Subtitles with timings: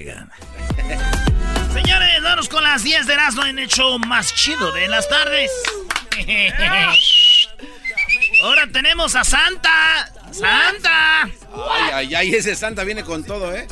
[0.00, 0.32] Gana.
[1.72, 5.50] Señores, vamos con las 10 de Erasmo en el show más chido de las tardes.
[8.42, 10.12] Ahora tenemos a Santa.
[10.32, 11.22] ¡Santa!
[11.24, 13.66] Ay, ay, ay, ese Santa viene con todo, ¿eh?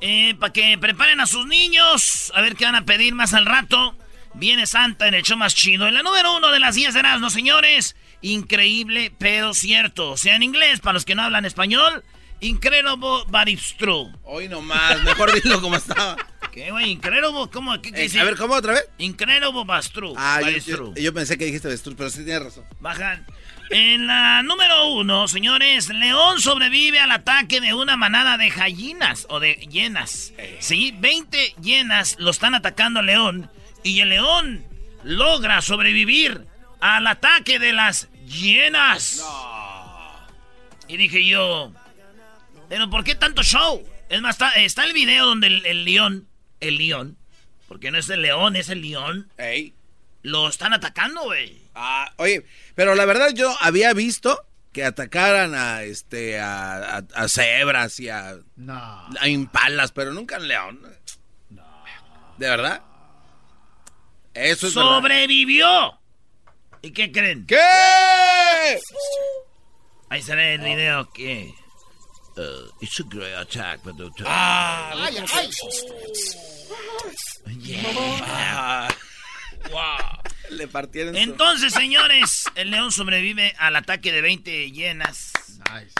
[0.00, 2.32] Eh, para que preparen a sus niños.
[2.34, 3.96] A ver qué van a pedir más al rato.
[4.34, 5.86] Viene Santa en el show más chido.
[5.88, 7.96] En la número uno de las 10 de Erasmo, señores.
[8.20, 10.10] Increíble, pero cierto.
[10.10, 12.04] O sea, en inglés, para los que no hablan español.
[12.40, 14.12] Incredible, but it's true.
[14.24, 16.16] Hoy nomás, mejor dilo como estaba.
[16.52, 16.90] ¿Qué, güey?
[16.90, 17.80] Incredible, ¿cómo?
[17.82, 18.88] ¿Qué, qué Eh, a ver, ¿cómo otra vez?
[18.98, 20.14] Incredible, but true.
[20.16, 20.92] Ah, but yo, it's yo- true.
[21.02, 22.64] yo pensé que dijiste avestruz, pero sí tienes razón.
[22.80, 23.26] Bajan.
[23.70, 29.40] En la número uno, señores, León sobrevive al ataque de una manada de gallinas o
[29.40, 30.32] de hienas.
[30.60, 33.50] Sí, 20 hienas lo están atacando a León
[33.82, 34.64] y el León
[35.02, 36.46] logra sobrevivir
[36.80, 39.24] al ataque de las hienas.
[40.86, 41.72] Y dije yo,
[42.68, 43.82] pero ¿por qué tanto show?
[44.08, 46.28] Es más, está, está el video donde el, el león,
[46.60, 47.16] el león,
[47.68, 49.74] porque no es el león, es el león, Ey.
[50.22, 51.60] lo están atacando, güey.
[51.74, 57.28] Ah, oye, pero la verdad yo había visto que atacaran a este a, a- a
[57.28, 58.36] cebras y a,
[59.20, 60.80] a impalas, pero nunca un león.
[62.38, 62.82] ¿De verdad?
[64.34, 64.90] Eso es verdad.
[64.98, 65.98] sobrevivió.
[66.82, 67.46] ¿Y qué creen?
[67.46, 67.58] ¿Qué?
[70.10, 71.52] Ahí se ve el video que...
[72.36, 74.92] uh, it's a great attack, but the- Ah,
[77.60, 78.88] Yeah.
[79.70, 80.20] Wow.
[80.50, 85.32] le partieron su- Entonces, señores, el león sobrevive al ataque de 20 hienas.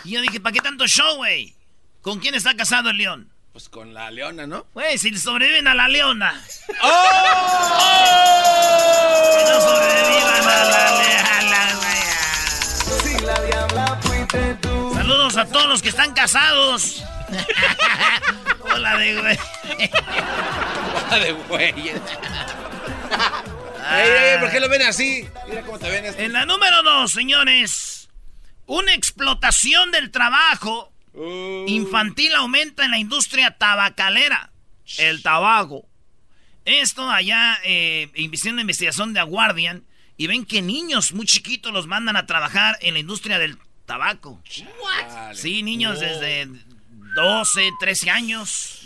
[0.04, 1.54] Y yo dije, ¿para qué tanto show, güey?
[2.00, 3.32] ¿Con quién está casado el león?
[3.52, 4.66] Pues con la leona, ¿no?
[4.74, 6.40] Güey, si sobreviven a la leona.
[6.82, 6.92] ¡Oh!
[9.36, 11.15] Que no sobrevivan a la leona.
[15.46, 17.04] A todos los que están casados.
[18.74, 19.38] Hola de güey.
[21.20, 21.74] de güey.
[23.88, 25.26] Ey, ey, ¿por qué lo ven así?
[25.48, 26.20] Mira cómo te ven esto.
[26.20, 28.08] En la número dos, señores.
[28.66, 31.64] Una explotación del trabajo Uh.
[31.66, 34.50] infantil aumenta en la industria tabacalera.
[34.98, 35.88] El tabaco.
[36.66, 39.86] Esto allá, eh, hicieron investigación de The Guardian
[40.18, 43.56] y ven que niños muy chiquitos los mandan a trabajar en la industria del
[43.86, 44.42] tabaco.
[44.82, 45.34] Vale.
[45.34, 46.48] Sí, niños desde
[47.14, 48.82] 12, 13 años.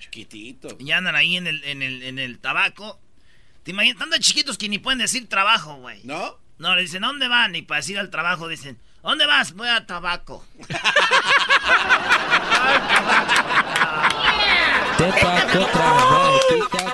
[0.00, 0.76] Chiquitito.
[0.78, 3.00] Y andan ahí en el, en el, en el tabaco.
[3.62, 3.98] ¿Te imaginas?
[3.98, 6.00] Tantos chiquitos que ni pueden decir trabajo, güey.
[6.04, 6.38] ¿No?
[6.58, 7.54] No, le dicen, ¿a dónde van?
[7.54, 9.52] Y para decir al trabajo dicen, ¿a dónde vas?
[9.52, 10.44] Voy a tabaco.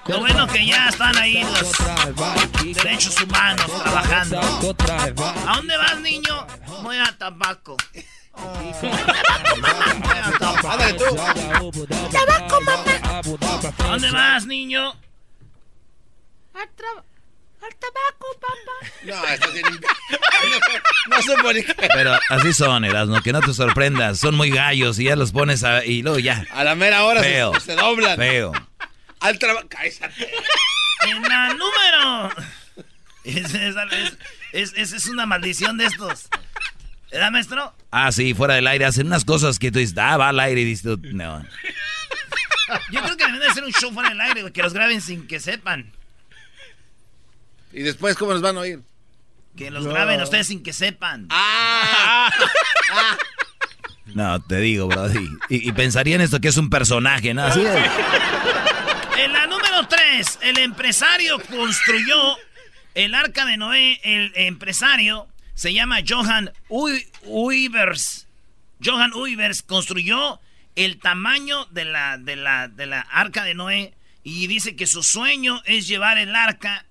[0.06, 4.40] Lo bueno que ya están ahí los derechos humanos trabajando.
[4.40, 6.46] ¿A dónde vas, niño?
[6.84, 7.76] Voy a tabaco.
[10.68, 11.04] Ándale tú.
[13.78, 14.94] ¿A dónde vas, niño?
[19.04, 19.70] No, esto tiene...
[19.70, 19.78] No,
[21.16, 21.64] no se pone...
[21.94, 24.18] Pero así son, Erasmo, que no te sorprendas.
[24.18, 26.44] Son muy gallos y ya los pones a, y luego ya.
[26.52, 27.58] A la mera hora se, Feo.
[27.60, 28.16] se doblan.
[28.18, 28.52] Feo.
[29.20, 29.66] Al trabajo...
[29.68, 30.30] Cállate.
[31.06, 32.30] En la número.
[33.24, 34.18] Esa es, es-
[34.52, 36.28] es- es- es una maldición de estos.
[37.14, 37.72] ¿Verdad, maestro?
[37.92, 38.84] Ah, sí, fuera del aire.
[38.84, 41.44] Hacen unas cosas que tú dices, ah, va al aire y dices, tú, no.
[42.90, 45.00] Yo creo que deben de hacer un show fuera del aire, güey, que los graben
[45.00, 45.92] sin que sepan.
[47.72, 48.80] Y después, ¿cómo nos van a oír?
[49.56, 51.26] Que los graben ustedes sin que sepan.
[51.30, 52.30] ¡Ah!
[54.06, 55.06] No, te digo, bro.
[55.12, 55.16] Y,
[55.48, 57.44] y- y pensarían esto que es un personaje, ¿no?
[57.44, 57.90] Así es.
[59.18, 62.36] En la número 3, el empresario construyó
[62.94, 64.00] el arca de Noé.
[64.04, 68.26] El empresario se llama Johan Ui- Uivers.
[68.84, 70.40] Johan Uivers construyó
[70.76, 75.02] el tamaño de la, de, la, de la arca de Noé y dice que su
[75.02, 76.84] sueño es llevar el arca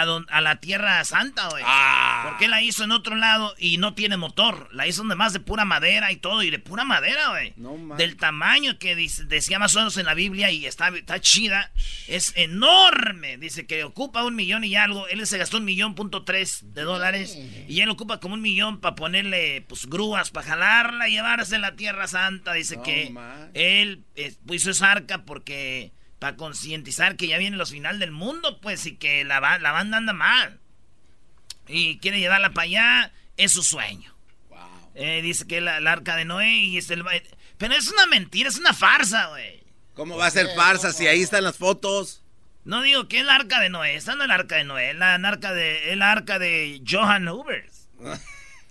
[0.00, 1.62] a, la Tierra Santa, güey.
[1.66, 2.24] Ah.
[2.28, 4.68] Porque la hizo en otro lado y no tiene motor.
[4.72, 7.54] La hizo más de pura madera y todo, y de pura madera, güey.
[7.96, 11.70] Del tamaño que decía más o menos en la Biblia y está, está chida.
[12.08, 13.36] Es enorme.
[13.36, 15.06] Dice que ocupa un millón y algo.
[15.08, 17.38] Él se gastó un millón punto tres de dólares.
[17.68, 21.58] Y él ocupa como un millón para ponerle pues grúas, para jalarla y llevarse a
[21.58, 22.52] la Tierra Santa.
[22.54, 23.14] Dice que
[23.54, 25.92] él eh, puso esa arca porque
[26.22, 29.96] para concientizar que ya vienen los finales del mundo, pues, y que la, la banda
[29.96, 30.60] anda mal.
[31.66, 34.14] Y quiere llevarla para allá, es su sueño.
[34.94, 37.04] Eh, dice que la, arca de Noé y es el...
[37.58, 39.64] Pero es una mentira, es una farsa, güey.
[39.94, 42.22] ¿Cómo va a ser farsa si ahí están las fotos?
[42.64, 44.90] No digo que es la arca de Noé, esta no es la arca de Noé,
[44.90, 47.88] es la arca de, el arca de Johan Ubers.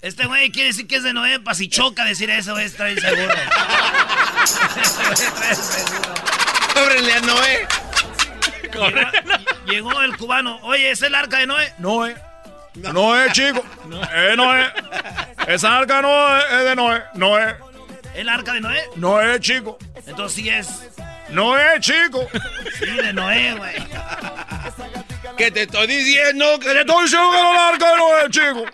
[0.02, 3.00] Este güey quiere decir que es de Noé, para si choca decir eso, es traer
[3.00, 3.36] seguro.
[6.74, 7.68] Cóbrenle a Noé.
[9.66, 10.60] Llegó, el cubano.
[10.64, 11.74] Oye, ¿es el arca de Noé?
[11.78, 12.16] Noé.
[12.76, 13.64] Noé, chico.
[14.14, 14.72] Eh, Noé.
[15.48, 17.04] Esa arca no es de Noé.
[17.14, 17.56] Noé.
[18.16, 18.84] ¿El arca de Noé?
[18.96, 19.78] Noé, chico.
[20.06, 20.68] Entonces sí es.
[21.30, 22.28] Noé, chico.
[22.80, 23.76] Sí, de Noé, güey.
[25.38, 26.60] ¿Qué te estoy diciendo?
[26.60, 28.66] Que te estoy diciendo que es el arca de Noé, chico.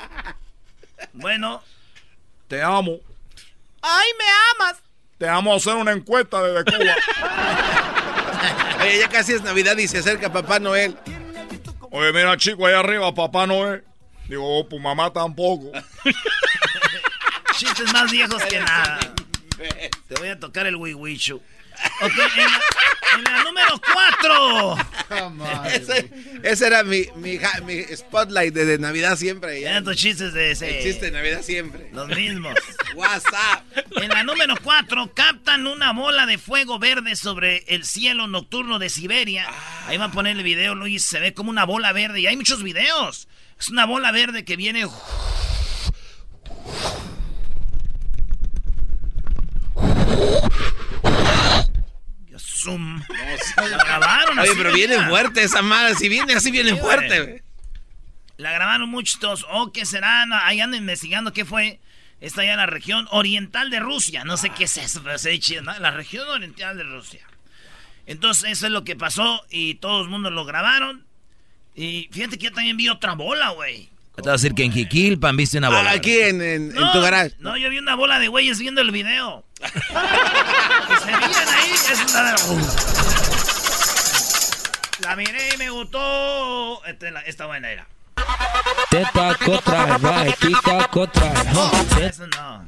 [1.14, 1.64] Bueno.
[2.48, 3.00] Te amo.
[3.82, 4.26] Ay, me
[4.66, 4.87] amas.
[5.18, 6.96] Te vamos a hacer una encuesta desde Cuba.
[8.82, 10.96] Oye, ya casi es Navidad y se acerca Papá Noel.
[11.92, 13.84] Oye, mira, chico, ahí arriba, Papá Noel.
[14.28, 15.72] Digo, oh, pues mamá tampoco.
[17.58, 19.00] Chistes más viejos que nada.
[20.08, 21.42] Te voy a tocar el wiwichu.
[22.02, 22.14] Ok,
[23.16, 24.78] en la, número 4.
[26.44, 27.40] Ese, era mi, mi,
[27.96, 29.62] spotlight de, Navidad siempre.
[29.62, 29.82] Ya.
[29.82, 30.78] tus chistes de ese.
[30.78, 31.90] El chiste de Navidad siempre.
[31.94, 32.54] Los mismos.
[32.96, 33.64] WhatsApp.
[33.96, 38.90] En la número 4 captan una bola de fuego verde sobre el cielo nocturno de
[38.90, 39.48] Siberia.
[39.88, 41.04] Ahí va a poner el video, Luis.
[41.04, 43.28] Se ve como una bola verde y hay muchos videos.
[43.60, 44.86] Es una bola verde que viene
[52.58, 53.02] Zoom.
[53.58, 55.96] la grabaron Oye, pero viene fuerte esa madre.
[55.96, 57.44] Si viene así, viene fuerte.
[58.38, 59.44] La grabaron muchos.
[59.44, 60.26] ¿O oh, qué será?
[60.46, 61.80] ahí andan investigando qué fue.
[62.20, 64.24] Está allá en la región oriental de Rusia.
[64.24, 65.78] No sé qué es eso, pero se dice, ¿no?
[65.80, 67.22] La región oriental de Rusia.
[68.08, 71.06] Entonces, eso es lo que pasó y todo el mundo lo grabaron.
[71.76, 73.90] Y fíjate que yo también vi otra bola, güey.
[74.16, 75.92] Te vas a decir que en Jiquilpan viste una bola.
[75.92, 77.36] Ah, aquí en, en, tu garage.
[77.38, 79.46] No, yo vi una bola de güeyes viendo el video.
[81.04, 82.36] se miran ahí, es una
[85.02, 86.84] La miré y me gustó.
[86.86, 87.88] Esta, esta buena era.
[88.90, 89.98] Teta contra
[90.40, 91.72] tica contra No,
[92.02, 92.66] eso no.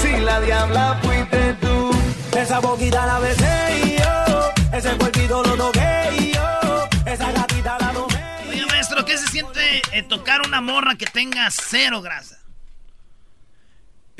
[0.00, 1.90] Si la diabla fuiste tú,
[2.36, 7.92] esa boquita la besé y yo, ese cuerpito lo toqué y yo, esa gatita la
[7.92, 8.48] tomé.
[8.48, 12.38] Oye, maestro, ¿qué se siente eh, tocar una morra que tenga cero grasa?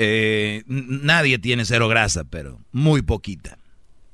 [0.00, 3.58] Eh, nadie tiene cero grasa, pero muy poquita.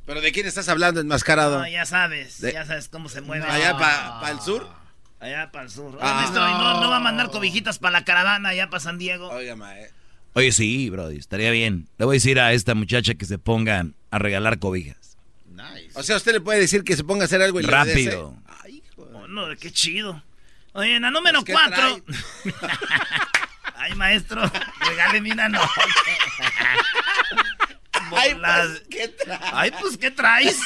[0.06, 1.58] ¿Pero de quién estás hablando, enmascarado?
[1.58, 3.46] No, ya sabes, ya sabes cómo se mueve.
[3.46, 4.66] ¿Allá para el sur?
[5.20, 5.98] Allá para el sur.
[6.00, 6.30] Ah.
[6.32, 6.90] no.
[6.90, 9.28] va a mandar cobijitas para la caravana allá para San Diego.
[9.28, 9.90] Oiga, mae.
[10.32, 11.86] Oye, sí, Brody, estaría bien.
[11.98, 15.16] Le voy a decir a esta muchacha que se ponga a regalar cobijas.
[15.50, 15.90] Nice.
[15.94, 18.36] O sea, usted le puede decir que se ponga a hacer algo y Rápido.
[18.62, 20.22] Ay, oh, no, qué chido.
[20.72, 22.02] Oye, en la número pues, cuatro.
[23.84, 24.40] Ay, maestro,
[24.80, 25.68] regáleme una nota.
[28.16, 29.40] Ay, pues, ¿qué traes?
[29.52, 30.58] Ay, pues, ¿qué traes?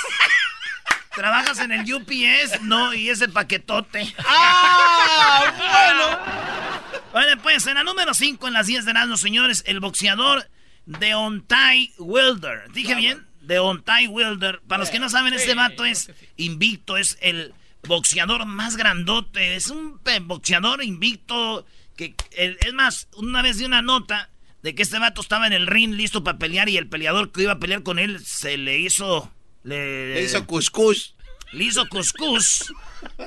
[1.16, 2.62] ¿Trabajas en el UPS?
[2.62, 4.14] No, y ese paquetote.
[4.24, 5.52] ¡Ah!
[5.58, 7.02] bueno.
[7.10, 10.48] Bueno, pues, en la número 5 en las 10 de los señores, el boxeador
[10.86, 12.70] Deontay Wilder.
[12.70, 13.26] ¿Dije bien?
[13.40, 14.60] Deontay Wilder.
[14.68, 19.56] Para los que no saben, este vato es invicto, es el boxeador más grandote.
[19.56, 21.66] Es un boxeador invicto
[21.98, 24.30] que es más, una vez di una nota
[24.62, 27.42] de que este vato estaba en el ring listo para pelear y el peleador que
[27.42, 29.32] iba a pelear con él se le hizo...
[29.64, 31.16] Le, hizo cuscús.
[31.52, 32.72] Le hizo cuscús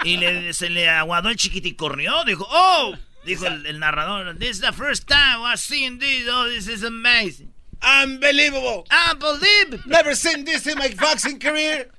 [0.06, 2.24] y le, se le aguadó el chiquiticornio.
[2.24, 6.28] Dijo, oh, dijo el, narrador, this is the first time I've seen this.
[6.32, 7.54] Oh, this is amazing.
[7.82, 8.86] Unbelievable.
[9.12, 9.84] Unbelievable.
[9.86, 11.92] Never seen this in my boxing career.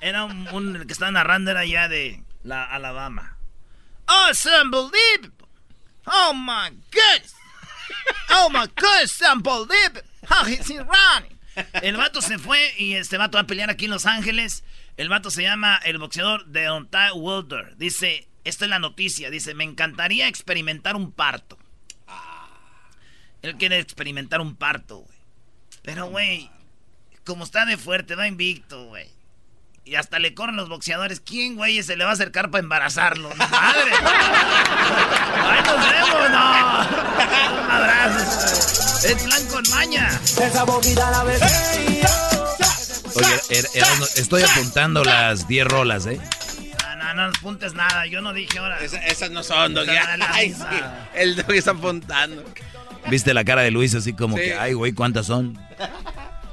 [0.00, 3.36] Era un, el que estaba narrando era ya de la Alabama.
[4.08, 5.39] Oh, it's unbelievable.
[6.10, 7.34] Oh my goodness.
[8.30, 10.02] Oh my goodness, unbelievable.
[10.26, 11.38] How is he running?
[11.82, 14.64] El vato se fue y este vato va a pelear aquí en Los Ángeles.
[14.96, 17.76] El vato se llama el boxeador Deontay Wilder.
[17.76, 19.30] Dice, esta es la noticia.
[19.30, 21.58] Dice, me encantaría experimentar un parto.
[23.42, 25.18] Él quiere experimentar un parto, güey.
[25.82, 26.50] Pero, güey,
[27.24, 29.08] como está de fuerte, va invicto, güey.
[29.90, 31.18] Y hasta le corren los boxeadores.
[31.18, 33.28] ¿Quién, güey, se le va a acercar para embarazarlo?
[33.34, 33.90] ¡Madre!
[35.34, 36.30] ¡Ay, nos vemos!
[36.30, 37.64] ¡No!
[37.64, 39.08] Un abrazo.
[39.08, 40.08] Es plan con maña.
[40.24, 42.04] Esa boquita la besé
[43.16, 46.20] Oye, er, er, estoy apuntando las 10 rolas, ¿eh?
[46.78, 48.06] No, no, no apuntes nada.
[48.06, 48.78] Yo no dije ahora.
[48.78, 49.90] esas no son, Doggy.
[50.28, 50.76] Ay, sí.
[51.14, 52.44] El Doggy está apuntando.
[53.08, 55.58] ¿Viste la cara de Luis así como que, ay, güey, ¿cuántas son?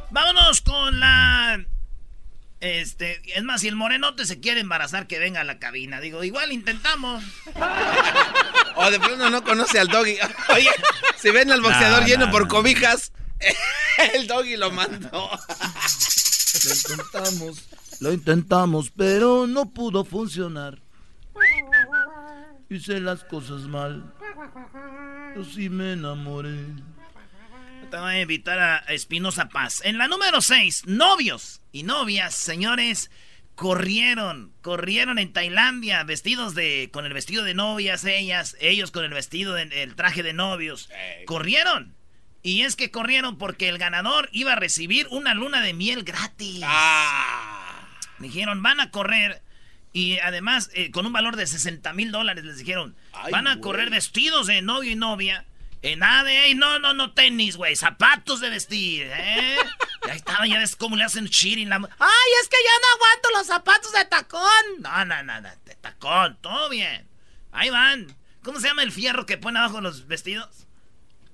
[0.10, 1.64] Vámonos con la...
[2.60, 6.00] Este, es más, si el morenote se quiere embarazar, que venga a la cabina.
[6.02, 7.24] Digo, igual intentamos.
[8.76, 10.18] o de pronto no conoce al doggy.
[10.56, 10.70] Oye,
[11.18, 13.12] si ven al boxeador lleno por cobijas,
[14.14, 15.30] el doggy lo mandó.
[16.64, 20.80] Lo intentamos, lo intentamos, pero no pudo funcionar.
[22.70, 24.14] Hice las cosas mal.
[25.36, 26.66] Yo sí me enamoré.
[27.98, 29.82] Te voy a invitar a Espinosa Paz.
[29.84, 33.10] En la número 6, novios y novias, señores,
[33.56, 39.16] corrieron, corrieron en Tailandia vestidos de, con el vestido de novias, ellas, ellos con el
[39.16, 40.92] vestido, del traje de novios.
[41.26, 41.96] Corrieron.
[42.44, 46.62] Y es que corrieron porque el ganador iba a recibir una luna de miel gratis.
[46.64, 47.90] Ah.
[48.20, 49.42] Dijeron, van a correr.
[49.92, 52.96] Y además, eh, con un valor de 60 mil dólares, les dijeron,
[53.32, 55.48] van a correr vestidos de novio y novia.
[55.88, 59.56] En nada de, no, no, no, tenis, güey, zapatos de vestir, ¿eh?
[60.06, 61.78] Y ahí estaba, ya ves cómo le hacen cheating la...
[61.78, 64.42] Ay, es que ya no aguanto los zapatos de tacón.
[64.80, 67.08] No, no, no, no, de tacón, todo bien.
[67.54, 68.14] Ahí van.
[68.44, 70.68] ¿Cómo se llama el fierro que pone abajo los vestidos?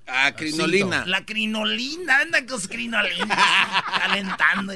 [0.06, 1.04] Ah, crinolina.
[1.04, 3.36] La crinolina, anda con crinolina,
[3.98, 4.74] calentando.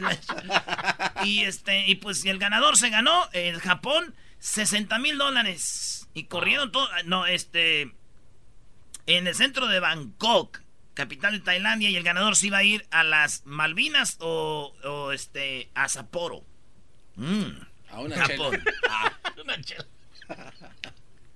[1.22, 6.08] Y, este, y pues el ganador se ganó en Japón 60 mil dólares.
[6.14, 7.92] Y corrieron todo, no, este,
[9.08, 10.60] en el centro de Bangkok,
[10.94, 15.12] capital de Tailandia, y el ganador se iba a ir a las Malvinas o, o
[15.12, 16.44] este, a Sapporo.
[17.16, 17.60] Mm.
[17.90, 18.62] A una Japón.
[18.88, 19.12] Ah.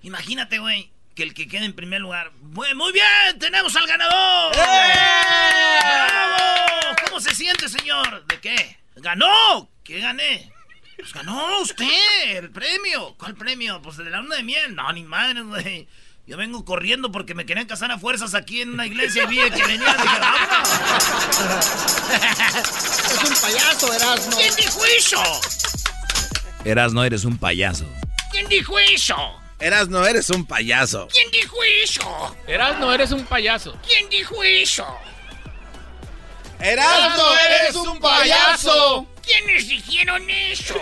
[0.03, 2.33] Imagínate, güey que el que quede en primer lugar.
[2.41, 4.55] Muy, bien, tenemos al ganador.
[4.55, 5.79] ¡Eh!
[5.81, 6.97] ¡Bravo!
[7.07, 8.27] ¿Cómo se siente, señor?
[8.27, 8.79] ¿De qué?
[8.97, 9.69] ¡Ganó!
[9.85, 10.51] ¿Qué gané?
[10.97, 13.15] Pues ganó usted el premio.
[13.19, 13.83] ¿Cuál premio?
[13.83, 14.75] Pues de la luna de miel.
[14.75, 15.89] No, ni madre, güey.
[16.25, 19.39] Yo vengo corriendo porque me querían casar a fuerzas aquí en una iglesia y vi
[19.39, 20.19] que venía dije,
[23.13, 24.37] Es un payaso, Erasmo.
[24.37, 25.21] ¿Quién dijo eso?
[26.65, 27.85] Erasmo, eres un payaso.
[28.31, 29.17] ¿Quién dijo eso?
[29.59, 31.09] Erasno, eres un payaso.
[31.13, 32.37] ¿Quién dijo eso?
[32.47, 33.79] Erasno, eres un payaso.
[33.87, 34.87] ¿Quién dijo eso?
[36.59, 39.07] Erasno, eres un payaso.
[39.23, 40.75] ¿Quiénes dijeron eso?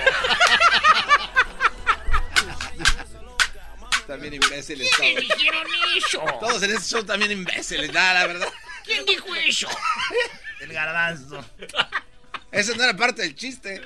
[4.10, 4.90] también imbéciles.
[4.96, 6.24] ¿Quiénes dijeron eso?
[6.40, 8.48] Todos en este show también imbéciles, la verdad.
[8.84, 9.68] ¿Quién dijo eso?
[10.60, 11.44] El garbanzo.
[12.50, 13.80] Eso no era parte del chiste.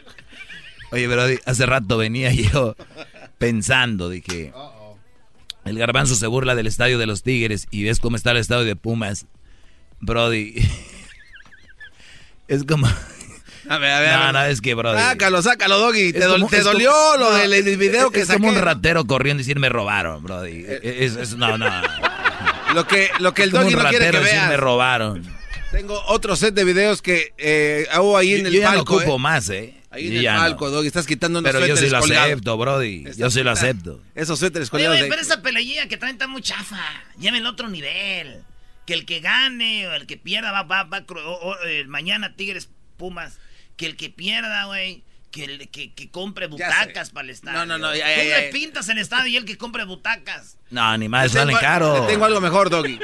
[0.91, 2.75] Oye, pero hace rato venía yo
[3.37, 4.53] pensando, dije,
[5.65, 8.65] el garbanzo se burla del estadio de los Tigres y ves cómo está el estadio
[8.65, 9.27] de Pumas.
[10.01, 10.55] Brody.
[12.49, 12.89] es como...
[13.69, 14.13] A ver, a ver.
[14.13, 14.99] No, no, es que, Brody.
[14.99, 16.13] Sácalo, sácalo, Doggy.
[16.13, 16.27] Te,
[16.61, 20.65] dolió lo del video que es como un ratero corriendo y decir me robaron, Brody.
[20.67, 21.67] Eh, es, no, no.
[22.75, 24.49] Lo que, lo que el Doggy no quiere que veas.
[24.49, 25.25] me robaron.
[25.71, 29.15] Tengo otro set de videos que eh, hago ahí en el yo ya no ocupo
[29.15, 29.19] eh.
[29.19, 29.75] más, ¿eh?
[29.91, 33.05] Ahí en el palco, Doggy, estás quitando unos Pero yo sí lo acepto, Brody.
[33.17, 34.01] yo sí lo acepto.
[34.15, 34.99] Esos suéteres colgados.
[34.99, 36.81] Oye, pero esa peleilla que traen está muy chafa.
[37.19, 38.43] Lleven el otro nivel.
[38.87, 41.05] Que el que gane o el que pierda va, va, va,
[41.67, 43.39] eh, mañana Tigres Pumas.
[43.77, 45.03] Que el que pierda, güey.
[45.31, 47.59] Que, el, que, que, compre butacas para el estadio.
[47.59, 47.95] No, no, no.
[47.95, 50.59] Ya, Tú le pintas el estadio y el que compre butacas.
[50.71, 52.07] No, ni más, salen caro.
[52.07, 53.01] tengo algo mejor, Doggy.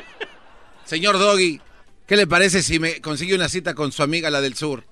[0.85, 1.61] Señor Doggy,
[2.07, 4.85] ¿qué le parece si me consigue una cita con su amiga, la del sur?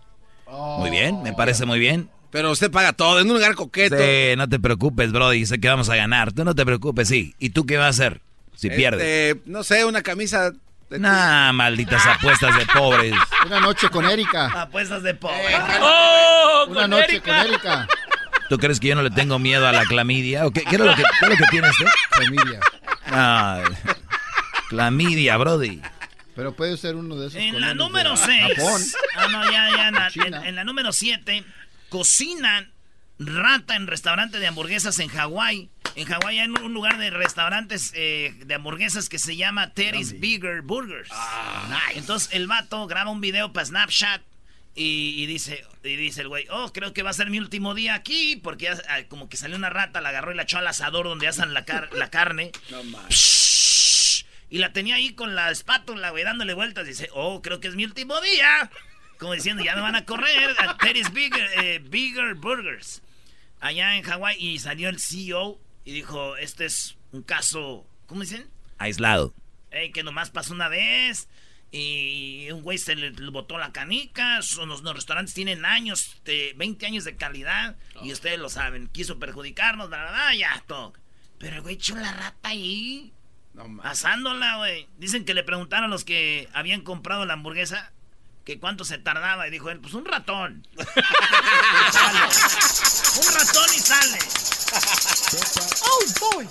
[0.50, 2.10] Muy bien, me parece muy bien.
[2.30, 3.96] Pero usted paga todo, en un lugar coqueto.
[3.96, 6.32] Sí, no te preocupes, Brody, sé que vamos a ganar.
[6.32, 7.34] Tú no te preocupes, sí.
[7.38, 8.20] ¿Y tú qué vas a hacer
[8.54, 9.36] si este, pierdes?
[9.46, 10.52] No sé, una camisa...
[10.90, 13.14] Nah, malditas apuestas de pobres.
[13.46, 14.46] Una noche con Erika.
[14.62, 15.56] Apuestas de pobres.
[15.80, 16.66] ¡Oh!
[16.68, 17.86] Una noche con Erika.
[18.48, 20.46] ¿Tú crees que yo no le tengo miedo a la clamidia?
[20.46, 21.86] ¿O qué, es lo que, qué es lo que tiene usted?
[22.10, 22.60] Clamidia.
[23.06, 23.62] Ah,
[24.70, 25.82] clamidia, Brody.
[26.34, 27.40] Pero puede ser uno de esos.
[27.40, 28.96] En la número 6.
[29.16, 30.46] Ah, no, ya, ya.
[30.46, 31.44] En, la número 7,
[31.88, 32.72] cocinan
[33.18, 35.68] rata en restaurante de hamburguesas en Hawái.
[35.98, 40.62] En Hawái hay un lugar de restaurantes eh, de hamburguesas que se llama Teddy's Bigger
[40.62, 41.08] Burgers.
[41.10, 44.22] Ah, Entonces el vato graba un video para Snapchat
[44.76, 47.94] y, dice y dice el güey, oh, creo que va a ser mi último día
[47.94, 48.76] aquí porque ah,
[49.08, 51.64] como que salió una rata, la agarró y la echó al asador donde asan la,
[51.90, 52.52] la carne.
[52.70, 52.82] No
[54.50, 56.86] y la tenía ahí con la espátula, güey, dándole vueltas.
[56.86, 58.70] Dice, oh, creo que es mi último día.
[59.18, 63.02] Como diciendo, ya me van a correr a Teddy's Bigger, eh, Bigger Burgers.
[63.60, 68.46] allá en Hawái y salió el CEO y dijo, este es un caso, ¿cómo dicen?
[68.76, 69.32] Aislado.
[69.70, 71.28] Que nomás pasó una vez
[71.70, 74.42] y un güey se le, botó la canica.
[74.42, 78.88] Son los, restaurantes tienen años, de 20 años de calidad y ustedes lo saben.
[78.88, 80.92] Quiso perjudicarnos, la verdad, ya, todo.
[81.38, 83.14] Pero el güey echó la rata ahí.
[83.82, 84.88] asándola, güey.
[84.98, 87.92] Dicen que le preguntaron a los que habían comprado la hamburguesa
[88.44, 90.66] que cuánto se tardaba y dijo él, pues un ratón.
[90.76, 90.84] un
[93.34, 94.18] ratón y sale.
[95.82, 96.48] Oh, boy.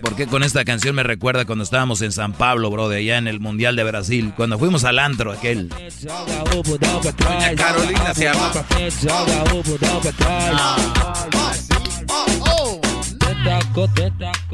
[0.00, 3.18] ¿Por qué con esta canción me recuerda cuando estábamos en San Pablo, bro, de allá
[3.18, 4.32] en el Mundial de Brasil?
[4.36, 5.68] Cuando fuimos al antro aquel.
[5.68, 8.52] Doña Carolina se llama.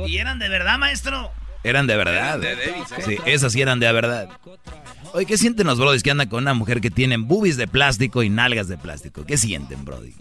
[0.07, 1.33] ¿Y eran de verdad, maestro?
[1.69, 2.41] Eran de verdad.
[3.05, 4.31] Sí, esas sí eran de verdad.
[5.13, 8.23] Oye, ¿qué sienten los brodis que andan con una mujer que tienen boobies de plástico
[8.23, 9.27] y nalgas de plástico?
[9.27, 10.15] ¿Qué sienten, brody?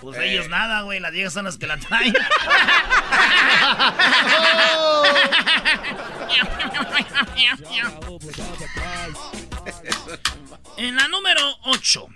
[0.00, 1.00] Pues ellos nada, güey.
[1.00, 2.14] Las viejas son las que la traen.
[10.76, 12.06] en la número 8.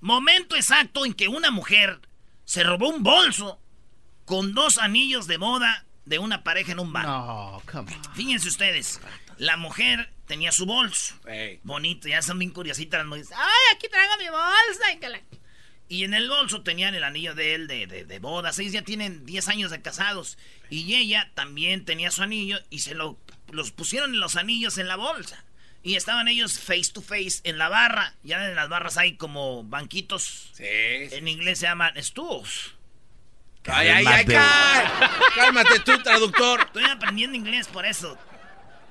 [0.00, 1.98] Momento exacto en que una mujer
[2.44, 3.60] se robó un bolso
[4.24, 7.06] con dos anillos de moda de una pareja en un bar.
[7.06, 9.00] No, come Fíjense ustedes.
[9.38, 11.14] La mujer tenía su bolso.
[11.62, 13.30] Bonito, ya son bien curiositas las mujeres.
[13.34, 15.20] ¡Ay, aquí traigo mi bolsa!
[15.88, 18.58] Y en el bolso tenían el anillo de él de, de, de bodas.
[18.60, 20.38] Ellos ya tienen 10 años de casados.
[20.68, 23.18] Y ella también tenía su anillo y se lo,
[23.50, 25.44] los pusieron los anillos en la bolsa.
[25.82, 28.14] Y estaban ellos face to face en la barra.
[28.22, 30.50] Ya en las barras hay como banquitos.
[30.52, 30.64] Sí.
[30.64, 32.74] En inglés se llaman stools.
[33.66, 34.24] Ay, ay, ay,
[35.34, 36.60] cálmate tú, traductor.
[36.60, 38.16] Estoy aprendiendo inglés por eso.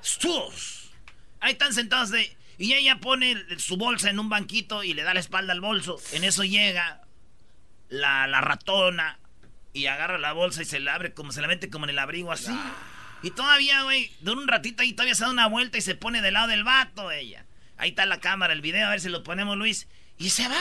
[0.04, 0.90] Stools.
[1.40, 2.36] Ahí están sentados de...
[2.58, 5.98] Y ella pone su bolsa en un banquito y le da la espalda al bolso.
[6.12, 7.00] En eso llega
[7.88, 9.18] la, ratona
[9.72, 11.98] y agarra la bolsa y se la abre como se la mete como en el
[11.98, 12.52] abrigo así.
[13.22, 16.20] Y todavía, güey, de un ratito ahí todavía se da una vuelta y se pone
[16.20, 17.46] del lado del vato ella.
[17.76, 19.88] Ahí está la cámara, el video, a ver si lo ponemos, Luis.
[20.18, 20.60] Y se va.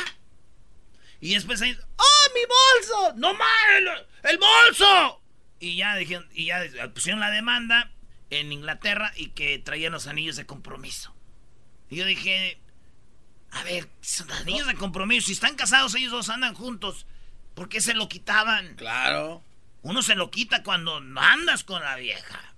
[1.22, 3.14] Y después ahí, ¡oh, mi bolso!
[3.18, 4.06] ¡No mames!
[4.24, 5.22] ¡El bolso!
[5.60, 7.92] Y ya dijeron, y ya pusieron la demanda
[8.30, 11.14] en Inglaterra y que traían los anillos de compromiso.
[11.90, 12.60] Y yo dije,
[13.52, 15.28] a ver, son anillos de compromiso.
[15.28, 17.06] Si están casados, ellos dos andan juntos.
[17.56, 18.76] ¿Por qué se lo quitaban?
[18.76, 19.44] Claro.
[19.82, 22.54] Uno se lo quita cuando andas con la vieja.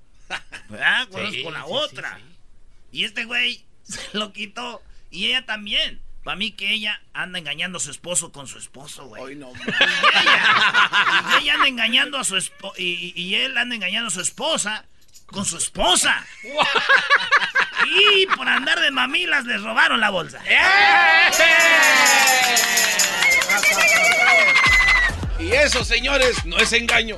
[0.69, 1.07] ¿Verdad?
[1.11, 2.19] Cuando con la otra.
[2.91, 4.81] Y este güey se lo quitó.
[5.09, 6.01] Y ella también.
[6.23, 9.23] Para mí que ella anda engañando a su esposo con su esposo, güey.
[9.23, 12.75] Hoy no, y, ella, anda engañando a su esposo.
[12.77, 14.85] Y, y, él anda engañando a su esposa
[15.25, 16.25] con su esposa.
[17.85, 20.39] y por andar de mamilas les robaron la bolsa.
[25.39, 27.17] Y eso, señores, no es engaño.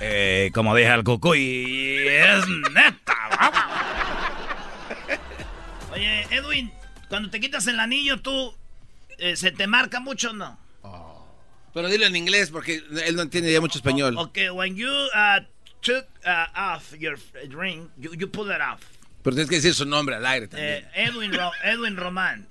[0.00, 1.04] Eh, como deja el
[1.36, 3.16] y es neta.
[5.92, 6.72] Oye, Edwin,
[7.10, 8.54] cuando te quitas el anillo, tú,
[9.18, 10.58] eh, ¿se te marca mucho o no?
[11.74, 14.16] Pero dilo en inglés porque él no entiende ya mucho español.
[14.16, 15.40] Ok, when you uh,
[15.82, 17.16] took uh, off your
[17.50, 18.80] ring, you, you pull it off.
[19.22, 20.84] Pero tienes que decir su nombre al aire también.
[20.94, 22.46] Eh, Edwin, Edwin Roman.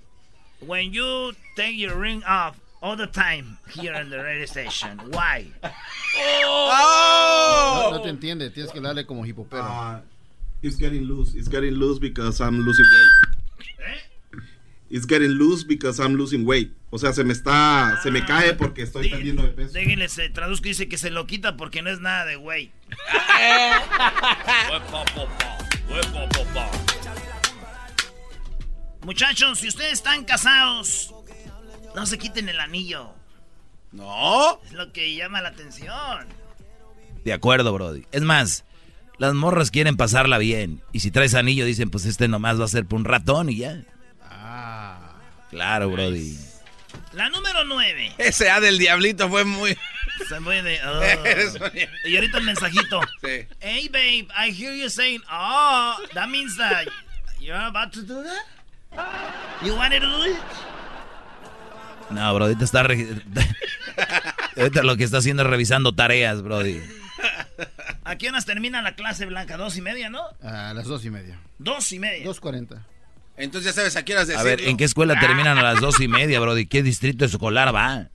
[0.62, 5.48] When you take your ring off all the time here in the radio station, why?
[6.46, 7.90] Oh.
[7.94, 9.64] No, te entiende, tienes que darle como hipopero.
[9.64, 10.02] Uh,
[10.62, 11.34] it's getting loose.
[11.34, 13.10] It's getting loose because I'm losing weight.
[13.80, 14.09] ¿Eh?
[14.90, 16.74] It's getting loose because I'm losing weight.
[16.90, 19.74] O sea, se me está, se me cae porque estoy perdiendo de peso.
[19.74, 22.72] Déjenle, se traduzco y dice que se lo quita porque no es nada de weight.
[29.06, 31.14] Muchachos, si ustedes están casados,
[31.96, 33.12] no se quiten el anillo.
[33.92, 34.60] No.
[34.66, 36.28] Es lo que llama la atención.
[37.24, 38.06] De acuerdo, Brody.
[38.12, 38.66] Es más,
[39.20, 40.82] las morras quieren pasarla bien.
[40.92, 43.58] Y si traes anillo, dicen, pues este nomás va a ser por un ratón y
[43.58, 43.84] ya.
[45.50, 46.38] Claro, Brody.
[47.14, 48.14] La número 9.
[48.18, 49.78] Ese A del diablito fue muy.
[50.28, 50.80] Se fue de.
[50.86, 52.08] Oh.
[52.08, 53.02] y ahorita el mensajito.
[53.24, 53.48] Sí.
[53.60, 56.88] Hey, babe, I hear you saying, oh, that means that
[57.40, 58.46] you're about to do that?
[59.64, 60.38] You wanted to do it?
[62.10, 62.82] No, Brody, ahorita está.
[64.58, 66.82] ahorita lo que está haciendo es revisando tareas, Brody.
[68.04, 69.58] ¿A qué horas termina la clase blanca?
[69.58, 70.24] ¿Dos y media, no?
[70.42, 71.40] A las dos y media.
[71.60, 72.26] ¿Dos y media?
[72.26, 72.86] Dos cuarenta.
[73.40, 74.42] Entonces ya sabes a qué horas decirlo.
[74.42, 76.58] A ver, ¿en qué escuela terminan a las dos y media, bro?
[76.58, 78.10] ¿Y qué distrito escolar va?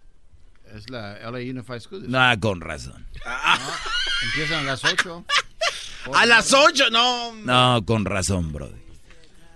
[0.75, 2.05] Es la LA Unified School.
[2.11, 3.07] No, con razón.
[4.25, 5.25] empiezan a las ocho.
[6.15, 6.91] ¿A las ocho?
[6.91, 7.35] No.
[7.37, 8.71] No, con razón, bro.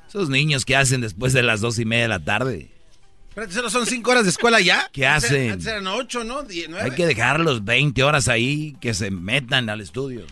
[0.08, 2.70] Esos niños que hacen después de las dos y media de la tarde.
[3.28, 4.88] Espérate, ¿solo son cinco horas de escuela ya?
[4.92, 5.50] ¿Qué hacen?
[5.52, 6.42] Antes eran ocho, ¿no?
[6.44, 6.88] Die- nueve.
[6.90, 10.24] Hay que dejarlos 20 horas ahí, que se metan al estudio.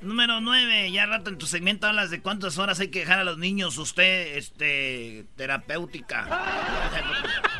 [0.00, 3.24] Número 9, ya rato en tu segmento hablas de cuántas horas hay que dejar a
[3.24, 6.28] los niños usted, este, terapéutica.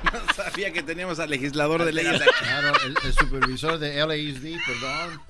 [0.05, 2.31] No sabía que teníamos al legislador de leyes aquí.
[2.40, 5.20] Claro, el, el supervisor de LASD, perdón.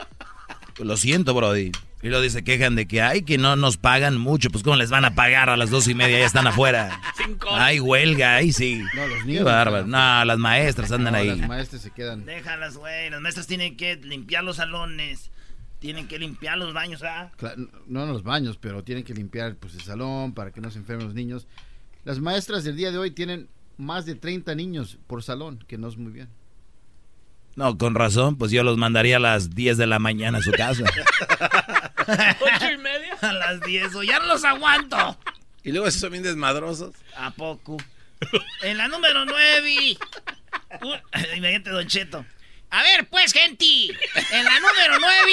[0.81, 1.73] Lo siento, Brody.
[2.03, 4.51] Y luego dice, quejan de que, ay, que no nos pagan mucho.
[4.51, 6.18] Pues, ¿cómo les van a pagar a las dos y media?
[6.21, 7.01] Ya están afuera.
[7.51, 8.83] Hay huelga, ahí sí.
[8.94, 9.44] No, los Qué niños.
[9.44, 9.87] bárbaro.
[9.87, 11.29] No, las maestras andan No, ahí.
[11.29, 12.27] Las maestras se quedan.
[12.27, 13.09] Déjalas, güey.
[13.11, 15.31] Las maestras tienen que limpiar los salones,
[15.79, 17.31] tienen que limpiar los baños, ¿ah?
[17.38, 17.55] Cla-
[17.87, 20.79] No en los baños, pero tienen que limpiar pues, el salón para que no se
[20.79, 21.47] enfermen los niños.
[22.05, 25.88] Las maestras del día de hoy tienen más de 30 niños por salón, que no
[25.88, 26.29] es muy bien.
[27.57, 30.53] No, con razón, pues yo los mandaría a las 10 de la mañana a su
[30.53, 30.85] casa.
[32.07, 33.17] ¿Ocho y media?
[33.21, 35.19] A las 10, o ya no los aguanto.
[35.64, 36.95] Y luego esos son bien desmadrosos.
[37.17, 37.77] ¿A poco?
[38.62, 39.99] En la número 9.
[41.37, 42.25] Imagínate, Don Cheto.
[42.70, 43.64] A ver, pues, gente.
[44.31, 45.33] En la número 9.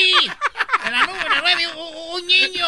[0.85, 1.67] En la número 9,
[2.13, 2.65] un niño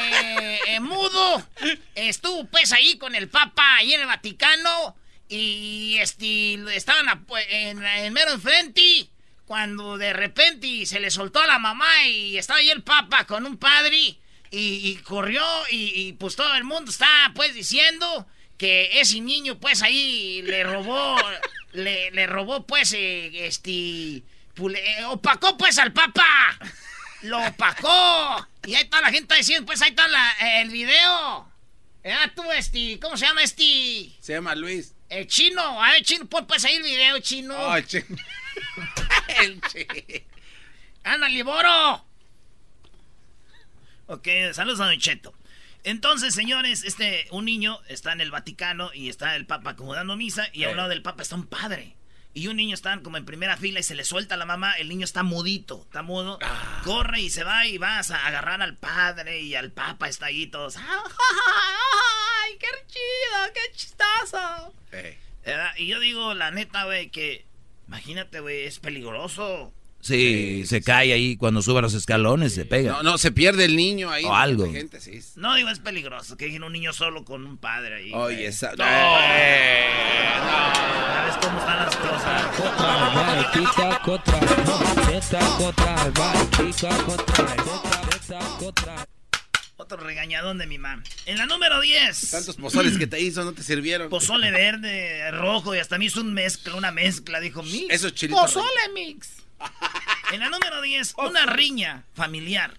[0.00, 1.46] eh, eh, mudo
[1.94, 4.96] estuvo, pues, ahí con el Papa, ahí en el Vaticano.
[5.28, 9.08] Y este, estaban a- pues, en, en mero enfrente.
[9.46, 13.44] Cuando de repente se le soltó a la mamá y estaba ahí el Papa con
[13.46, 14.18] un padre.
[14.54, 18.26] Y, corrió y, y, pues todo el mundo está pues diciendo
[18.58, 21.16] que ese niño pues ahí le robó,
[21.72, 24.22] le, le robó pues eh, este,
[24.68, 26.24] le opacó pues al papa,
[27.22, 31.50] lo opacó y ahí está la gente diciendo pues ahí está la- el video.
[32.04, 34.10] Ah, tú este, ¿cómo se llama este?
[34.20, 34.92] Se llama Luis.
[35.08, 37.54] El chino, a ver chino, pon pues ahí el video chino.
[37.56, 38.04] Oh, che.
[39.40, 40.26] El che.
[41.04, 42.04] ¡Ándale, Boro!
[44.06, 45.34] Ok, saludos a Don Cheto.
[45.84, 50.16] Entonces, señores, este, un niño está en el Vaticano y está el Papa como dando
[50.16, 51.96] misa y a un lado del Papa está un padre.
[52.34, 54.72] Y un niño está como en primera fila y se le suelta a la mamá,
[54.78, 56.38] el niño está mudito, está mudo,
[56.82, 60.46] corre y se va y vas a agarrar al padre y al Papa está ahí
[60.46, 60.76] todos.
[60.76, 63.62] ¡Ay, qué chido, qué!
[64.92, 65.18] Eh.
[65.44, 65.72] ¿Verdad?
[65.76, 67.46] Y yo digo, la neta, güey, que
[67.88, 69.72] imagínate, güey, es peligroso.
[70.02, 72.90] Sí, se cae ahí cuando sube los escalones, se pega.
[72.90, 74.24] No, no, se pierde el niño ahí.
[74.24, 74.70] O algo.
[74.70, 75.20] Gente, sí.
[75.36, 78.12] No digo es peligroso, que dejen un niño solo con un padre ahí.
[78.12, 78.74] Oye, esa.
[78.74, 78.84] No.
[78.84, 79.86] Eh,
[81.14, 82.42] ¿Sabes cómo están las cosas?
[89.76, 91.04] Otro regañadón de mi mamá.
[91.26, 92.30] En la número 10.
[92.30, 94.08] Tantos pozoles que te hizo, no te sirvieron.
[94.08, 97.86] Pozole verde, rojo y hasta me hizo un mezcla, una mezcla, dijo mix.
[97.88, 99.41] Eso es chilito Pozole mix.
[100.32, 102.78] En la número 10, una riña familiar.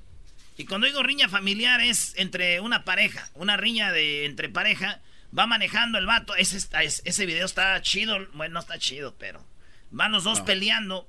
[0.57, 5.01] Y cuando digo riña familiar es entre una pareja, una riña de entre pareja,
[5.37, 6.57] va manejando el vato, ese,
[7.03, 9.45] ese video está chido, bueno, no está chido, pero
[9.91, 11.07] van los dos peleando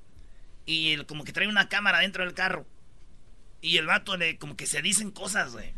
[0.65, 2.65] y el- como que trae una cámara dentro del carro.
[3.61, 5.73] Y el vato le como que se dicen cosas, güey.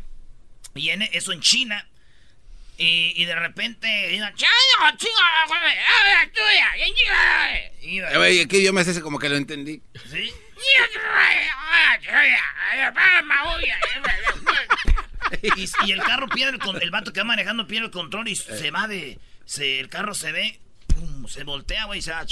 [0.74, 1.88] Y en, eso en China.
[2.80, 5.60] Y, y de repente, digan, "Chaya, chinga, güey,
[7.10, 9.00] ah, Eh, güey, ¿Qué idioma es ese?
[9.02, 9.82] Como que lo entendí.
[10.10, 10.32] ¿Sí?
[15.42, 18.28] Y, y el carro pierde el, con- el vato que va manejando pierde el control
[18.28, 22.10] y se va de se, el carro se ve pum, se voltea güey y se
[22.12, 22.24] va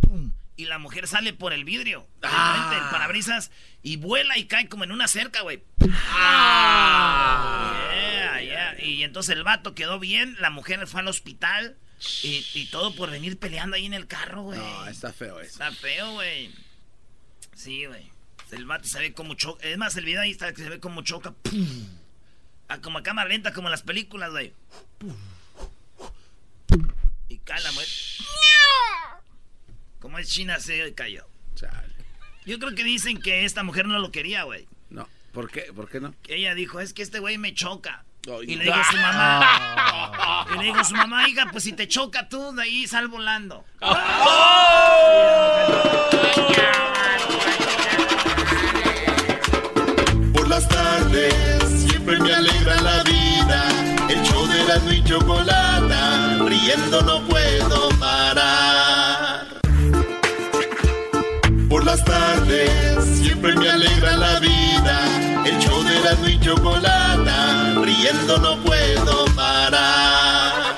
[0.00, 3.50] pum, y la mujer sale por el vidrio de frente, el parabrisas
[3.82, 5.94] y vuela y cae como en una cerca güey Yeah,
[8.82, 11.76] y entonces el vato quedó bien la mujer fue al hospital
[12.22, 15.50] y, y todo por venir peleando ahí en el carro güey No, está feo eso.
[15.50, 16.50] Está feo, güey.
[17.54, 18.10] Sí, güey.
[18.52, 19.66] El vato se ve como choca.
[19.66, 21.32] Es más, el video ahí está que se ve como choca.
[21.32, 21.86] ¡Pum!
[22.68, 24.52] Ah, como a cámara lenta, como en las películas, güey.
[27.28, 27.88] Y cae la mujer.
[29.98, 31.26] Como es China, se cayó.
[31.54, 31.94] Chale.
[32.46, 34.66] Yo creo que dicen que esta mujer no lo quería, güey.
[34.90, 35.72] No, ¿por qué?
[35.74, 36.14] ¿Por qué no?
[36.28, 38.04] Ella dijo, es que este güey me choca.
[38.46, 40.46] Y le dijo a su mamá.
[40.54, 43.08] Y le dijo a su mamá, hija, pues si te choca tú, de ahí sal
[43.08, 43.64] volando.
[50.34, 53.64] Por las tardes siempre me alegra la vida.
[54.10, 59.46] El show de la y chocolata, riendo no puedo parar.
[61.68, 65.27] Por las tardes siempre me alegra la vida.
[65.48, 70.76] El show de la y chocolata, riendo no puedo parar.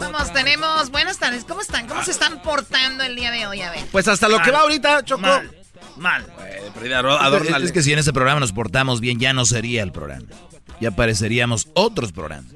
[0.00, 0.90] Vamos, tenemos.
[0.90, 1.86] Buenas tardes, ¿cómo están?
[1.86, 3.60] ¿Cómo se están portando el día de hoy?
[3.60, 3.84] A ver.
[3.92, 5.22] Pues hasta lo que va ahorita, Choco.
[5.22, 5.52] Mal.
[5.96, 6.26] Mal.
[7.62, 10.26] Es que si en ese programa nos portamos bien, ya no sería el programa.
[10.80, 12.50] Ya apareceríamos otros programas.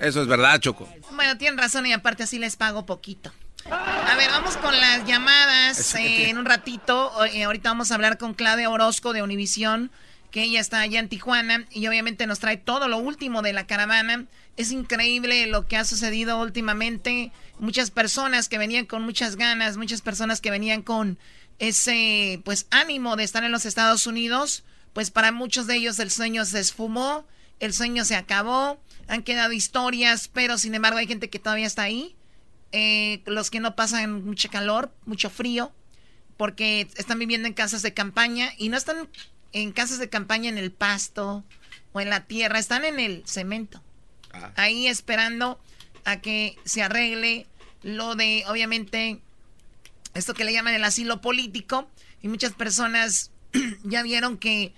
[0.00, 0.88] Eso es verdad, Choco.
[1.12, 3.30] Bueno, tienen razón y aparte así les pago poquito.
[3.68, 7.12] A ver, vamos con las llamadas en un ratito.
[7.26, 9.90] Eh, ahorita vamos a hablar con Claudia Orozco de Univisión,
[10.30, 13.66] que ella está allá en Tijuana y obviamente nos trae todo lo último de la
[13.66, 14.26] caravana.
[14.56, 17.32] Es increíble lo que ha sucedido últimamente.
[17.58, 21.18] Muchas personas que venían con muchas ganas, muchas personas que venían con
[21.58, 26.10] ese pues ánimo de estar en los Estados Unidos, pues para muchos de ellos el
[26.10, 27.26] sueño se esfumó,
[27.58, 31.82] el sueño se acabó, han quedado historias, pero sin embargo hay gente que todavía está
[31.82, 32.16] ahí
[32.72, 35.72] eh, los que no pasan mucho calor, mucho frío,
[36.36, 39.08] porque están viviendo en casas de campaña y no están
[39.52, 41.44] en casas de campaña en el pasto
[41.92, 43.82] o en la tierra, están en el cemento.
[44.32, 44.52] Ah.
[44.56, 45.60] Ahí esperando
[46.04, 47.46] a que se arregle
[47.82, 49.20] lo de, obviamente,
[50.14, 51.90] esto que le llaman el asilo político.
[52.22, 53.30] Y muchas personas
[53.84, 54.72] ya vieron que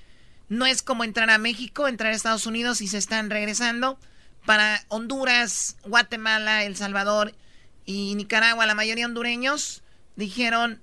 [0.48, 3.98] no es como entrar a México, entrar a Estados Unidos y se están regresando.
[4.44, 7.34] Para Honduras, Guatemala, El Salvador
[7.84, 9.82] y Nicaragua, la mayoría hondureños,
[10.16, 10.80] dijeron,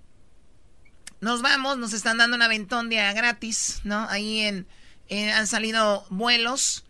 [1.21, 4.07] nos vamos, nos están dando un aventón de gratis, ¿no?
[4.09, 4.67] Ahí en,
[5.33, 6.85] han salido vuelos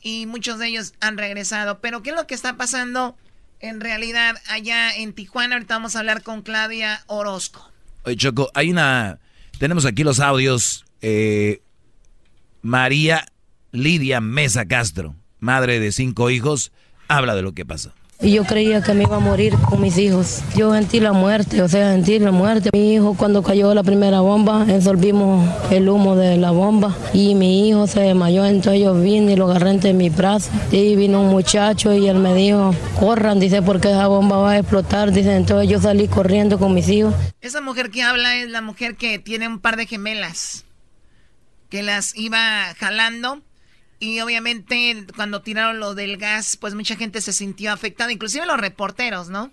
[0.00, 1.80] y muchos de ellos han regresado.
[1.80, 3.16] Pero ¿qué es lo que está pasando
[3.60, 5.56] en realidad allá en Tijuana?
[5.56, 7.70] Ahorita vamos a hablar con Claudia Orozco.
[8.04, 9.18] Oye, Choco, hay una...
[9.58, 10.84] Tenemos aquí los audios.
[11.00, 11.62] Eh,
[12.62, 13.26] María
[13.72, 16.72] Lidia Mesa Castro, madre de cinco hijos,
[17.08, 17.92] habla de lo que pasó.
[18.22, 20.42] Y yo creía que me iba a morir con mis hijos.
[20.54, 22.70] Yo sentí la muerte, o sea, sentí la muerte.
[22.72, 27.88] Mi hijo cuando cayó la primera bomba, el humo de la bomba y mi hijo
[27.88, 30.52] se desmayó, entonces yo vine y lo agarré entre mi brazo.
[30.70, 34.58] Y vino un muchacho y él me dijo, corran, dice, porque esa bomba va a
[34.58, 35.10] explotar.
[35.10, 37.12] Dice, entonces yo salí corriendo con mis hijos.
[37.40, 40.64] Esa mujer que habla es la mujer que tiene un par de gemelas,
[41.68, 42.38] que las iba
[42.78, 43.42] jalando
[44.02, 48.58] y obviamente cuando tiraron lo del gas, pues mucha gente se sintió afectada, inclusive los
[48.58, 49.52] reporteros, ¿no?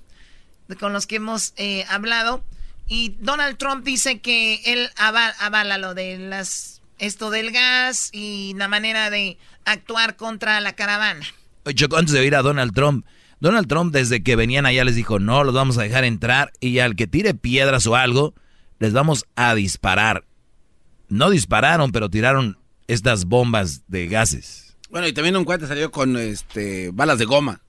[0.79, 2.43] Con los que hemos eh, hablado.
[2.87, 8.67] Y Donald Trump dice que él avala, lo de las esto del gas y la
[8.67, 11.27] manera de actuar contra la caravana.
[11.75, 13.05] Yo antes de ir a Donald Trump,
[13.39, 16.79] Donald Trump desde que venían allá les dijo, no, los vamos a dejar entrar y
[16.79, 18.33] al que tire piedras o algo,
[18.79, 20.23] les vamos a disparar.
[21.07, 22.57] No dispararon, pero tiraron
[22.89, 24.75] estas bombas de gases.
[24.89, 27.61] Bueno, y también un cuate salió con este balas de goma.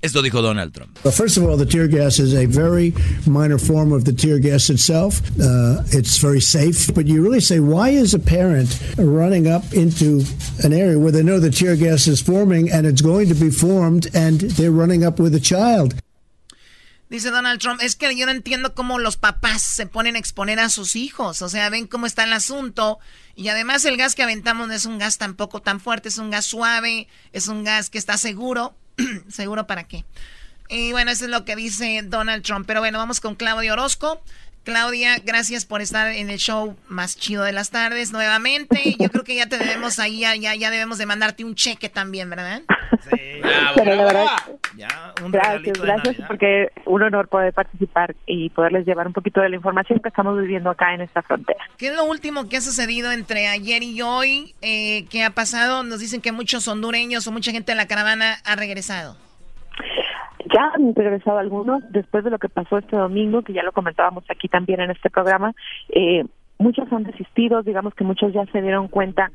[0.00, 0.96] Esto dijo Donald Trump.
[1.02, 2.94] Well, first of all, the tear gas is a very
[3.26, 5.20] minor form of the tear gas itself.
[5.40, 6.94] Uh, it's very safe.
[6.94, 10.22] But you really say, why is a parent running up into
[10.62, 13.50] an area where they know the tear gas is forming and it's going to be
[13.50, 15.94] formed and they're running up with a child?
[17.10, 20.60] Dice Donald Trump, es que yo no entiendo cómo los papás se ponen a exponer
[20.60, 21.40] a sus hijos.
[21.40, 22.98] O sea, ven cómo está el asunto.
[23.34, 26.30] Y además el gas que aventamos no es un gas tampoco tan fuerte, es un
[26.30, 28.76] gas suave, es un gas que está seguro.
[29.28, 30.04] ¿Seguro para qué?
[30.68, 32.66] Y bueno, eso es lo que dice Donald Trump.
[32.66, 34.22] Pero bueno, vamos con Claudio Orozco.
[34.68, 38.96] Claudia, gracias por estar en el show más chido de las tardes nuevamente.
[38.98, 42.28] Yo creo que ya te debemos ahí, ya, ya debemos de mandarte un cheque también,
[42.28, 42.60] ¿verdad?
[43.08, 43.40] Sí.
[43.74, 44.26] Pero la verdad,
[45.28, 50.00] gracias, gracias porque un honor poder participar y poderles llevar un poquito de la información
[50.00, 51.64] que estamos viviendo acá en esta frontera.
[51.78, 54.54] ¿Qué es lo último que ha sucedido entre ayer y hoy?
[54.60, 55.82] Eh, ¿Qué ha pasado?
[55.82, 59.16] Nos dicen que muchos hondureños o mucha gente de la caravana ha regresado.
[60.54, 64.24] Ya han regresado algunos después de lo que pasó este domingo, que ya lo comentábamos
[64.30, 65.52] aquí también en este programa.
[65.88, 66.24] Eh,
[66.58, 69.30] muchos han desistido, digamos que muchos ya se dieron cuenta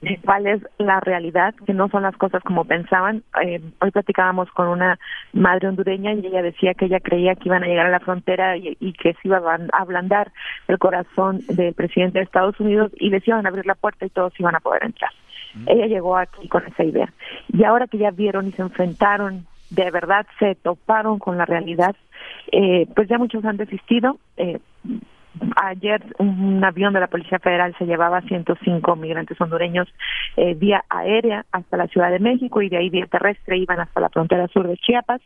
[0.00, 3.22] de cuál es la realidad, que no son las cosas como pensaban.
[3.44, 4.98] Eh, hoy platicábamos con una
[5.32, 8.56] madre hondureña y ella decía que ella creía que iban a llegar a la frontera
[8.56, 10.32] y, y que se iba a ablandar
[10.68, 14.10] el corazón del presidente de Estados Unidos y les iban a abrir la puerta y
[14.10, 15.10] todos iban a poder entrar.
[15.66, 17.12] Ella llegó aquí con esa idea.
[17.48, 21.94] Y ahora que ya vieron y se enfrentaron de verdad se toparon con la realidad,
[22.52, 24.18] eh, pues ya muchos han desistido.
[24.36, 24.58] Eh,
[25.56, 29.88] ayer un avión de la Policía Federal se llevaba 105 migrantes hondureños
[30.36, 34.00] eh, vía aérea hasta la Ciudad de México y de ahí vía terrestre iban hasta
[34.00, 35.20] la frontera sur de Chiapas.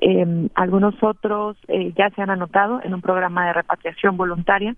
[0.00, 4.74] Eh, algunos otros eh, ya se han anotado en un programa de repatriación voluntaria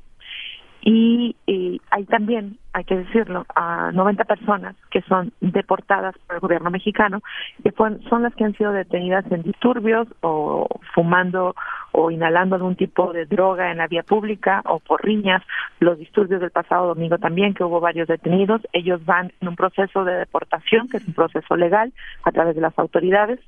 [0.90, 6.70] y, hay también, hay que decirlo, a 90 personas que son deportadas por el gobierno
[6.70, 7.20] mexicano,
[7.62, 11.54] que son las que han sido detenidas en disturbios o fumando
[11.92, 15.42] o inhalando algún tipo de droga en la vía pública o por riñas,
[15.80, 20.04] los disturbios del pasado domingo también, que hubo varios detenidos, ellos van en un proceso
[20.04, 21.92] de deportación, que es un proceso legal
[22.24, 23.40] a través de las autoridades.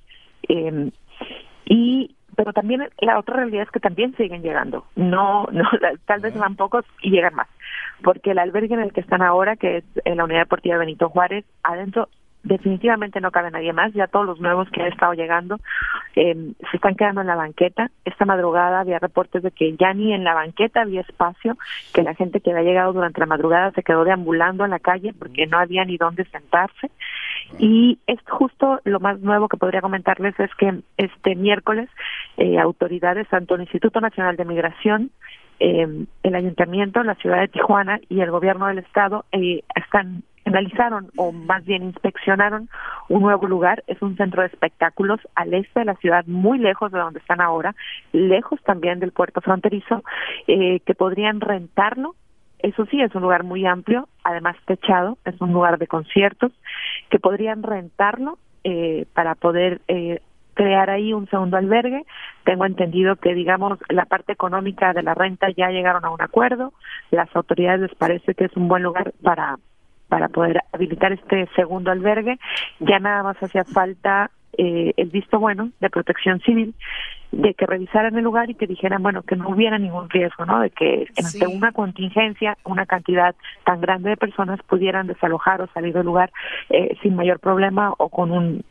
[0.48, 0.90] Eh,
[1.64, 4.85] y pero también la otra realidad es que también siguen llegando.
[4.97, 5.69] No, no,
[6.07, 7.49] tal vez van pocos y llegan más,
[8.03, 11.09] porque el albergue en el que están ahora, que es en la unidad deportiva Benito
[11.09, 12.09] Juárez, adentro
[12.43, 15.59] definitivamente no cabe nadie más, ya todos los nuevos que han estado llegando
[16.16, 17.90] eh, se están quedando en la banqueta.
[18.05, 21.57] Esta madrugada había reportes de que ya ni en la banqueta había espacio,
[21.93, 25.12] que la gente que había llegado durante la madrugada se quedó deambulando en la calle
[25.19, 26.90] porque no había ni dónde sentarse.
[27.59, 31.89] Y es justo lo más nuevo que podría comentarles es que este miércoles
[32.37, 35.11] eh, autoridades, tanto el Instituto Nacional de Migración,
[35.59, 41.11] eh, el Ayuntamiento, la ciudad de Tijuana y el gobierno del estado eh, están analizaron
[41.17, 42.69] o más bien inspeccionaron
[43.09, 46.91] un nuevo lugar, es un centro de espectáculos al este de la ciudad, muy lejos
[46.93, 47.75] de donde están ahora,
[48.13, 50.03] lejos también del puerto fronterizo,
[50.47, 52.15] eh, que podrían rentarlo.
[52.62, 56.53] Eso sí, es un lugar muy amplio, además techado, es un lugar de conciertos,
[57.09, 60.20] que podrían rentarlo eh, para poder eh,
[60.55, 62.05] crear ahí un segundo albergue.
[62.44, 66.73] Tengo entendido que, digamos, la parte económica de la renta ya llegaron a un acuerdo.
[67.11, 69.57] Las autoridades les parece que es un buen lugar para
[70.09, 72.38] para poder habilitar este segundo albergue.
[72.81, 76.75] Ya nada más hacía falta eh, el visto bueno de protección civil
[77.33, 80.61] de que revisaran el lugar y que dijeran, bueno, que no hubiera ningún riesgo, ¿no?
[80.61, 83.35] De que ante una contingencia, una cantidad
[83.65, 86.33] tan grande de personas pudieran desalojar o salir del lugar
[86.71, 88.65] eh, sin mayor problema o con un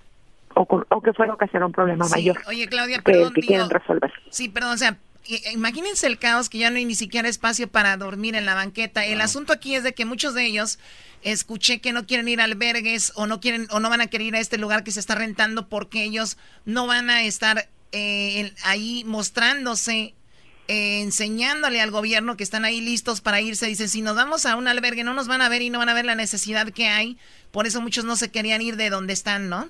[0.56, 2.38] o, o que fuera ocasionar un problema mayor.
[2.48, 4.12] Oye, Claudia, perdón, que, quieren resolver.
[4.30, 4.98] Sí, perdón, o sea,
[5.54, 9.06] imagínense el caos que ya no hay ni siquiera espacio para dormir en la banqueta.
[9.06, 10.80] El asunto aquí es de que muchos de ellos
[11.22, 14.28] escuché que no quieren ir a albergues o no quieren o no van a querer
[14.28, 18.54] ir a este lugar que se está rentando porque ellos no van a estar eh,
[18.64, 20.14] ahí mostrándose
[20.68, 23.66] eh, enseñándole al gobierno que están ahí listos para irse.
[23.66, 25.90] Dicen, si nos vamos a un albergue no nos van a ver y no van
[25.90, 27.18] a ver la necesidad que hay.
[27.52, 29.68] Por eso muchos no se querían ir de donde están, ¿no?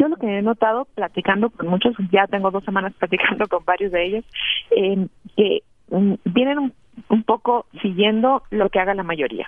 [0.00, 3.92] Yo lo que he notado platicando con muchos, ya tengo dos semanas platicando con varios
[3.92, 4.24] de ellos,
[4.70, 6.72] eh, que mm, vienen
[7.10, 9.46] un poco siguiendo lo que haga la mayoría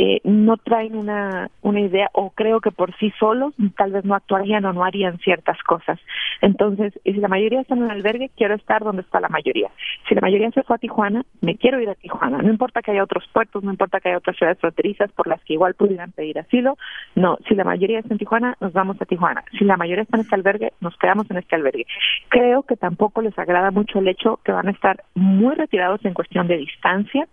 [0.00, 4.14] eh, no traen una, una idea o creo que por sí solos tal vez no
[4.14, 5.98] actuarían o no harían ciertas cosas.
[6.40, 9.70] Entonces, si la mayoría está en un albergue, quiero estar donde está la mayoría.
[10.08, 12.38] Si la mayoría se fue a Tijuana, me quiero ir a Tijuana.
[12.38, 15.42] No importa que haya otros puertos, no importa que haya otras ciudades fronterizas por las
[15.42, 16.78] que igual pudieran pedir asilo.
[17.16, 19.42] No, si la mayoría está en Tijuana, nos vamos a Tijuana.
[19.58, 21.86] Si la mayoría está en este albergue, nos quedamos en este albergue.
[22.28, 26.14] Creo que tampoco les agrada mucho el hecho que van a estar muy retirados en
[26.14, 27.26] cuestión de distancia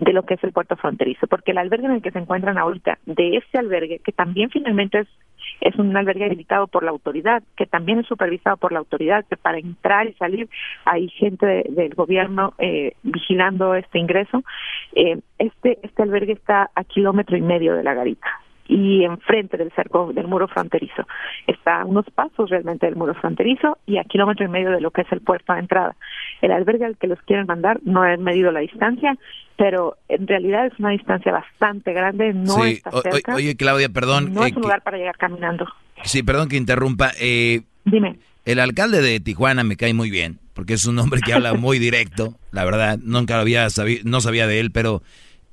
[0.00, 2.58] de lo que es el puerto fronterizo, porque el albergue en el que se encuentran
[2.58, 5.08] ahorita de este albergue, que también finalmente es,
[5.60, 9.36] es un albergue habilitado por la autoridad, que también es supervisado por la autoridad, que
[9.36, 10.48] para entrar y salir
[10.84, 14.42] hay gente del gobierno eh, vigilando este ingreso,
[14.94, 19.72] eh, este, este albergue está a kilómetro y medio de la garita y enfrente del
[19.72, 21.06] cerco del muro fronterizo.
[21.46, 24.90] Está a unos pasos realmente del muro fronterizo y a kilómetro y medio de lo
[24.90, 25.96] que es el puerto de entrada.
[26.40, 29.16] El albergue al que los quieren mandar no ha medido la distancia,
[29.56, 33.34] pero en realidad es una distancia bastante grande, no está cerca.
[33.34, 34.32] oye, Claudia, perdón.
[34.32, 35.66] No es eh, un lugar para llegar caminando.
[36.02, 37.12] Sí, perdón que interrumpa.
[37.20, 38.18] Eh, Dime.
[38.44, 41.78] El alcalde de Tijuana me cae muy bien, porque es un hombre que habla muy
[41.80, 45.02] directo, la verdad, nunca lo había sabido, no sabía de él, pero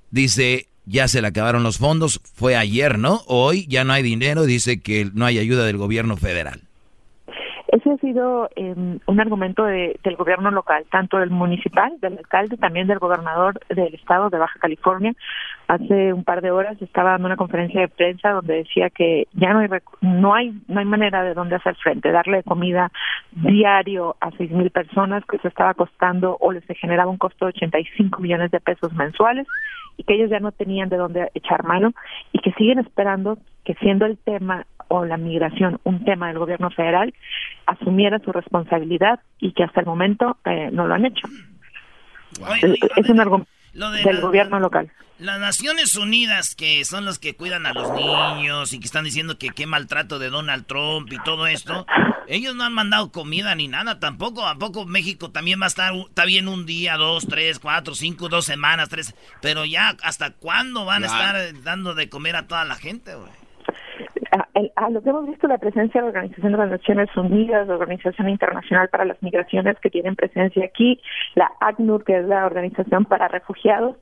[0.09, 3.21] dice, ya se le acabaron los fondos, fue ayer, ¿no?
[3.27, 6.61] Hoy ya no hay dinero, dice que no hay ayuda del gobierno federal.
[7.71, 12.85] Ese ha sido em, un argumento del gobierno local, tanto del municipal, del alcalde, también
[12.85, 15.13] del gobernador del estado de Baja California.
[15.69, 19.53] Hace un par de horas estaba dando una conferencia de prensa donde decía que ya
[19.53, 19.69] no hay
[20.01, 22.91] no hay no hay manera de dónde hacer frente, darle comida
[23.31, 27.53] diario a seis mil personas que se estaba costando o les generaba un costo de
[27.55, 29.47] 85 millones de pesos mensuales
[29.97, 31.93] y que ellos ya no tenían de dónde echar mano
[32.31, 36.69] y que siguen esperando que siendo el tema o la migración un tema del gobierno
[36.69, 37.13] federal,
[37.65, 41.27] asumiera su responsabilidad y que hasta el momento eh, no lo han hecho.
[42.97, 44.91] es un argumento del gobierno local.
[45.17, 49.37] Las Naciones Unidas, que son los que cuidan a los niños y que están diciendo
[49.37, 51.85] que qué maltrato de Donald Trump y todo esto,
[52.27, 54.47] ellos no han mandado comida ni nada tampoco.
[54.47, 58.29] ¿A poco México también va a estar está bien un día, dos, tres, cuatro, cinco,
[58.29, 59.13] dos semanas, tres?
[59.41, 63.40] Pero ya, ¿hasta cuándo van a estar dando de comer a toda la gente, güey?
[64.31, 67.75] A, lo que hemos visto la presencia de la Organización de las Naciones Unidas, la
[67.75, 70.99] Organización Internacional para las Migraciones que tienen presencia aquí,
[71.35, 73.97] la ACNUR, que es la Organización para Refugiados,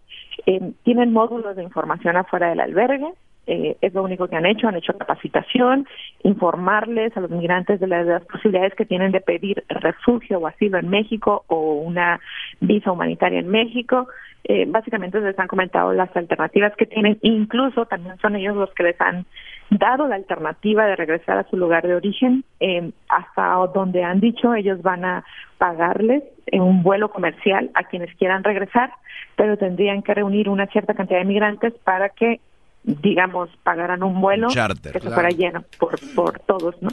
[0.46, 3.14] eh, tienen módulos de información afuera del albergue,
[3.48, 5.88] eh, es lo único que han hecho, han hecho capacitación,
[6.22, 10.90] informarles a los migrantes de las, posibilidades que tienen de pedir refugio o asilo en
[10.90, 12.20] México o una
[12.60, 14.08] visa humanitaria en México,
[14.44, 18.84] eh, básicamente les han comentado las alternativas que tienen, incluso también son ellos los que
[18.84, 19.26] les han
[19.70, 24.54] dado la alternativa de regresar a su lugar de origen, eh, hasta donde han dicho
[24.54, 25.24] ellos van a
[25.58, 28.92] pagarles en un vuelo comercial a quienes quieran regresar,
[29.36, 32.40] pero tendrían que reunir una cierta cantidad de migrantes para que
[32.82, 36.90] digamos, pagaran un vuelo que se fuera lleno por, por todos, ¿no?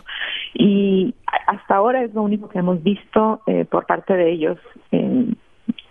[0.52, 1.14] Y
[1.46, 4.58] hasta ahora es lo único que hemos visto eh, por parte de ellos
[4.90, 5.36] en,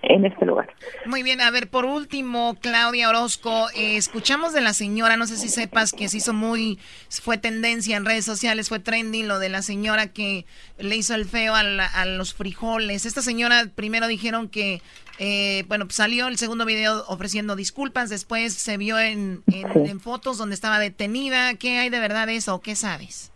[0.10, 0.70] en este lugar.
[1.06, 5.36] Muy bien, a ver, por último, Claudia Orozco, eh, escuchamos de la señora, no sé
[5.38, 6.80] si sepas que se hizo muy,
[7.10, 10.46] fue tendencia en redes sociales, fue trending lo de la señora que
[10.78, 13.06] le hizo el feo a, los frijoles.
[13.06, 14.82] Esta señora primero dijeron que,
[15.20, 20.38] eh, bueno, pues salió el segundo video ofreciendo disculpas, después se vio en, en fotos
[20.38, 21.56] donde estaba detenida.
[21.56, 22.60] ¿Qué hay de verdad de eso?
[22.62, 23.32] ¿Qué sabes?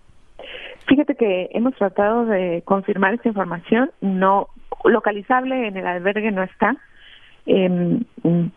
[0.87, 4.49] Fíjate que hemos tratado de confirmar esta información, no
[4.83, 6.75] localizable en el albergue no está.
[7.45, 7.99] Eh,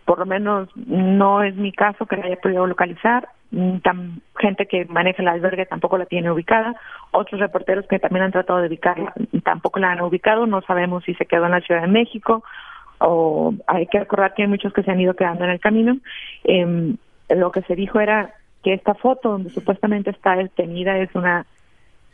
[0.05, 3.29] por lo menos no es mi caso que la haya podido localizar.
[3.51, 3.79] Mm,
[4.39, 6.75] gente que maneja el albergue tampoco la tiene ubicada.
[7.11, 9.13] Otros reporteros que también han tratado de ubicarla
[9.45, 10.47] tampoco la han ubicado.
[10.47, 12.45] No sabemos si se quedó en la Ciudad de México
[12.99, 15.97] o hay que recordar que hay muchos que se han ido quedando en el camino.
[16.45, 16.95] Eh,
[17.31, 21.47] lo que se dijo era que esta foto donde supuestamente está detenida es una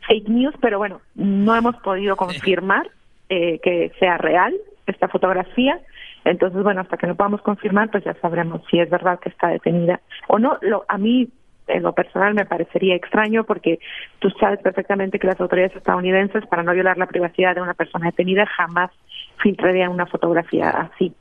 [0.07, 2.89] fake news, pero bueno, no hemos podido confirmar
[3.29, 4.53] eh, que sea real
[4.87, 5.79] esta fotografía.
[6.25, 9.47] Entonces, bueno, hasta que no podamos confirmar, pues ya sabremos si es verdad que está
[9.49, 10.57] detenida o no.
[10.61, 11.29] Lo, a mí,
[11.67, 13.79] en lo personal, me parecería extraño porque
[14.19, 18.07] tú sabes perfectamente que las autoridades estadounidenses, para no violar la privacidad de una persona
[18.07, 18.91] detenida, jamás
[19.37, 21.13] filtrarían una fotografía así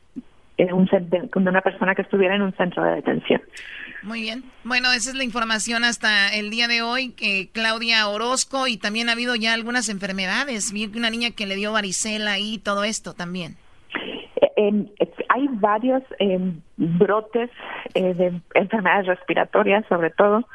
[0.58, 0.72] de
[1.36, 3.40] una persona que estuviera en un centro de detención.
[4.08, 4.42] Muy bien.
[4.64, 7.12] Bueno, esa es la información hasta el día de hoy.
[7.12, 10.72] que Claudia Orozco y también ha habido ya algunas enfermedades.
[10.72, 13.56] Vi una niña que le dio varicela y todo esto también.
[14.56, 14.86] Eh,
[15.28, 17.50] hay varios em, brotes
[17.92, 20.48] eh, de enfermedades respiratorias, sobre todo.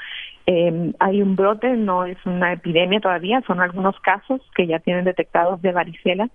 [0.48, 5.06] Em, hay un brote, no es una epidemia todavía, son algunos casos que ya tienen
[5.06, 6.28] detectados de varicela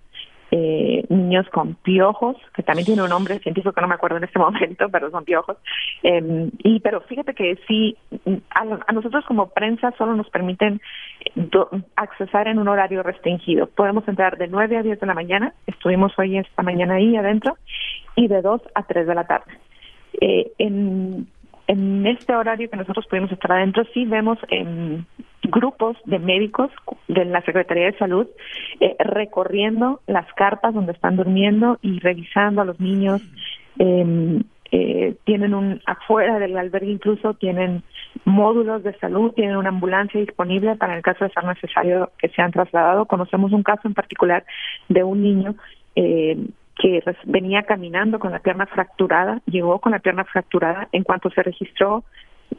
[0.51, 4.25] eh, niños con piojos, que también tiene un nombre científico que no me acuerdo en
[4.25, 5.57] este momento, pero son piojos.
[6.03, 7.97] Eh, y pero fíjate que sí,
[8.51, 10.81] a, nosotros como prensa solo nos permiten
[11.97, 13.67] accesar en un horario restringido.
[13.67, 17.57] Podemos entrar de 9 a 10 de la mañana, estuvimos hoy esta mañana ahí adentro,
[18.17, 19.53] y de 2 a 3 de la tarde.
[20.21, 21.29] Eh, en
[21.69, 25.07] en este horario que nosotros pudimos estar adentro, sí vemos en
[25.43, 26.71] grupos de médicos
[27.09, 28.27] de la Secretaría de Salud
[28.81, 33.23] eh, recorriendo las carpas donde están durmiendo y revisando a los niños.
[33.79, 37.83] Em, eh, tienen un afuera del albergue incluso tienen
[38.25, 42.51] módulos de salud, tienen una ambulancia disponible para el caso de ser necesario que sean
[42.51, 43.09] trasladados.
[43.09, 44.45] Conocemos un caso en particular
[44.89, 45.55] de un niño
[45.97, 46.37] eh,
[46.79, 51.43] que venía caminando con la pierna fracturada, llegó con la pierna fracturada, en cuanto se
[51.43, 52.05] registró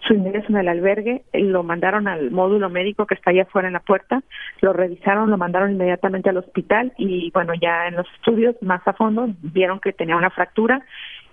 [0.08, 3.74] su ingreso en el albergue, lo mandaron al módulo médico que está allá afuera en
[3.74, 4.22] la puerta,
[4.62, 8.94] lo revisaron, lo mandaron inmediatamente al hospital y bueno, ya en los estudios más a
[8.94, 10.86] fondo vieron que tenía una fractura,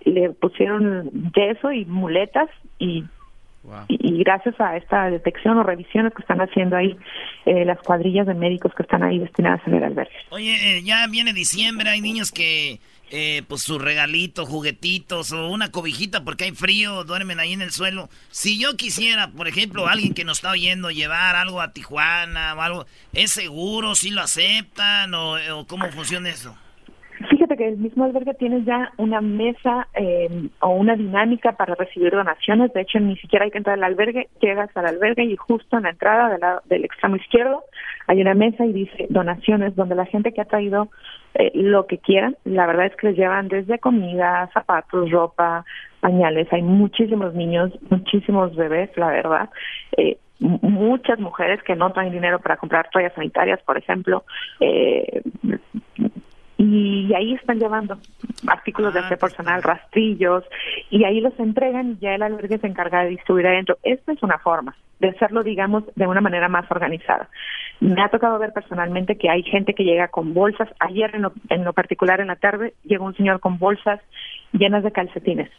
[0.04, 3.04] le pusieron yeso y muletas y
[3.88, 6.96] y, gracias a esta detección o revisiones que están haciendo ahí
[7.44, 10.16] eh, las cuadrillas de médicos que están ahí destinadas en el albergue.
[10.30, 15.70] Oye, eh, ya viene diciembre, hay niños que, eh, pues su regalito, juguetitos o una
[15.70, 18.08] cobijita porque hay frío, duermen ahí en el suelo.
[18.30, 22.60] Si yo quisiera, por ejemplo, alguien que nos está oyendo llevar algo a Tijuana o
[22.60, 23.94] algo, ¿es seguro?
[23.94, 26.56] ¿Si lo aceptan o, o cómo funciona eso?
[27.56, 32.72] Que el mismo albergue tiene ya una mesa eh, o una dinámica para recibir donaciones.
[32.72, 34.28] De hecho, ni siquiera hay que entrar al albergue.
[34.40, 37.62] Llegas al albergue y justo en la entrada del, del extremo izquierdo
[38.06, 40.88] hay una mesa y dice donaciones, donde la gente que ha traído
[41.34, 45.64] eh, lo que quieran, la verdad es que les llevan desde comida, zapatos, ropa,
[46.00, 46.50] pañales.
[46.52, 49.50] Hay muchísimos niños, muchísimos bebés, la verdad.
[49.96, 54.24] Eh, muchas mujeres que no traen dinero para comprar toallas sanitarias, por ejemplo,
[54.60, 55.22] eh,
[56.58, 57.98] y ahí están llevando
[58.46, 60.44] artículos de ah, aseo personal, rastrillos,
[60.90, 63.76] y ahí los entregan y ya el albergue se encarga de distribuir adentro.
[63.82, 67.28] Esta es una forma de hacerlo, digamos, de una manera más organizada.
[67.80, 70.68] Me ha tocado ver personalmente que hay gente que llega con bolsas.
[70.80, 74.00] Ayer, en lo, en lo particular, en la tarde, llegó un señor con bolsas
[74.52, 75.50] llenas de calcetines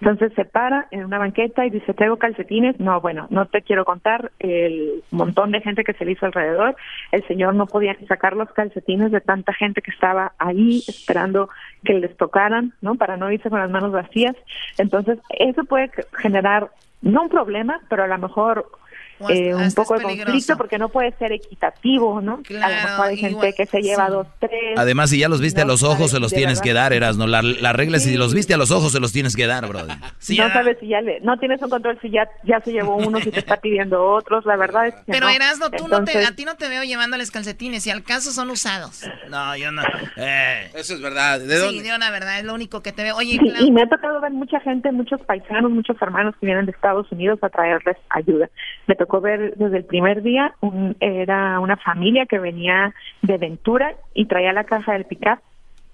[0.00, 2.78] entonces se para en una banqueta y dice, ¿tengo calcetines?
[2.80, 6.76] No, bueno, no te quiero contar el montón de gente que se le hizo alrededor.
[7.12, 11.48] El señor no podía sacar los calcetines de tanta gente que estaba ahí esperando
[11.84, 12.96] que les tocaran, ¿no?
[12.96, 14.36] Para no irse con las manos vacías.
[14.78, 16.70] Entonces, eso puede generar,
[17.00, 18.66] no un problema, pero a lo mejor
[19.30, 22.42] eh, un poco de conflicto porque no puede ser equitativo, ¿no?
[22.62, 24.76] a lo mejor hay gente que se lleva dos, tres.
[24.76, 27.26] Además, si ya los viste a los ojos, se los tienes que dar, Erasno.
[27.26, 29.66] La, la regla es si los viste a los ojos, se los tienes que dar,
[29.66, 29.96] brother.
[29.98, 33.20] no sabes si ya le, no tienes un control si ya, ya se llevó uno,
[33.20, 35.32] si te está pidiendo otros, la verdad es que Pero no.
[35.32, 38.50] Erasno, tú no te, a ti no te veo llevándoles calcetines, si al caso son
[38.50, 39.04] usados.
[39.28, 39.82] No, yo no.
[40.16, 40.70] Eh.
[40.74, 41.40] Eso es verdad.
[41.40, 41.82] ¿De sí, dónde?
[41.82, 43.16] de una verdad, es lo único que te veo.
[43.16, 46.66] Oye, Sí, y me ha tocado ver mucha gente, muchos paisanos, muchos hermanos que vienen
[46.66, 48.48] de Estados Unidos a traerles ayuda.
[48.86, 53.94] Me tocó ver desde el primer día, un, era una familia que venía de Ventura
[54.14, 55.40] y traía la caja del pickup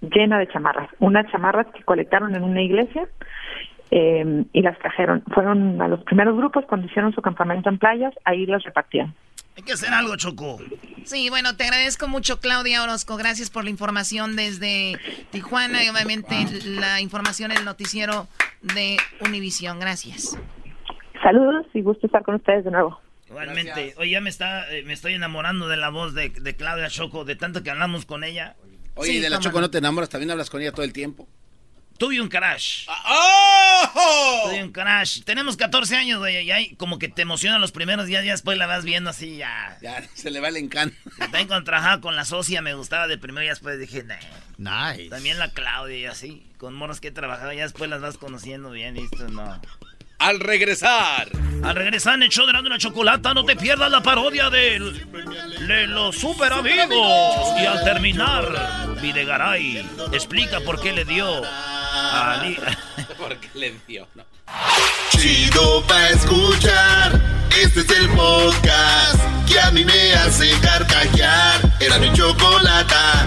[0.00, 3.08] llena de chamarras, unas chamarras que colectaron en una iglesia
[3.90, 5.22] eh, y las trajeron.
[5.34, 9.14] Fueron a los primeros grupos cuando hicieron su campamento en playas, ahí las repartían.
[9.56, 10.58] Hay que hacer algo, Choco.
[11.02, 13.16] Sí, bueno, te agradezco mucho, Claudia Orozco.
[13.16, 14.96] Gracias por la información desde
[15.32, 18.28] Tijuana y obviamente la información en el noticiero
[18.62, 19.80] de Univisión.
[19.80, 20.38] Gracias.
[21.24, 23.00] Saludos y gusto estar con ustedes de nuevo.
[23.28, 23.94] Igualmente.
[23.98, 27.24] Oye, ya me, está, eh, me estoy enamorando de la voz de, de Claudia Choco,
[27.24, 28.56] de tanto que hablamos con ella.
[28.94, 29.62] Oye, Sí, de la Choco no.
[29.62, 31.28] no te enamoras, también hablas con ella todo el tiempo.
[31.98, 32.86] Tuve un crash.
[33.06, 34.44] ¡Oh!
[34.44, 35.22] Tuve un crash.
[35.24, 36.44] Tenemos 14 años, güey.
[36.46, 39.36] Y ahí como que te emociona los primeros días, ya después la vas viendo así,
[39.36, 39.76] ya.
[39.82, 40.96] Ya, se le va el encanto.
[41.18, 44.92] También cuando trabajaba con la socia me gustaba de primero y después dije, nah.
[44.92, 45.08] Nice.
[45.08, 46.46] También la Claudia y así.
[46.56, 49.60] Con morros que he trabajado, ya después las vas conociendo bien y esto no.
[50.18, 51.28] Al regresar.
[51.62, 55.06] Al regresar en el show de la una chocolata, no te pierdas la parodia del-
[55.66, 57.48] de los super amigos.
[57.60, 62.58] Y al terminar, Videgaray explica por qué le dio a Ali-
[63.18, 64.24] Porque le dio, ¿no?
[65.10, 67.20] Chido pa' escuchar.
[67.60, 71.60] Este es el podcast que a mí me hace carcajear.
[71.80, 73.26] Era mi chocolata.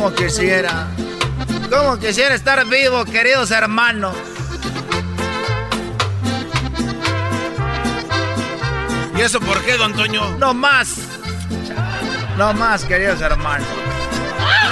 [0.00, 0.88] Como quisiera,
[1.68, 4.16] como quisiera estar vivo, queridos hermanos.
[9.14, 10.38] ¿Y eso por qué, don Toño?
[10.38, 10.96] No más,
[12.38, 13.68] no más, queridos hermanos.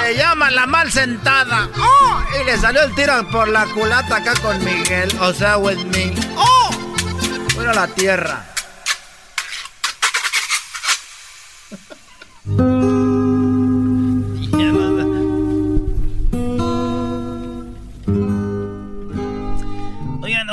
[0.01, 1.69] Le llaman la mal sentada.
[1.79, 2.23] ¡Oh!
[2.41, 6.15] Y le salió el tiro por la culata acá con Miguel, o sea, with me.
[6.37, 6.71] ¡Oh!
[7.55, 8.47] Bueno, la tierra.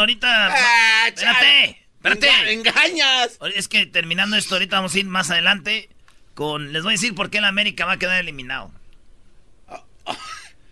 [0.06, 0.48] Ahorita.
[0.54, 2.28] Ah, espérate, espérate.
[2.54, 3.38] Enga- engañas.
[3.56, 5.90] Es que terminando esto, ahorita vamos a ir más adelante
[6.34, 6.72] con.
[6.74, 8.72] Les voy a decir por qué el América va a quedar eliminado.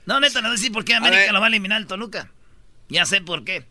[0.05, 2.29] No, neta, les voy a decir por qué América lo va a eliminar el Toluca.
[2.89, 3.65] Ya sé por qué.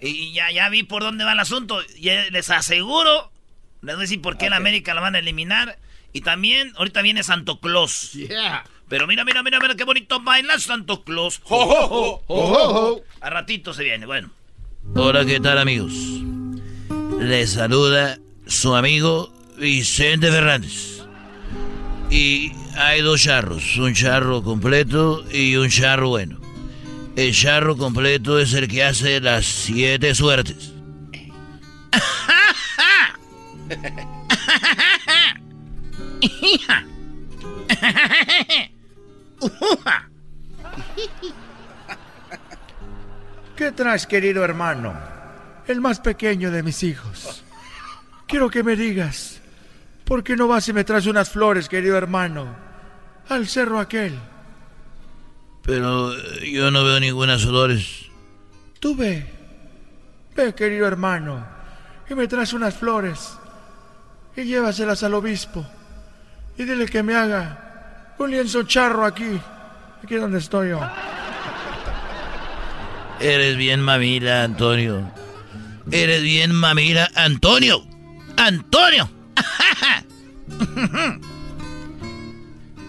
[0.00, 1.80] Y ya, ya vi por dónde va el asunto.
[1.96, 3.30] Y eh, les aseguro,
[3.82, 5.78] les voy a decir por qué el América lo van a eliminar.
[6.12, 8.10] Y también, ahorita viene Santo Claus.
[8.88, 11.40] Pero mira, mira, mira, mira qué bonito baila Santo Claus.
[11.44, 13.02] Jo, jo, jo, jo, jo.
[13.20, 14.30] A ratito se viene, bueno.
[14.94, 15.92] Hola, ¿qué tal amigos?
[17.20, 21.02] Les saluda su amigo Vicente Fernández.
[22.10, 26.38] Y hay dos charros, un charro completo y un charro bueno.
[27.16, 30.72] El charro completo es el que hace las siete suertes.
[43.58, 44.94] ¿Qué traes, querido hermano?
[45.66, 47.42] El más pequeño de mis hijos.
[48.28, 49.40] Quiero que me digas,
[50.04, 52.54] ¿por qué no vas y me traes unas flores, querido hermano?
[53.28, 54.16] Al cerro aquel.
[55.64, 58.06] Pero eh, yo no veo ninguna flores.
[58.78, 59.26] Tú ve.
[60.36, 61.44] Ve, querido hermano,
[62.08, 63.36] y me traes unas flores.
[64.36, 65.66] Y llévaselas al obispo.
[66.56, 69.40] Y dile que me haga un lienzo charro aquí.
[70.00, 70.80] Aquí donde estoy yo.
[73.20, 75.10] Eres bien mamila, Antonio.
[75.90, 77.84] Eres bien mamila, Antonio.
[78.36, 79.10] Antonio.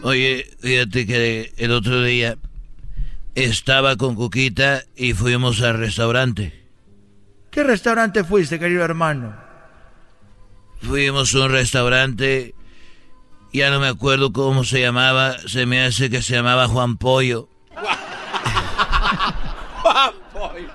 [0.04, 2.38] Oye, fíjate que el otro día
[3.36, 6.68] estaba con Cuquita y fuimos al restaurante.
[7.52, 9.36] ¿Qué restaurante fuiste, querido hermano?
[10.82, 12.56] Fuimos a un restaurante
[13.52, 15.38] Ya no me acuerdo cómo se llamaba.
[15.48, 17.50] Se me hace que se llamaba Juan Pollo.
[19.82, 20.50] Juan Pollo.
[20.54, 20.70] pollo.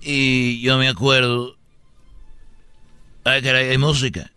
[0.00, 1.56] Y yo me acuerdo.
[3.24, 4.30] Ay, caray, hay música.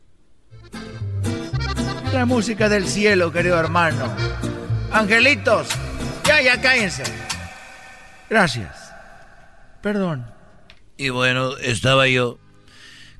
[2.13, 4.13] La música del cielo, querido hermano.
[4.91, 5.67] Angelitos,
[6.25, 7.03] ya, ya cállense.
[8.29, 8.93] Gracias.
[9.81, 10.25] Perdón.
[10.97, 12.39] Y bueno, estaba yo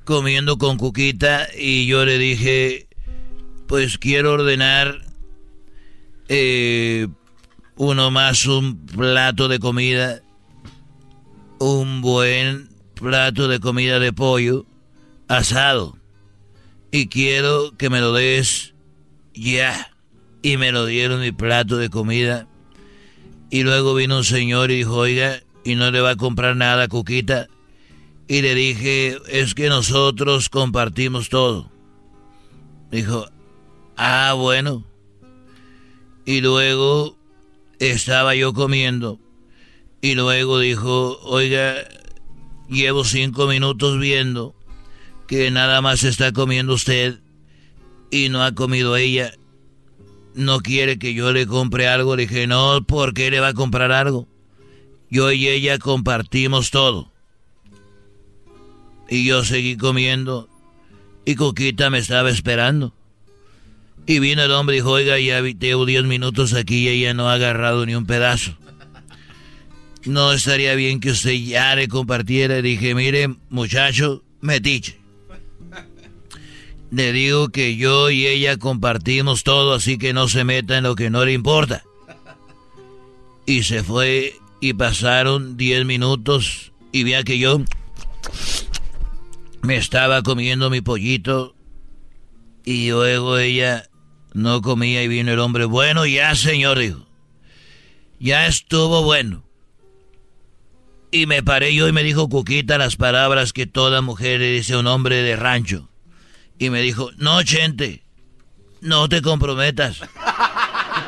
[0.06, 2.88] comiendo con Cuquita y yo le dije,
[3.68, 5.02] pues quiero ordenar
[6.28, 7.08] eh,
[7.76, 10.23] uno más un plato de comida,
[11.64, 14.66] un buen plato de comida de pollo
[15.30, 15.98] asado.
[16.92, 18.74] Y quiero que me lo des
[19.34, 19.96] ya.
[20.42, 22.48] Y me lo dieron mi plato de comida.
[23.50, 26.90] Y luego vino un señor y dijo, oiga, ¿y no le va a comprar nada
[26.90, 27.48] Cuquita?
[28.28, 31.72] Y le dije, es que nosotros compartimos todo.
[32.92, 33.30] Dijo,
[33.96, 34.84] ah, bueno.
[36.26, 37.18] Y luego
[37.80, 39.23] estaba yo comiendo.
[40.04, 41.76] Y luego dijo, oiga,
[42.68, 44.54] llevo cinco minutos viendo
[45.28, 47.22] que nada más está comiendo usted
[48.12, 49.34] y no ha comido ella.
[50.36, 52.18] No quiere que yo le compre algo.
[52.18, 54.28] Le dije, no, ¿por qué le va a comprar algo?
[55.10, 57.10] Yo y ella compartimos todo.
[59.08, 60.50] Y yo seguí comiendo.
[61.24, 62.94] Y Coquita me estaba esperando.
[64.06, 67.30] Y vino el hombre y dijo, oiga, ya llevo 10 minutos aquí y ella no
[67.30, 68.58] ha agarrado ni un pedazo.
[70.06, 72.62] No estaría bien que usted ya le compartiera.
[72.62, 75.00] Dije, mire, muchacho, metiche.
[76.92, 80.96] Le digo que yo y ella compartimos todo, así que no se meta en lo
[80.96, 81.84] que no le importa.
[83.46, 87.62] Y se fue y pasaron 10 minutos y vea que yo
[89.62, 91.56] me estaba comiendo mi pollito
[92.64, 93.90] y luego ella
[94.34, 97.06] no comía y vino el hombre, bueno, ya señor, dijo,
[98.20, 99.44] ya estuvo bueno.
[101.14, 104.74] Y me paré yo y me dijo Cuquita las palabras que toda mujer le dice
[104.74, 105.88] a un hombre de rancho.
[106.58, 108.02] Y me dijo, no, Chente,
[108.82, 110.00] no te comprometas.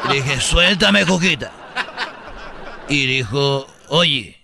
[0.08, 1.52] Le dije, suéltame, Cuquita.
[2.88, 4.38] Y dijo, oye,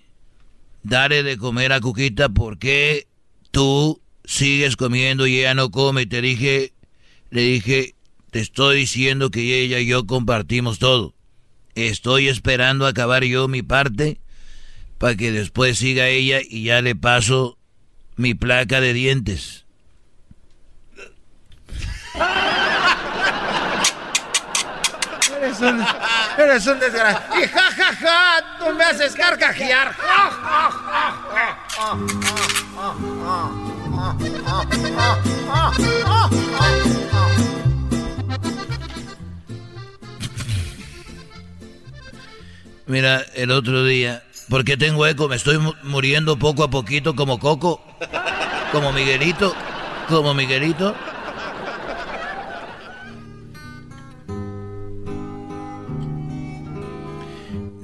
[0.81, 3.07] dale de comer a Cuquita porque
[3.51, 6.07] tú sigues comiendo y ella no come.
[6.07, 6.73] Te dije,
[7.29, 7.93] le dije,
[8.31, 11.13] te estoy diciendo que ella y yo compartimos todo.
[11.75, 14.21] Estoy esperando acabar yo mi parte
[15.01, 17.57] para que después siga ella y ya le paso
[18.17, 19.65] mi placa de dientes.
[25.35, 25.83] Eres un,
[26.37, 27.41] eres un desgraciado.
[27.41, 29.91] Y ja, ja, ja, tú me haces carcajear.
[29.95, 31.97] Ja, ja, ja, ja,
[42.85, 45.29] Mira, el otro día, ¿por qué tengo eco?
[45.29, 47.81] Me estoy muriendo poco a poquito como Coco,
[48.73, 49.55] como Miguelito,
[50.09, 50.93] como Miguelito.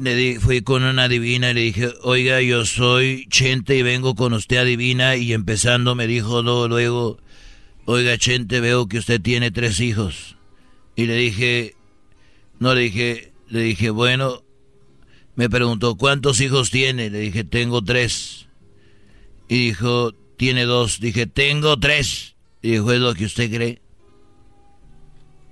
[0.01, 4.13] Le di, fui con una divina y le dije, oiga, yo soy Chente y vengo
[4.15, 7.17] con usted a divina y empezando me dijo luego,
[7.85, 10.35] oiga Chente, veo que usted tiene tres hijos.
[10.97, 11.75] Y le dije,
[12.59, 14.43] no le dije, le dije, bueno,
[15.37, 17.11] me preguntó, ¿cuántos hijos tiene?
[17.11, 18.47] Le dije, tengo tres.
[19.47, 20.99] Y dijo, tiene dos.
[20.99, 22.33] Dije, tengo tres.
[22.63, 23.79] Y dijo, ¿es lo que usted cree?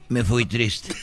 [0.09, 0.95] Me fui triste.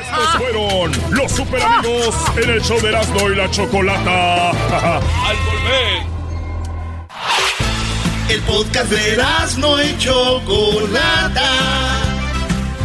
[0.00, 4.50] Estos fueron los super amigos en el show de Erasmo y la Chocolata.
[4.50, 6.02] Al volver.
[8.30, 12.07] El podcast de Erasmo y Chocolata.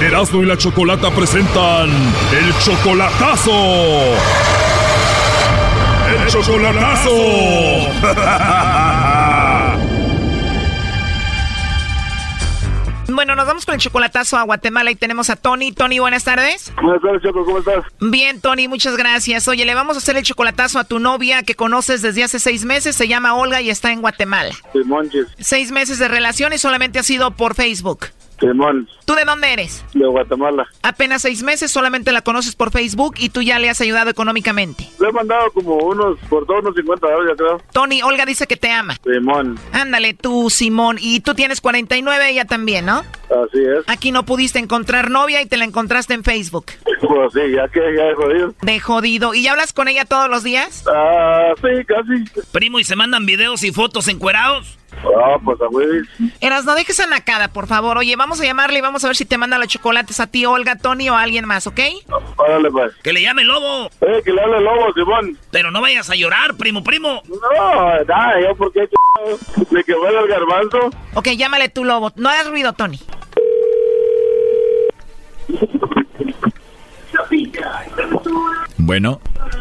[0.00, 3.52] Erasmo y la Chocolata presentan el chocolatazo.
[6.08, 7.10] El chocolatazo.
[13.12, 15.72] Bueno, nos vamos con el chocolatazo a Guatemala y tenemos a Tony.
[15.72, 16.72] Tony, buenas tardes.
[16.80, 17.84] Buenas tardes, Choco, ¿cómo estás?
[18.00, 19.46] Bien, Tony, muchas gracias.
[19.48, 22.64] Oye, le vamos a hacer el chocolatazo a tu novia que conoces desde hace seis
[22.64, 22.96] meses.
[22.96, 24.54] Se llama Olga y está en Guatemala.
[25.38, 28.06] Seis meses de relación y solamente ha sido por Facebook.
[28.40, 28.88] Simón.
[29.04, 29.84] ¿Tú de dónde eres?
[29.92, 30.66] De Guatemala.
[30.82, 34.88] Apenas seis meses, solamente la conoces por Facebook y tú ya le has ayudado económicamente.
[34.98, 37.60] Le he mandado como unos, por todos unos 50 dólares, creo.
[37.72, 38.96] Tony, Olga dice que te ama.
[39.04, 39.58] Simón.
[39.72, 40.96] Ándale, tú, Simón.
[41.00, 42.98] Y tú tienes 49, ella también, ¿no?
[42.98, 43.84] Así es.
[43.86, 46.66] Aquí no pudiste encontrar novia y te la encontraste en Facebook.
[47.00, 48.54] Pues sí, ya que ya de jodido.
[48.62, 49.34] De jodido.
[49.34, 50.84] ¿Y ya hablas con ella todos los días?
[50.92, 52.42] Ah, sí, casi.
[52.52, 54.79] Primo, ¿y se mandan videos y fotos encuerados?
[54.98, 55.86] Ah, pues a güey.
[56.40, 57.98] Eras, no dejes a Nakada, por favor.
[57.98, 60.44] Oye, vamos a llamarle y vamos a ver si te manda los chocolates a ti,
[60.44, 61.80] Olga, Tony o a alguien más, ¿ok?
[62.36, 62.92] Órale, pues.
[63.02, 63.90] Que le llame Lobo.
[64.00, 65.38] Eh, que le hable Lobo, Simón.
[65.50, 67.22] Pero no vayas a llorar, primo, primo.
[67.28, 68.88] No, nada, yo porque
[69.70, 70.90] me quemé el garbanzo.
[71.14, 72.12] Ok, llámale tú, Lobo.
[72.16, 72.98] No hagas ruido, Tony.
[78.78, 79.20] Bueno.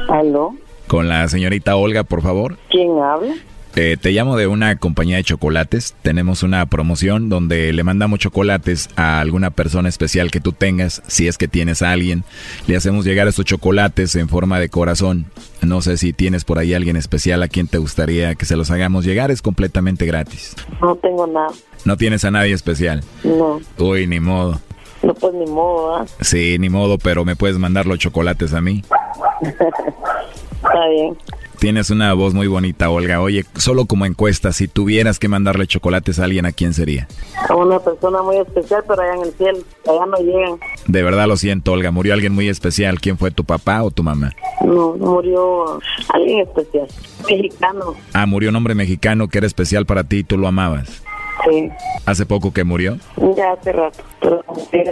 [0.10, 0.56] ¿Aló?
[0.88, 2.58] Con la señorita Olga, por favor.
[2.70, 3.36] ¿Quién habla?
[3.82, 5.96] Eh, te llamo de una compañía de chocolates.
[6.02, 11.02] Tenemos una promoción donde le mandamos chocolates a alguna persona especial que tú tengas.
[11.08, 12.26] Si es que tienes a alguien,
[12.68, 15.28] le hacemos llegar estos chocolates en forma de corazón.
[15.62, 18.70] No sé si tienes por ahí alguien especial a quien te gustaría que se los
[18.70, 19.32] hagamos llegar.
[19.32, 20.58] Es completamente gratis.
[20.82, 21.48] No tengo nada.
[21.86, 23.02] ¿No tienes a nadie especial?
[23.24, 23.62] No.
[23.78, 24.60] Uy, ni modo.
[25.02, 26.06] No, pues ni modo, ¿ah?
[26.20, 28.84] Sí, ni modo, pero me puedes mandar los chocolates a mí.
[29.42, 31.18] Está bien.
[31.60, 33.20] Tienes una voz muy bonita, Olga.
[33.20, 37.10] Oye, solo como encuesta, si tuvieras que mandarle chocolates a alguien, ¿a quién sería?
[37.50, 40.60] A una persona muy especial, pero allá en el cielo, allá no llegan.
[40.88, 41.92] De verdad lo siento, Olga.
[41.92, 43.02] Murió alguien muy especial.
[43.02, 44.32] ¿Quién fue tu papá o tu mamá?
[44.66, 45.82] No, murió
[46.14, 46.88] alguien especial,
[47.30, 47.94] mexicano.
[48.14, 51.04] Ah, murió un hombre mexicano que era especial para ti y tú lo amabas.
[51.46, 51.70] Sí.
[52.06, 52.98] ¿Hace poco que murió?
[53.36, 54.44] Ya hace rato, pero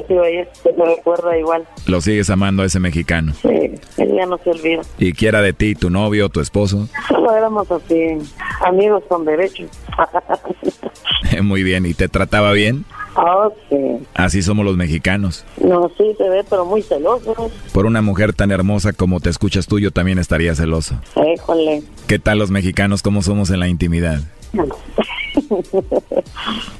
[0.07, 1.67] sido ayer, se me recuerda igual.
[1.85, 3.33] ¿Lo sigues amando a ese mexicano?
[3.41, 4.81] Sí, él ya no se olvida.
[4.97, 6.87] ¿Y qué era de ti, tu novio, tu esposo?
[7.07, 8.17] Solo éramos así,
[8.65, 9.69] amigos con derechos.
[11.43, 12.85] Muy bien, ¿y te trataba bien?
[13.15, 13.77] Ah, sí.
[14.13, 15.43] Así somos los mexicanos.
[15.59, 17.49] No, sí, se ve, pero muy celoso.
[17.73, 21.01] Por una mujer tan hermosa como te escuchas tú, yo también estaría celoso.
[21.15, 21.81] Híjole.
[22.05, 24.21] ¿Qué tal los mexicanos, cómo somos en la intimidad?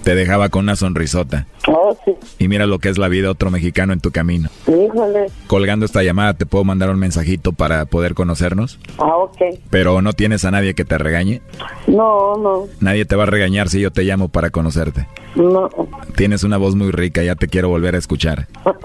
[0.04, 1.46] Te dejaba con una sonrisota.
[1.68, 2.14] Oh, sí.
[2.40, 4.50] Y mira lo que es la vida, otro mexicano en tu camino.
[4.68, 5.28] Híjole.
[5.48, 8.80] Colgando esta llamada, ¿te puedo mandar un mensajito para poder conocernos?
[8.98, 9.38] Ah, ok.
[9.70, 11.42] Pero no tienes a nadie que te regañe.
[11.88, 15.08] No, no, Nadie te va a regañar si yo te llamo para conocerte.
[15.36, 15.70] no.
[16.16, 18.48] Tienes una voz muy rica, ya te quiero volver a escuchar.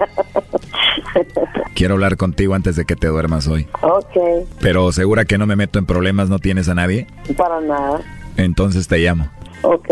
[1.75, 3.67] Quiero hablar contigo antes de que te duermas hoy.
[3.81, 7.07] Ok, Pero segura que no me meto en problemas, no tienes a nadie.
[7.35, 8.01] para nada.
[8.37, 9.27] Entonces te llamo.
[9.63, 9.89] Ok.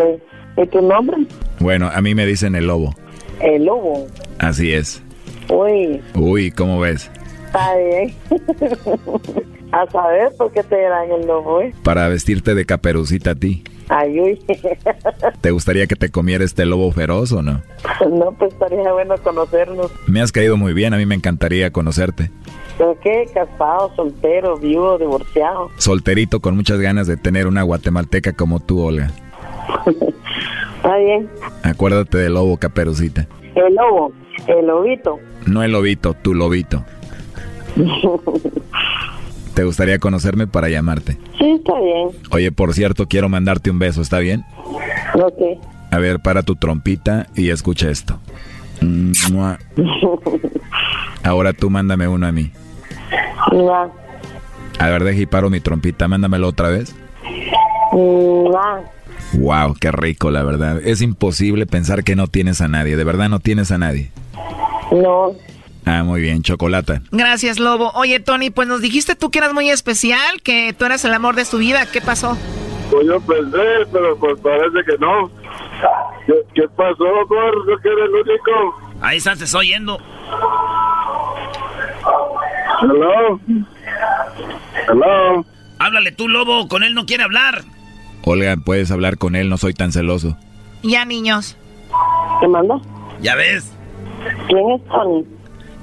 [0.57, 1.17] ¿Y tu nombre?
[1.59, 2.93] Bueno, a mí me dicen el lobo.
[3.41, 4.07] El lobo.
[4.39, 5.01] Así es.
[5.49, 7.09] Uy, Uy, ¿cómo ves?
[7.47, 8.13] está bien.
[9.71, 11.73] a saber por qué te dan el lobo, ¿eh?
[11.83, 13.63] Para vestirte de caperucita a ti.
[13.89, 14.41] Ay, uy.
[15.41, 17.61] ¿Te gustaría que te comiera este lobo feroz o no?
[18.09, 19.91] no, pues estaría bueno conocernos.
[20.07, 22.31] Me has caído muy bien, a mí me encantaría conocerte.
[22.77, 23.29] ¿Pero qué?
[23.33, 25.69] ¿Casado, soltero, viudo, divorciado?
[25.77, 29.11] Solterito con muchas ganas de tener una guatemalteca como tú, Olga.
[30.77, 31.29] Está bien.
[31.63, 33.27] Acuérdate del lobo, caperucita.
[33.55, 34.11] El lobo,
[34.47, 35.19] el lobito.
[35.45, 36.83] No el lobito, tu lobito.
[39.53, 41.17] ¿Te gustaría conocerme para llamarte?
[41.37, 42.09] sí, está bien.
[42.31, 44.43] Oye, por cierto, quiero mandarte un beso, ¿está bien?
[45.13, 45.59] Ok.
[45.91, 48.17] A ver, para tu trompita y escucha esto.
[51.23, 52.51] Ahora tú mándame uno a mí.
[54.79, 56.95] A ver, deja y paro mi trompita, mándamelo otra vez.
[59.33, 60.79] Wow, qué rico, la verdad.
[60.83, 62.95] Es imposible pensar que no tienes a nadie.
[62.97, 64.11] De verdad no tienes a nadie.
[64.91, 65.33] No,
[65.83, 67.01] Ah, muy bien, chocolata.
[67.11, 67.89] Gracias, Lobo.
[67.95, 71.33] Oye, Tony, pues nos dijiste tú que eras muy especial, que tú eras el amor
[71.35, 71.87] de su vida.
[71.91, 72.37] ¿Qué pasó?
[72.91, 73.57] Pues yo pensé,
[73.91, 75.31] pero pues parece que no.
[76.27, 77.67] ¿Qué, qué pasó, Cor?
[77.67, 78.95] ¿No que eres el único?
[79.01, 79.97] Ahí estás, te estoy oyendo.
[82.83, 83.39] Hello.
[84.87, 85.45] Hello.
[85.79, 87.63] Háblale tú, lobo, con él no quiere hablar.
[88.23, 90.37] Olga, puedes hablar con él, no soy tan celoso.
[90.83, 91.57] Ya, niños.
[92.39, 92.79] ¿Te manda?
[93.21, 93.71] Ya ves.
[94.47, 95.25] ¿Quién es Tony?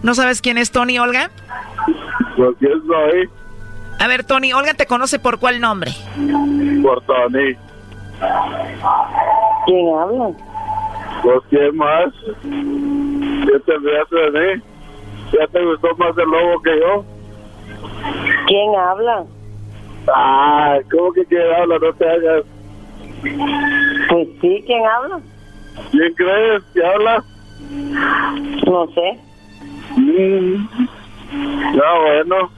[0.02, 1.30] ¿No sabes quién es Tony, Olga?
[2.36, 3.28] Pues quién soy.
[3.98, 5.92] A ver, Tony, Olga te conoce por cuál nombre.
[6.82, 7.56] Por Tony.
[9.66, 10.30] ¿Quién habla?
[11.22, 12.12] Pues quién más.
[12.42, 14.62] ¿Qué te hace de mí?
[15.32, 17.04] ¿Ya te gustó más el lobo que yo?
[18.46, 19.24] ¿Quién habla?
[20.14, 21.78] Ah, ¿cómo que quién habla?
[21.78, 22.44] No te hagas.
[24.08, 25.20] Pues sí, ¿quién habla?
[25.90, 27.24] ¿Quién crees que habla?
[28.66, 29.20] No sé.
[29.96, 30.68] Mm.
[31.74, 32.50] Ya, bueno.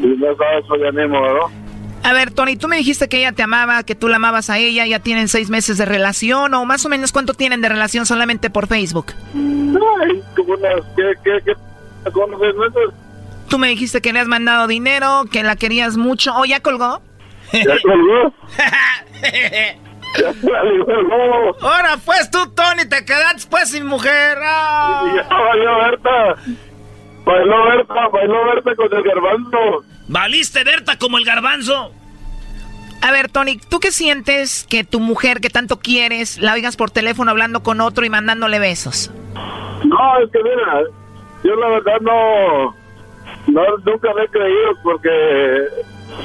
[0.00, 1.50] Si no sabes, pues ya ni modo.
[2.04, 4.58] A ver, Tony, tú me dijiste que ella te amaba, que tú la amabas a
[4.58, 8.06] ella, ya tienen seis meses de relación, o más o menos cuánto tienen de relación
[8.06, 9.12] solamente por Facebook.
[9.34, 11.52] Ay, como unas, ¿qué, qué, qué?
[12.10, 12.90] ¿Cómo seis meses?
[13.52, 16.34] Tú me dijiste que le has mandado dinero, que la querías mucho.
[16.34, 17.02] ¿O ya colgó?
[17.52, 18.34] ¿Ya colgó?
[20.14, 21.56] ya colgó.
[21.60, 24.38] Ahora pues tú, Tony, te quedaste pues sin mujer.
[24.42, 25.04] ¡Ah!
[25.14, 26.34] Ya valió Berta.
[27.26, 29.84] Bailó Berta, bailó Berta con el garbanzo.
[30.08, 31.92] ¿Valiste Berta como el garbanzo?
[33.02, 36.90] A ver, Tony, ¿tú qué sientes que tu mujer que tanto quieres la oigas por
[36.90, 39.10] teléfono hablando con otro y mandándole besos?
[39.84, 40.84] No, es que mira,
[41.44, 42.81] yo la verdad no,
[43.48, 45.10] no nunca le he creído porque,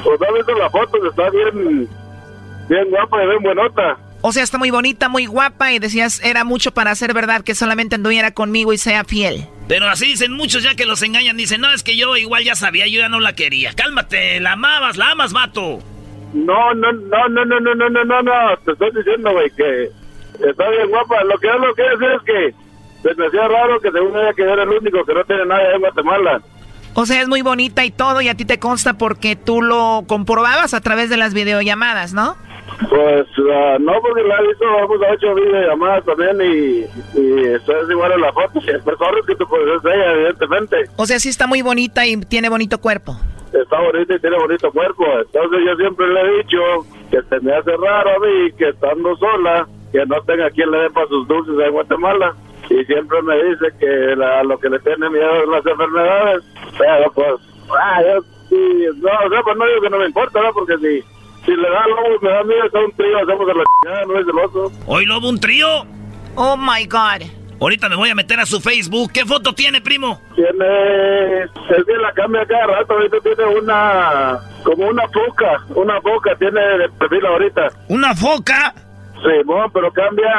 [0.03, 1.89] pues no visto la foto, está bien,
[2.70, 3.97] bien guapa y bien buenota.
[4.22, 7.55] O sea, está muy bonita, muy guapa y decías, era mucho para ser verdad que
[7.55, 9.45] solamente anduviera conmigo y sea fiel.
[9.68, 11.38] Pero así dicen muchos ya que los engañan.
[11.38, 13.74] Dicen, no, es que yo igual ya sabía, yo ya no la quería.
[13.74, 15.80] Cálmate, la amabas, la amas, vato.
[16.34, 19.91] No, no, no, no, no, no, no, no, no, no, te estoy diciendo, güey, que
[20.49, 21.24] está bien guapa.
[21.24, 22.55] Lo que yo lo quiero decir es que
[23.03, 25.74] se me hacía raro que según ella que era el único que no tiene nada
[25.74, 26.41] en Guatemala.
[26.99, 30.05] O sea, es muy bonita y todo y a ti te consta porque tú lo
[30.07, 32.35] comprobabas a través de las videollamadas, ¿no?
[32.89, 37.71] Pues uh, no, porque la he visto, vamos a ocho videollamadas también y, y eso
[37.83, 38.59] es igual a la foto.
[38.61, 39.45] Si es personas que tú
[39.83, 40.75] ser ella, evidentemente.
[40.95, 43.15] O sea, sí está muy bonita y tiene bonito cuerpo.
[43.53, 45.05] Está bonita y tiene bonito cuerpo.
[45.19, 46.57] Entonces yo siempre le he dicho
[47.11, 50.79] que se me hace raro a mí que estando sola, que no tenga quien le
[50.79, 52.35] dé para sus dulces en Guatemala.
[52.70, 56.43] Y siempre me dice que la, lo que le tiene miedo es las enfermedades.
[56.78, 57.34] Pero pues,
[57.80, 60.53] ah, yo sí, no, o sea, pues no digo que no me importa, ¿no?
[60.53, 61.01] Porque si,
[61.45, 64.20] si le da lobo, me da miedo, está un trío, hacemos a la chingada, no
[64.20, 64.72] es del otro.
[64.86, 65.68] ¿Hoy lobo un trío?
[66.36, 67.28] Oh my God.
[67.59, 69.11] Ahorita me voy a meter a su Facebook.
[69.11, 70.22] ¿Qué foto tiene, primo?
[70.36, 76.36] Tiene, es que la cambia cada rato, ahorita tiene una, como una foca, una foca
[76.38, 77.70] tiene de perfil ahorita.
[77.88, 78.76] ¿Una foca?
[79.24, 80.30] Sí, bueno, pero cambia,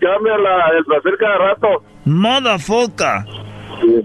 [0.00, 1.82] cambia la, el perfil cada rato.
[2.04, 3.24] Moda foca.
[3.80, 4.02] Sí,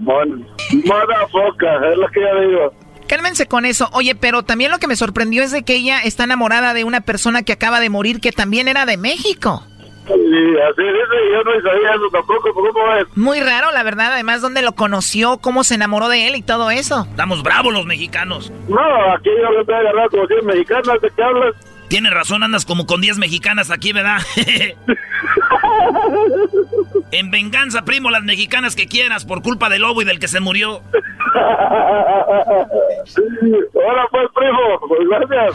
[0.84, 2.72] moda foca, es lo que yo digo.
[3.06, 3.88] Cálmense con eso.
[3.92, 7.00] Oye, pero también lo que me sorprendió es de que ella está enamorada de una
[7.00, 9.62] persona que acaba de morir que también era de México.
[10.06, 13.16] Sí, así dice, yo no sabía eso tampoco, ¿cómo es?
[13.16, 14.12] Muy raro, la verdad.
[14.12, 17.06] Además, dónde lo conoció, cómo se enamoró de él y todo eso.
[17.10, 18.50] Estamos bravos los mexicanos.
[18.68, 18.80] No,
[19.12, 21.54] aquí yo lo estoy agarrando como 100 mexicanas, ¿de qué hablas?
[21.88, 24.18] Tienes razón, andas como con 10 mexicanas aquí, ¿verdad?
[27.12, 30.40] en venganza, primo, las mexicanas que quieras por culpa del lobo y del que se
[30.40, 30.82] murió.
[33.72, 35.54] Hola, pues, primo, pues gracias.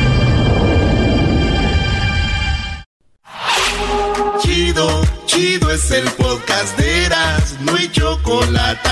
[5.31, 8.89] Chido, es el podcast de Eras, no hay chocolate.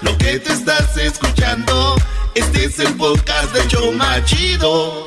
[0.00, 1.94] Lo que te estás escuchando,
[2.34, 5.06] este es el podcast de Choma Chido.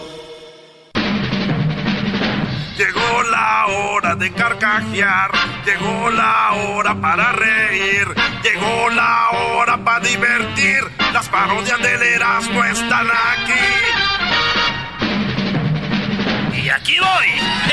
[2.77, 5.31] Llegó la hora de carcajear,
[5.65, 8.07] llegó la hora para reír,
[8.41, 10.89] llegó la hora para divertir.
[11.11, 13.59] Las parodias del Erasmo están aquí.
[16.63, 17.70] Y aquí voy.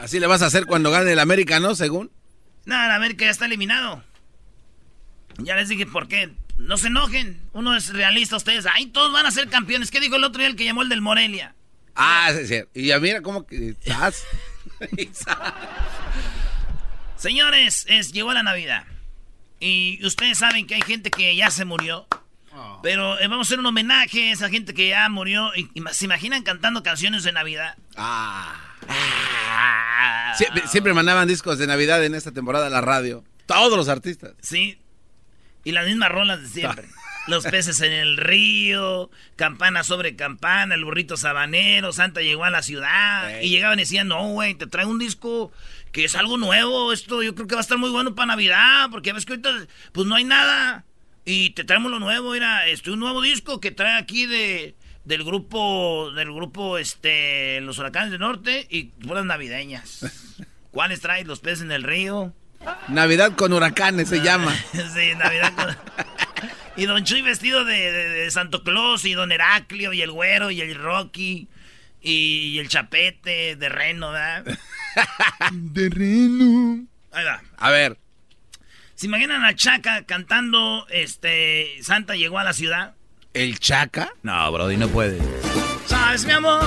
[0.00, 1.74] Así le vas a hacer cuando gane el América, ¿no?
[1.74, 2.10] Según.
[2.64, 4.02] No, el América ya está eliminado.
[5.38, 6.30] Ya les dije por qué.
[6.56, 7.38] No se enojen.
[7.52, 8.64] Uno es realista, ustedes.
[8.66, 9.90] Ay, todos van a ser campeones.
[9.90, 11.54] ¿Qué dijo el otro día el que llamó el del Morelia?
[11.94, 12.62] Ah, sí, sí.
[12.72, 14.24] Y ya mira cómo que estás.
[17.16, 18.84] Señores, es, llegó la Navidad.
[19.58, 22.06] Y ustedes saben que hay gente que ya se murió.
[22.82, 25.50] Pero eh, vamos a hacer un homenaje a esa gente que ya murió.
[25.54, 27.76] Y, y ¿Se imaginan cantando canciones de Navidad?
[27.96, 28.69] Ah.
[30.36, 33.24] Siempre, siempre mandaban discos de Navidad en esta temporada a la radio.
[33.46, 34.32] Todos los artistas.
[34.40, 34.78] Sí.
[35.64, 36.86] Y las mismas rolas de siempre.
[37.26, 42.62] Los peces en el río, campana sobre campana, el burrito sabanero, Santa llegó a la
[42.62, 43.40] ciudad.
[43.42, 45.52] Y llegaban y decían, no, güey, te traigo un disco
[45.92, 46.92] que es algo nuevo.
[46.92, 49.50] Esto yo creo que va a estar muy bueno para Navidad, porque ves que ahorita
[49.92, 50.86] pues no hay nada.
[51.24, 54.74] Y te traemos lo nuevo, mira, este, un nuevo disco que trae aquí de
[55.04, 60.36] del grupo, del grupo, este, los huracanes del norte y puras navideñas.
[60.70, 61.24] ¿Cuáles trae?
[61.24, 62.34] Los peces en el río,
[62.88, 64.54] Navidad con huracanes se llama.
[64.72, 65.76] sí, Navidad con...
[66.76, 70.60] y Don Chuy vestido de, de, Santo Claus y Don Heraclio y el Güero y
[70.60, 71.48] el Rocky
[72.02, 74.58] y el Chapete de Reno, ¿verdad?
[75.52, 76.86] de Reno.
[77.12, 77.42] Ahí va.
[77.56, 77.98] A ver.
[78.94, 82.94] ¿Se imaginan a Chaca cantando este Santa llegó a la ciudad?
[83.32, 84.12] ¿El Chaca?
[84.22, 85.18] No, Brody, no puede.
[85.86, 86.64] ¿Sabes, mi amor?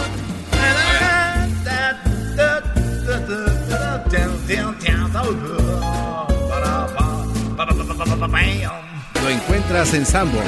[9.21, 10.39] Lo encuentras en Sambo.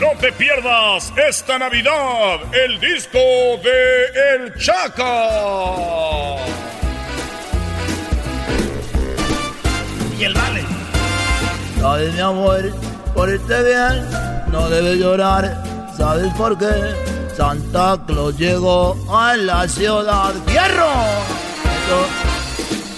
[0.00, 3.18] No te pierdas esta Navidad el disco
[3.62, 6.36] de El Chaca.
[10.18, 10.64] Y el vale.
[11.80, 12.72] Sabes, mi amor,
[13.14, 14.06] por este bien
[14.50, 15.62] no debes llorar.
[15.96, 16.72] ¿Sabes por qué?
[17.36, 20.32] Santa Claus llegó a la ciudad.
[20.46, 20.92] ¡Fierro!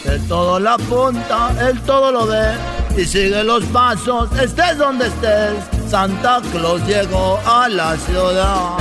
[0.04, 2.52] Él todo la punta, él todo lo ve
[2.96, 5.54] y sigue los pasos, estés donde estés.
[5.88, 8.78] Santa Claus llegó a la ciudad.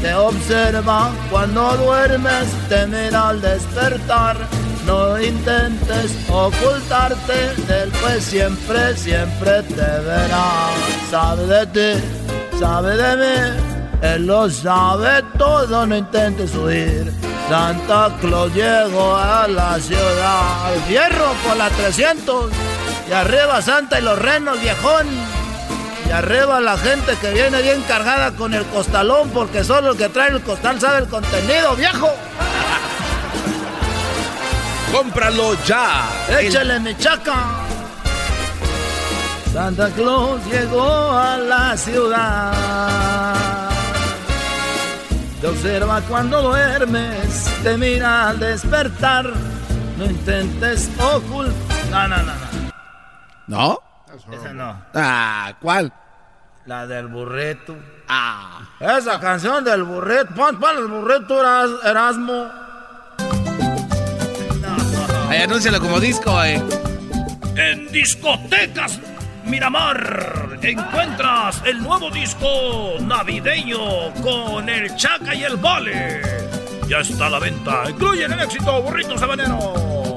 [0.00, 4.36] Te observa cuando duermes, te mira al despertar.
[4.86, 10.70] No intentes ocultarte del pues siempre, siempre te verá.
[11.10, 13.60] Sabe de ti, sabe de mí,
[14.02, 17.12] él lo sabe todo, no intentes huir.
[17.48, 20.72] Santa Claus llegó a la ciudad.
[20.86, 22.50] Fierro por la 300.
[23.08, 25.06] Y arriba Santa y los renos, viejón.
[26.08, 30.08] Y arriba la gente que viene bien cargada con el costalón, porque solo el que
[30.08, 32.08] trae el costal sabe el contenido, viejo.
[34.92, 36.08] ¡Cómpralo ya!
[36.40, 37.60] ¡Échale mi chaca!
[39.52, 43.70] Santa Claus llegó a la ciudad.
[45.40, 49.32] Te observa cuando duermes, te mira al despertar.
[49.96, 51.54] No intentes ocultar.
[51.90, 52.40] No, no, no, no.
[53.46, 53.82] ¿No?
[54.32, 54.82] Esa no.
[54.94, 55.92] Ah, ¿cuál?
[56.66, 57.76] La del burrito.
[58.08, 58.60] Ah.
[58.78, 60.34] Esa canción del burrito.
[60.34, 61.40] Pon, pon el burrito
[61.84, 62.69] Erasmo.
[65.30, 66.60] Ahí anúncialo como disco, eh.
[67.56, 68.98] En discotecas
[69.44, 76.20] Miramar encuentras el nuevo disco navideño con el Chaca y el Vale.
[76.88, 77.84] Ya está a la venta.
[77.88, 80.09] Incluyen el éxito Burrito Sabanero.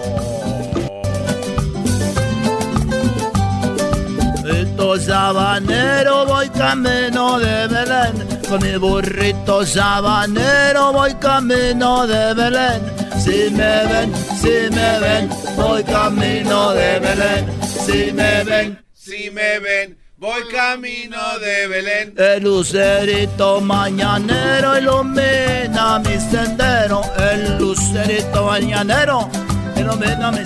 [4.44, 8.42] Burrito sabanero voy camino de Belén.
[8.50, 12.82] Con mi burrito sabanero voy camino de Belén.
[13.24, 17.46] Si me ven, si me ven, voy camino de Belén.
[17.86, 22.14] Si me ven, si me ven, voy camino de Belén.
[22.18, 27.02] El lucerito mañanero ilumina mi sendero.
[27.18, 29.30] El lucerito mañanero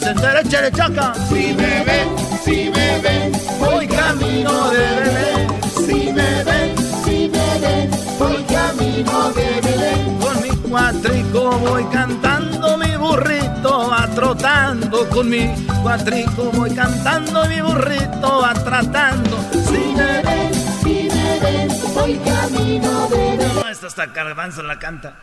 [0.08, 0.40] sendero.
[0.40, 1.14] Échale chaca.
[1.30, 2.08] Si me ven,
[2.44, 5.48] si me ven, voy camino de Belén.
[5.86, 10.20] Si me ven, si me ven, voy camino de Belén.
[10.20, 17.62] Con mi cuatrico voy cantando mi burrito va trotando con mi cuatrico voy cantando mi
[17.62, 20.54] burrito va tratando si me ven
[20.84, 25.14] si me ven voy camino de no esta hasta Garbanzo la canta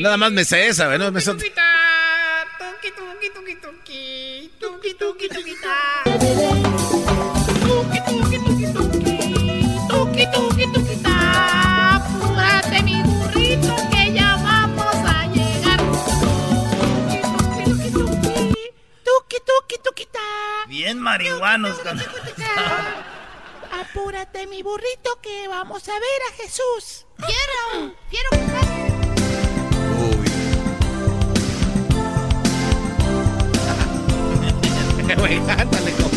[0.00, 1.10] Nada más me sé esa, ¿no?
[1.10, 1.38] Me son...
[11.94, 15.80] Apúrate mi burrito que ya vamos a llegar.
[19.04, 20.08] Tuki, tuki, tuki,
[20.68, 21.76] Bien marihuanos.
[23.80, 27.06] Apúrate mi burrito que vamos a ver a Jesús.
[27.16, 28.66] Quiero, quiero cantar.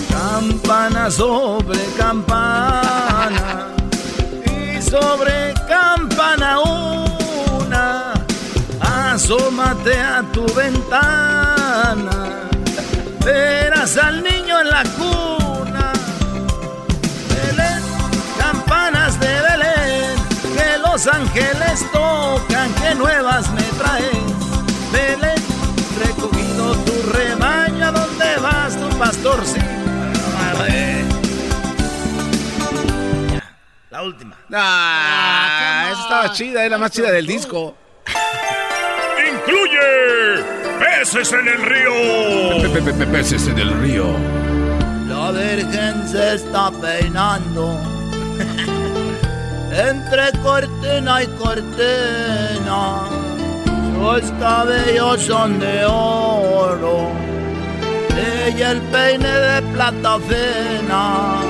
[0.09, 3.67] Campana sobre campana
[4.45, 8.13] y sobre campana una,
[8.79, 12.49] asómate a tu ventana,
[13.25, 15.38] verás al niño en la cuna.
[22.95, 24.17] Nuevas me traes.
[24.91, 25.43] Belén,
[25.99, 29.79] recogido tu rebaño, ¿a dónde vas tu pastorcito?
[33.89, 34.35] La última.
[34.53, 37.75] Ah, esa estaba chida, es la más chida del disco.
[39.33, 40.43] Incluye
[40.79, 43.11] peces en el río.
[43.11, 44.05] peces en el río.
[45.07, 47.98] La Virgen se está peinando
[49.79, 53.01] entre cortina y cortina.
[53.99, 57.09] Los cabellos son de oro.
[58.47, 61.41] Ella el peine de plata fina.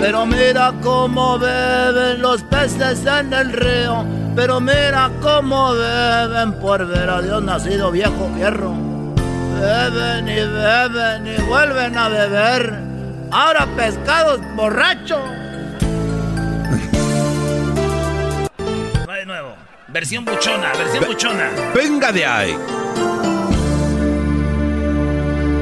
[0.00, 4.04] Pero mira cómo beben los peces en el río.
[4.34, 8.74] Pero mira cómo beben por ver a Dios nacido viejo fierro.
[9.58, 12.74] Beben y beben y vuelven a beber.
[13.30, 15.45] Ahora pescados borrachos.
[19.96, 21.50] Versión buchona, versión buchona.
[21.74, 22.54] Venga de ahí.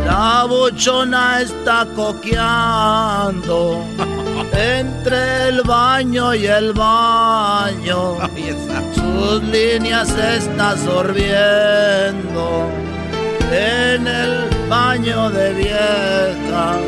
[0.04, 3.84] La buchona está coqueando
[4.52, 8.16] entre el baño y el baño.
[8.92, 12.68] Sus líneas se está sorbiendo
[13.52, 16.78] en el baño de viejas.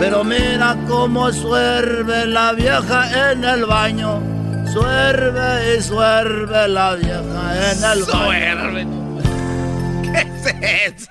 [0.00, 4.37] Pero mira cómo suerve la vieja en el baño.
[4.72, 8.84] Suerve y suerve la vieja en el Suerve.
[8.84, 9.22] baño.
[10.02, 11.10] ¿Qué es eso?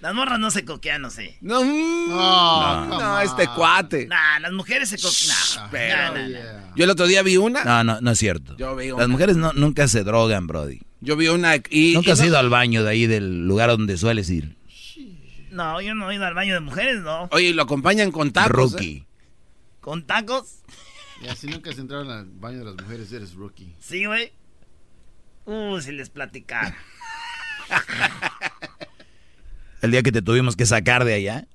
[0.00, 1.36] Las morras no se coquean, no sé.
[1.42, 4.06] No, no, no, este cuate.
[4.06, 6.14] Nah, las mujeres se coquean.
[6.14, 6.72] Nah.
[6.76, 7.64] Yo el otro día vi una.
[7.64, 8.56] No, no, no es cierto.
[8.56, 9.08] Yo vi Las una.
[9.08, 10.80] mujeres no, nunca se drogan, Brody.
[11.00, 11.92] Yo vi una y.
[11.94, 14.56] Nunca y has no- ido al baño de ahí del lugar donde sueles ir.
[15.50, 17.28] No, yo no he ido al baño de mujeres, no.
[17.32, 18.72] Oye, y lo acompañan con tacos.
[18.72, 18.98] Rookie.
[18.98, 19.06] ¿eh?
[19.80, 20.60] ¿Con tacos?
[21.20, 23.74] Y así nunca se entraron al baño de las mujeres, eres rookie.
[23.78, 24.32] Sí, güey.
[25.44, 26.76] Uh, si les platicara.
[29.82, 31.46] El día que te tuvimos que sacar de allá.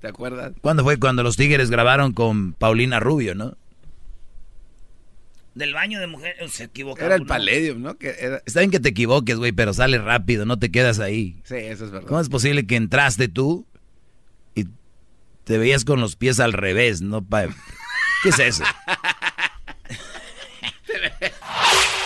[0.00, 0.52] ¿Te acuerdas?
[0.60, 0.98] ¿Cuándo fue?
[0.98, 3.56] Cuando los Tigres grabaron con Paulina Rubio, ¿no?
[5.54, 6.52] Del baño de mujeres.
[6.52, 7.00] Se equivocó.
[7.00, 7.28] Era el uno.
[7.28, 7.98] Palladium, ¿no?
[7.98, 8.42] Que era...
[8.46, 11.40] Está bien que te equivoques, güey, pero sale rápido, no te quedas ahí.
[11.44, 12.06] Sí, eso es verdad.
[12.06, 13.66] ¿Cómo es posible que entraste tú
[14.54, 14.66] y
[15.42, 17.46] te veías con los pies al revés, no pa...
[18.22, 18.64] ¿Qué es eso?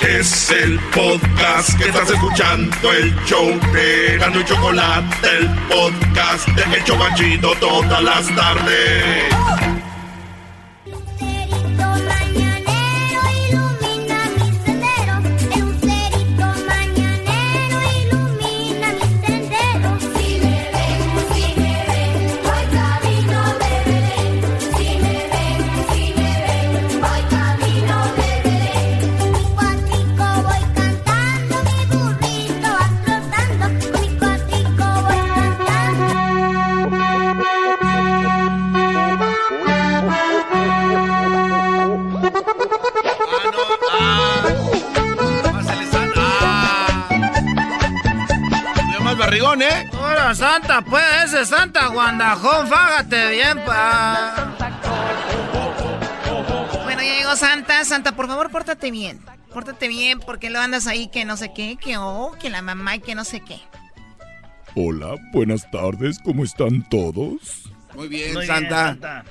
[0.00, 6.76] Es el podcast que estás escuchando, el show de Gano y Chocolate, el podcast de
[6.76, 9.71] El Chobachito todas las tardes.
[49.60, 49.90] ¿Eh?
[49.92, 54.54] Hola, Santa, pues, ese Santa Guandajón, fágate bien, pa.
[56.84, 57.84] Bueno, ya llegó Santa.
[57.84, 59.20] Santa, por favor, pórtate bien.
[59.52, 62.96] Pórtate bien porque lo andas ahí que no sé qué, que oh, que la mamá
[62.96, 63.60] y que no sé qué.
[64.74, 67.70] Hola, buenas tardes, ¿cómo están todos?
[67.94, 68.86] Muy bien, Muy bien, Santa.
[68.86, 69.24] Santa.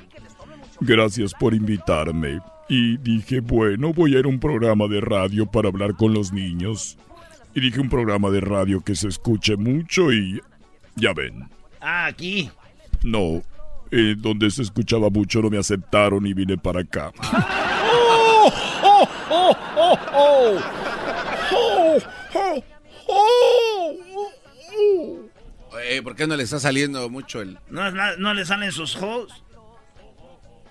[0.81, 2.39] Gracias por invitarme.
[2.69, 6.31] Y dije, bueno, voy a ir a un programa de radio para hablar con los
[6.31, 6.97] niños.
[7.53, 10.41] Y dije un programa de radio que se escuche mucho y...
[10.95, 11.49] Ya ven.
[11.79, 12.49] Ah, aquí.
[13.03, 13.41] No,
[13.91, 17.11] eh, donde se escuchaba mucho no me aceptaron y vine para acá.
[17.23, 18.51] ¡Oh,
[18.83, 20.59] oh, oh, oh, oh!
[21.53, 21.97] ¡Oh,
[22.33, 22.63] oh,
[23.07, 23.99] oh!
[25.83, 27.57] Eh, ¿Por qué no le está saliendo mucho el...?
[27.69, 29.33] ¿No, no le salen sus hoes?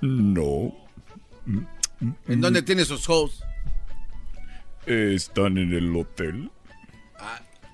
[0.01, 0.74] No.
[2.28, 3.43] ¿En dónde tiene sus hoes?
[4.87, 6.51] Eh, ¿Están en el hotel?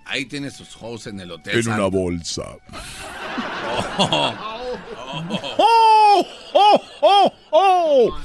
[0.07, 1.59] Ah, ahí tiene sus hoes en el hotel.
[1.59, 2.42] En una bolsa.
[3.98, 4.34] Oh.
[5.59, 8.18] ¡Oh, oh, oh, oh!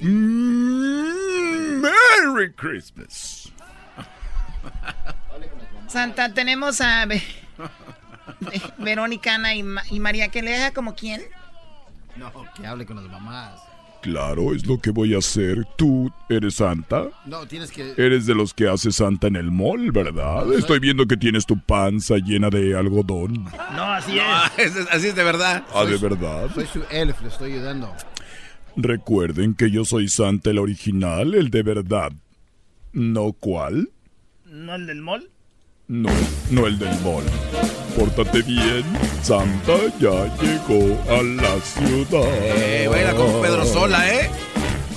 [0.00, 3.50] Mm, Merry Christmas.
[5.88, 7.22] Santa, tenemos a Ve-
[8.78, 11.22] Verónica, Ana y, Ma- y María que le haga como quién.
[12.16, 13.60] No, que hable con las mamás.
[14.02, 15.66] Claro, es lo que voy a hacer.
[15.76, 17.08] ¿Tú eres Santa?
[17.24, 17.92] No, tienes que...
[17.96, 20.52] Eres de los que hace Santa en el mall, ¿verdad?
[20.52, 23.44] Estoy viendo que tienes tu panza llena de algodón.
[23.74, 24.76] No, así No, es.
[24.76, 25.64] es- así es de verdad.
[25.74, 26.48] Ah, ¿de verdad?
[26.54, 27.92] Soy su elf, le estoy ayudando.
[28.76, 32.12] Recuerden que yo soy Santa el original, el de verdad.
[32.92, 33.90] ¿No cuál?
[34.44, 35.28] ¿No el del mall?
[35.88, 36.10] No,
[36.50, 37.22] no el del mall.
[37.96, 38.82] Pórtate bien,
[39.22, 42.28] Santa ya llegó a la ciudad.
[42.42, 44.28] Eh, baila como Pedro Sola, ¿eh?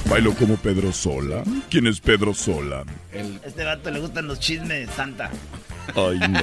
[0.09, 1.43] Bailo como Pedro Sola.
[1.69, 2.85] ¿Quién es Pedro Sola?
[3.11, 3.39] El...
[3.45, 5.29] Este vato le gustan los chismes, Santa.
[5.95, 6.39] Ay, no.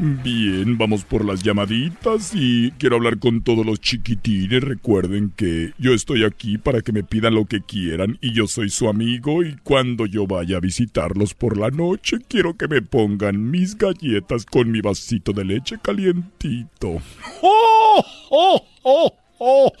[0.00, 4.62] Bien, vamos por las llamaditas y quiero hablar con todos los chiquitines.
[4.62, 8.70] Recuerden que yo estoy aquí para que me pidan lo que quieran y yo soy
[8.70, 13.50] su amigo y cuando yo vaya a visitarlos por la noche quiero que me pongan
[13.50, 17.02] mis galletas con mi vasito de leche calientito.
[17.42, 19.72] ¡Oh, oh, oh, oh!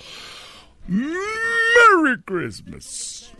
[0.88, 3.32] ¡Merry Christmas!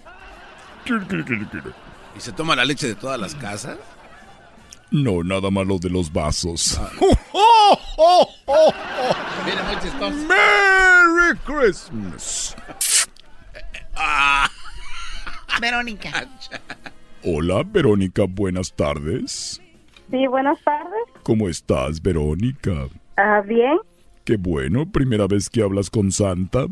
[2.16, 3.78] ¿Y se toma la leche de todas las casas?
[4.90, 6.80] No, nada más lo de los vasos.
[9.44, 10.16] Mira, muy chistoso.
[10.26, 12.56] ¡Merry Christmas!
[15.60, 16.28] Verónica.
[17.24, 19.60] Hola, Verónica, buenas tardes.
[20.10, 21.02] Sí, buenas tardes.
[21.22, 22.88] ¿Cómo estás, Verónica?
[23.16, 23.78] Ah, bien.
[24.24, 26.66] Qué bueno, primera vez que hablas con Santa.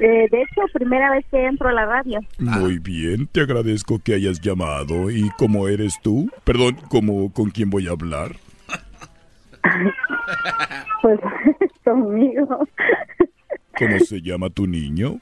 [0.00, 2.20] Eh, de hecho, primera vez que entro a la radio.
[2.38, 5.10] Muy bien, te agradezco que hayas llamado.
[5.10, 6.30] ¿Y cómo eres tú?
[6.44, 8.32] Perdón, ¿cómo, ¿con quién voy a hablar?
[11.02, 11.18] Pues
[11.84, 12.68] conmigo.
[13.78, 15.18] ¿Cómo se llama tu niño?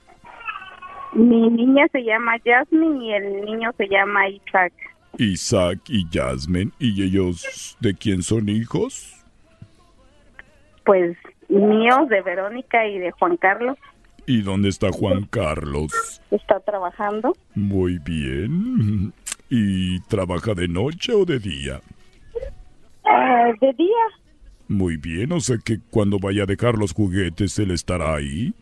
[1.13, 4.73] Mi niña se llama Jasmine y el niño se llama Isaac.
[5.17, 6.73] Isaac y Jasmine.
[6.79, 9.25] ¿Y ellos de quién son hijos?
[10.85, 11.17] Pues
[11.49, 13.79] míos, de Verónica y de Juan Carlos.
[14.29, 16.21] ¿Y dónde está Juan Carlos?
[16.31, 17.35] Está trabajando.
[17.55, 19.15] Muy bien.
[19.49, 21.81] ¿Y trabaja de noche o de día?
[23.07, 24.05] Ah, de día.
[24.69, 28.53] Muy bien, o sea que cuando vaya a dejar los juguetes él estará ahí.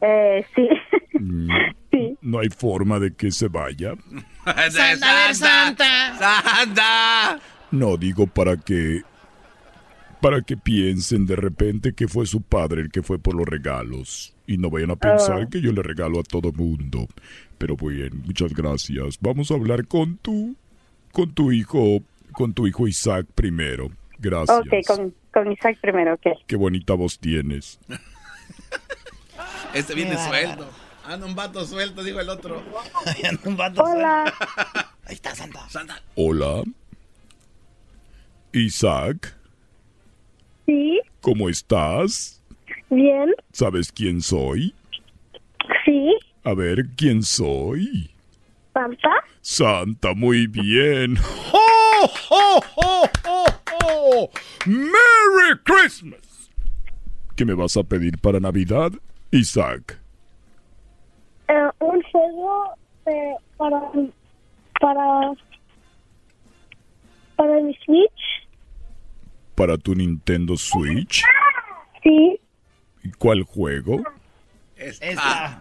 [0.00, 0.68] Eh, sí.
[1.20, 1.50] Mm,
[2.20, 3.92] No hay forma de que se vaya.
[4.44, 6.18] Santa, Santa.
[6.18, 7.38] ¡Santa!
[7.70, 9.02] No digo para que
[10.20, 14.34] para que piensen de repente que fue su padre el que fue por los regalos
[14.48, 15.48] y no vayan a pensar Ah.
[15.48, 17.06] que yo le regalo a todo mundo.
[17.58, 19.18] Pero bien, muchas gracias.
[19.20, 20.56] Vamos a hablar con tu
[21.12, 22.00] con tu hijo
[22.32, 23.90] con tu hijo Isaac primero.
[24.18, 24.58] Gracias.
[24.58, 26.38] Ok, con, con Isaac primero, ok.
[26.46, 27.78] Qué bonita voz tienes.
[29.74, 30.68] Este viene Qué suelto.
[31.04, 32.62] Anda un vato suelto, dijo el otro.
[33.76, 34.32] Hola.
[35.04, 35.68] Ahí está Santa.
[35.68, 36.02] Santa.
[36.16, 36.62] Hola.
[38.52, 39.34] Isaac,
[40.66, 42.37] Sí, ¿cómo estás?
[42.90, 43.34] Bien.
[43.52, 44.74] ¿Sabes quién soy?
[45.84, 48.10] Sí, A ver, ¿quién soy?
[48.72, 49.10] Santa.
[49.40, 51.16] Santa, muy bien.
[51.52, 53.46] ¡Oh, oh, oh, oh,
[53.84, 54.30] oh!
[54.66, 56.50] ¡Merry Christmas!
[57.36, 58.92] ¿Qué me vas a pedir para Navidad,
[59.30, 60.00] Isaac?
[61.48, 62.74] Eh, un juego
[63.06, 63.80] eh, para
[64.80, 65.32] para
[67.36, 68.48] para mi Switch.
[69.54, 71.22] ¿Para tu Nintendo Switch?
[72.02, 72.40] Sí.
[73.08, 74.02] ¿Y cuál juego?
[74.76, 75.58] Esta.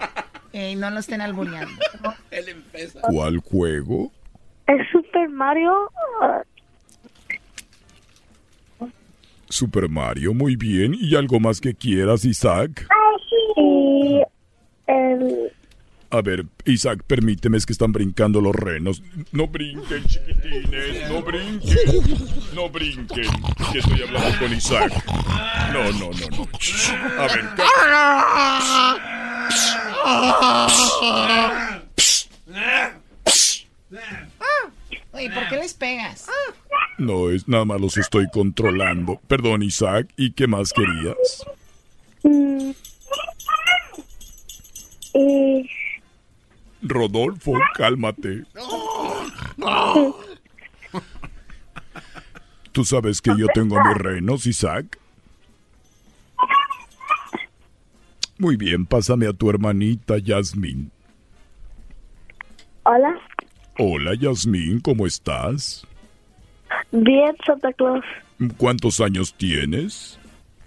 [0.52, 1.80] Ey, no lo estén albureando.
[2.32, 3.00] Él empieza.
[3.02, 4.10] ¿Cuál juego?
[4.66, 5.90] Es Super Mario.
[6.20, 6.42] ah,
[9.48, 10.94] Super Mario, muy bien.
[10.98, 12.86] ¿Y algo más que quieras, Isaac?
[13.56, 14.20] y
[14.86, 15.52] el
[16.10, 19.02] A ver, Isaac, permíteme, es que están brincando los renos.
[19.32, 21.76] No brinquen, chiquitines, no brinquen,
[22.54, 23.30] no brinquen.
[23.72, 25.04] Que estoy hablando con Isaac.
[25.72, 26.48] No, no, no, no.
[27.22, 27.44] A ver,
[35.12, 36.26] Oye, ¿por qué les pegas?
[36.98, 39.20] no, es nada más los estoy controlando.
[39.26, 41.44] Perdón, Isaac, ¿y qué más querías?
[42.22, 42.70] mm,
[45.14, 45.68] y
[46.82, 48.44] Rodolfo, cálmate.
[52.72, 54.98] ¿Tú sabes que yo tengo mis renos, Isaac?
[58.38, 60.90] Muy bien, pásame a tu hermanita Yasmín.
[62.84, 63.18] hola.
[63.80, 65.86] Hola Yasmín, ¿cómo estás?
[66.92, 68.04] Bien, Santa Claus.
[68.56, 70.18] ¿Cuántos años tienes?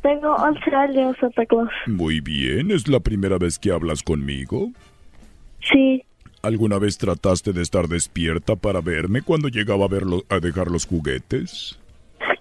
[0.01, 1.69] Tengo 11 años, Santa Claus.
[1.87, 4.71] Muy bien, ¿es la primera vez que hablas conmigo?
[5.69, 6.03] Sí.
[6.43, 10.85] ¿Alguna vez trataste de estar despierta para verme cuando llegaba a, verlo- a dejar los
[10.87, 11.77] juguetes?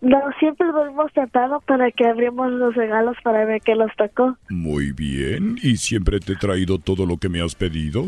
[0.01, 4.37] No, siempre dormimos temprano para que abrimos los regalos para ver qué nos tocó.
[4.49, 8.07] Muy bien, ¿y siempre te he traído todo lo que me has pedido?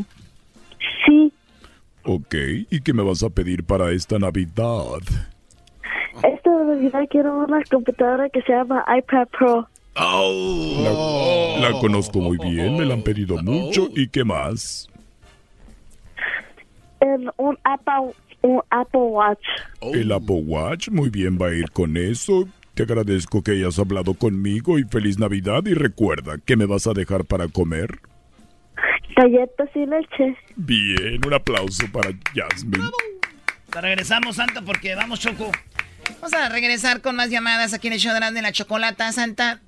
[1.06, 1.32] Sí.
[2.05, 2.34] Ok,
[2.70, 4.98] ¿y qué me vas a pedir para esta Navidad?
[6.22, 9.68] Esta Navidad quiero una computadora que se llama iPad Pro.
[9.94, 13.89] La, la conozco muy bien, me la han pedido mucho.
[13.94, 14.89] ¿Y qué más?
[17.03, 19.45] En un Apple, un Apple Watch.
[19.81, 22.49] El Apple Watch, muy bien, va a ir con eso.
[22.74, 26.93] Te agradezco que hayas hablado conmigo y feliz Navidad y recuerda que me vas a
[26.93, 28.01] dejar para comer.
[29.16, 30.37] Galletas y leche.
[30.57, 32.85] Bien, un aplauso para Jasmine.
[33.70, 35.51] Regresamos, Santa, porque vamos, Choco.
[36.20, 39.11] Vamos a regresar con más llamadas aquí en el show de la, chocolata.
[39.12, 39.61] Santa,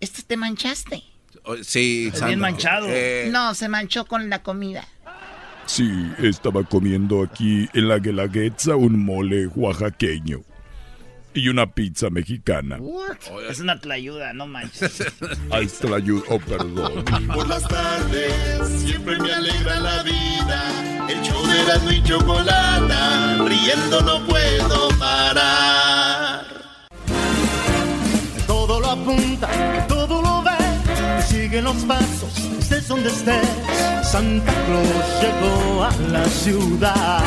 [0.00, 1.02] esto te manchaste.
[1.44, 2.26] Oh, Sí, Santa.
[2.28, 2.86] bien manchado.
[2.88, 4.86] Eh, No, se manchó con la comida.
[5.68, 10.40] Sí, estaba comiendo aquí en la Guelaguetza un mole oaxaqueño
[11.34, 12.78] y una pizza mexicana.
[13.50, 15.04] Es una tlayuda, no manches.
[15.50, 16.22] Ahí está la ayuda.
[16.30, 17.04] Oh, perdón.
[17.34, 21.06] Por las tardes siempre me alegra la vida.
[21.10, 26.46] El show de Erasmo y Chocolata, riendo no puedo parar.
[28.46, 30.37] Todo lo apunta, todo lo
[31.28, 33.48] sigue los pasos, estés donde estés.
[34.02, 37.24] Santa Claus llegó a la ciudad.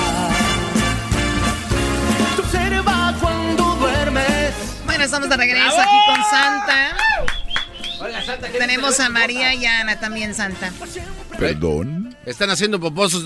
[2.36, 4.53] Te observa cuando duermes.
[4.86, 6.98] Bueno, estamos de regreso aquí con Santa.
[8.57, 10.72] Tenemos a María y a Ana también, Santa.
[11.38, 12.15] Perdón.
[12.26, 13.23] Están haciendo poposos.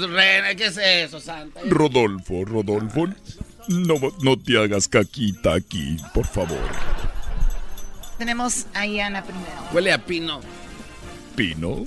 [0.58, 1.62] ¿Qué es eso, Santa?
[1.66, 3.08] Rodolfo, Rodolfo.
[3.68, 6.60] No, no te hagas caquita aquí, por favor.
[8.18, 9.70] Tenemos a Ana primero.
[9.74, 10.42] Huele a pino.
[11.36, 11.86] Pino.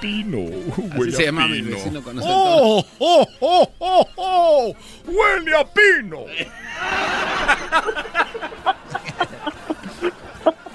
[0.00, 0.38] Pino.
[0.72, 1.76] Así Huele se a llama mi pino.
[1.76, 4.74] vecino con ¡Oh, oh, oh, oh, oh!
[5.06, 6.24] ¡Huele a pino!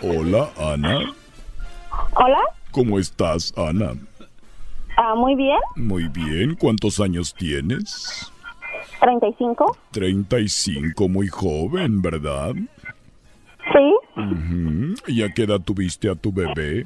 [0.01, 1.13] Hola, Ana.
[2.15, 2.39] Hola,
[2.71, 3.93] ¿Cómo estás, Ana?
[4.97, 6.55] ah, muy bien, Muy bien.
[6.55, 8.31] ¿Cuántos años tienes?
[9.01, 9.77] 35.
[9.91, 12.53] 35, muy joven, ¿verdad?
[13.73, 14.95] Sí, Ujú.
[15.07, 16.85] ¿Y a qué edad tuviste a tu bebé?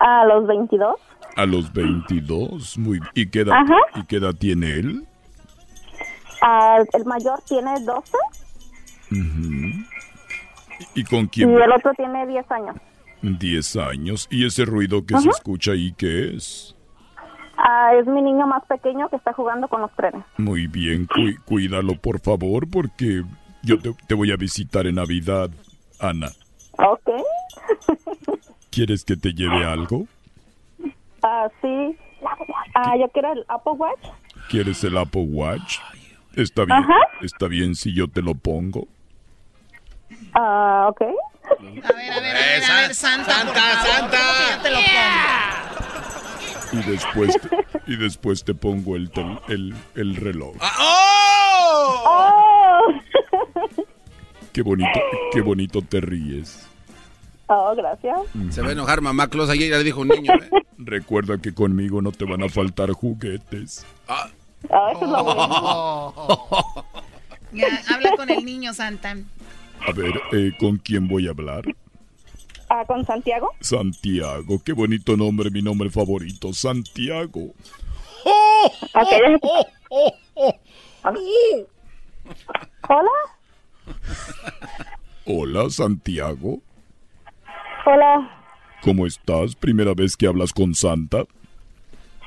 [0.00, 0.96] A los 22.
[1.36, 2.78] A los 22.
[2.78, 3.76] Muy ¿Y qué edad, Ajá.
[3.96, 5.04] ¿y qué edad tiene él?
[6.42, 8.12] Ah, el mayor tiene 12
[9.10, 9.84] Ujú.
[10.94, 11.50] ¿Y con y quién?
[11.50, 12.76] el otro tiene 10 años.
[13.22, 14.28] 10 años.
[14.30, 16.76] ¿Y ese ruido que se escucha ahí qué es?
[17.56, 20.22] Ah, es mi niño más pequeño que está jugando con los trenes.
[20.36, 23.24] Muy bien, cu- cuídalo por favor porque
[23.64, 25.50] yo te, te voy a visitar en Navidad,
[25.98, 26.28] Ana.
[26.78, 27.10] Ok.
[28.78, 30.06] ¿Quieres que te lleve algo?
[31.24, 31.96] Ah, sí.
[32.76, 33.98] Ah, yo quiero el Apple Watch.
[34.48, 35.78] ¿Quieres el Apple Watch?
[36.36, 36.94] Está bien, Ajá.
[37.22, 38.86] está bien si yo te lo pongo.
[40.32, 41.00] Ah, ok.
[41.02, 41.06] A
[41.60, 43.32] ver, a ver, a ver, a ver, Santa.
[43.32, 44.18] Santa, Santa.
[44.48, 44.78] Ya te lo
[46.70, 46.80] pongo.
[46.80, 47.48] Y después te,
[47.92, 50.54] y después te pongo el, tel- el, el reloj.
[50.80, 52.92] ¡Oh!
[54.52, 55.00] Qué bonito,
[55.32, 56.67] qué bonito te ríes.
[57.48, 58.18] Oh, gracias.
[58.50, 59.48] Se va a enojar mamá Claus.
[59.50, 60.32] Ayer ya le dijo un niño.
[60.34, 60.50] ¿eh?
[60.78, 63.84] Recuerda que conmigo no te van a faltar juguetes.
[64.06, 64.28] Ah,
[64.64, 66.14] eso es lo bueno.
[67.52, 69.16] Ya, habla con el niño, Santa.
[69.86, 71.64] A ver, eh, ¿con quién voy a hablar?
[72.68, 73.50] Ah, con Santiago.
[73.60, 77.54] Santiago, qué bonito nombre, mi nombre favorito, Santiago.
[78.94, 79.40] Ok, déjame-
[82.88, 83.10] Hola.
[85.24, 86.60] Hola, Santiago.
[87.90, 88.28] Hola.
[88.82, 89.56] ¿Cómo estás?
[89.56, 91.24] ¿Primera vez que hablas con Santa?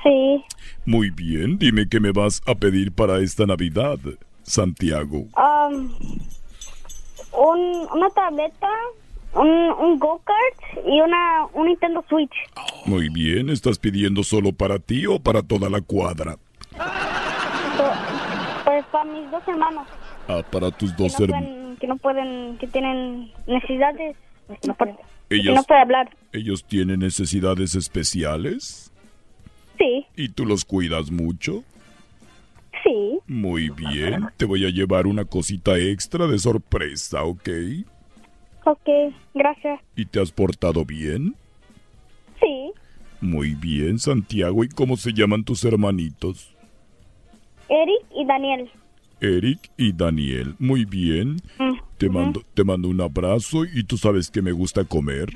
[0.02, 0.44] Sí.
[0.84, 3.96] Muy bien, dime qué me vas a pedir para esta Navidad,
[4.42, 5.18] Santiago.
[5.36, 5.92] Um,
[7.30, 8.68] un, una tableta,
[9.34, 12.34] un, un go-kart y una, un Nintendo Switch.
[12.84, 16.38] Muy bien, ¿estás pidiendo solo para ti o para toda la cuadra?
[18.64, 19.86] Pues para mis dos hermanos.
[20.26, 21.78] Ah, para tus dos no, hermanos.
[21.78, 24.16] que no pueden, que tienen necesidades.
[24.60, 24.96] Que no pueden,
[25.34, 26.16] Ellos, no puede hablar.
[26.32, 28.90] ellos tienen necesidades especiales
[29.78, 31.64] Sí, y tú los cuidas mucho.
[32.84, 33.18] sí.
[33.26, 37.48] Muy bien, te voy a llevar una cosita extra de sorpresa, ¿ok?
[38.64, 38.88] Ok,
[39.34, 39.80] gracias.
[39.96, 41.34] ¿Y te has portado bien?
[42.40, 42.72] Sí.
[43.20, 44.62] Muy bien, Santiago.
[44.64, 46.54] ¿Y cómo se llaman tus hermanitos?
[47.68, 48.70] Eric y Daniel.
[49.20, 50.54] Eric y Daniel.
[50.58, 51.36] Muy bien.
[51.58, 55.28] Mm, Te mando, te mando un abrazo y tú sabes que me gusta comer.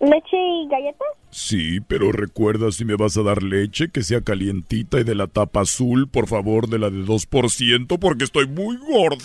[0.00, 1.08] ¿Leche y galletas?
[1.30, 5.26] Sí, pero recuerda si me vas a dar leche que sea calientita y de la
[5.26, 9.18] tapa azul, por favor, de la de 2%, porque estoy muy gordo.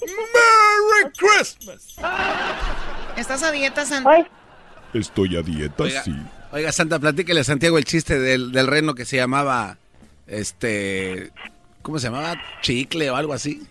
[0.00, 1.96] ¡Merry Christmas!
[3.16, 4.26] ¿Estás a dieta, Santa?
[4.92, 6.14] Estoy a dieta, Oiga, sí.
[6.52, 9.76] oiga, Santa, platíquele a Santiago el chiste del, del reno que se llamaba,
[10.26, 11.30] este,
[11.82, 12.34] ¿cómo se llamaba?
[12.60, 13.62] Chicle o algo así.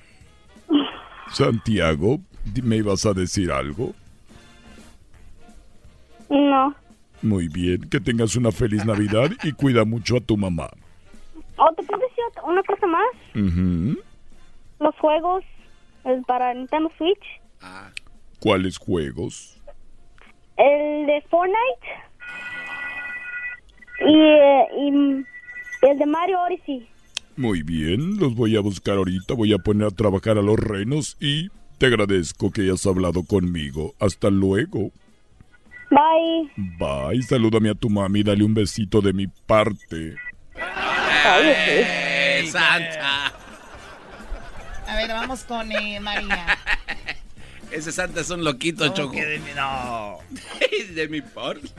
[1.31, 2.19] Santiago,
[2.61, 3.93] ¿me ibas a decir algo?
[6.29, 6.75] No.
[7.21, 10.69] Muy bien, que tengas una feliz Navidad y cuida mucho a tu mamá.
[11.57, 13.97] ¿O te puedo decir una cosa más?
[14.79, 15.43] Los juegos
[16.05, 17.41] eh, para Nintendo Switch.
[18.39, 19.61] ¿Cuáles juegos?
[20.57, 21.87] El de Fortnite
[24.01, 25.25] y, eh, y
[25.89, 26.87] el de Mario Odyssey.
[27.35, 31.17] Muy bien, los voy a buscar ahorita, voy a poner a trabajar a los renos
[31.19, 31.49] y
[31.79, 33.93] te agradezco que hayas hablado conmigo.
[33.99, 34.91] Hasta luego.
[35.89, 36.51] Bye.
[36.77, 40.15] Bye, salúdame a tu mami, dale un besito de mi parte.
[40.55, 43.33] ¡Eh, Santa!
[44.87, 46.57] A ver, vamos con eh, María.
[47.71, 49.11] Ese Santa es un loquito, ¿Cómo Choco.
[49.13, 50.17] que de mi- no.
[50.93, 51.59] de mi por.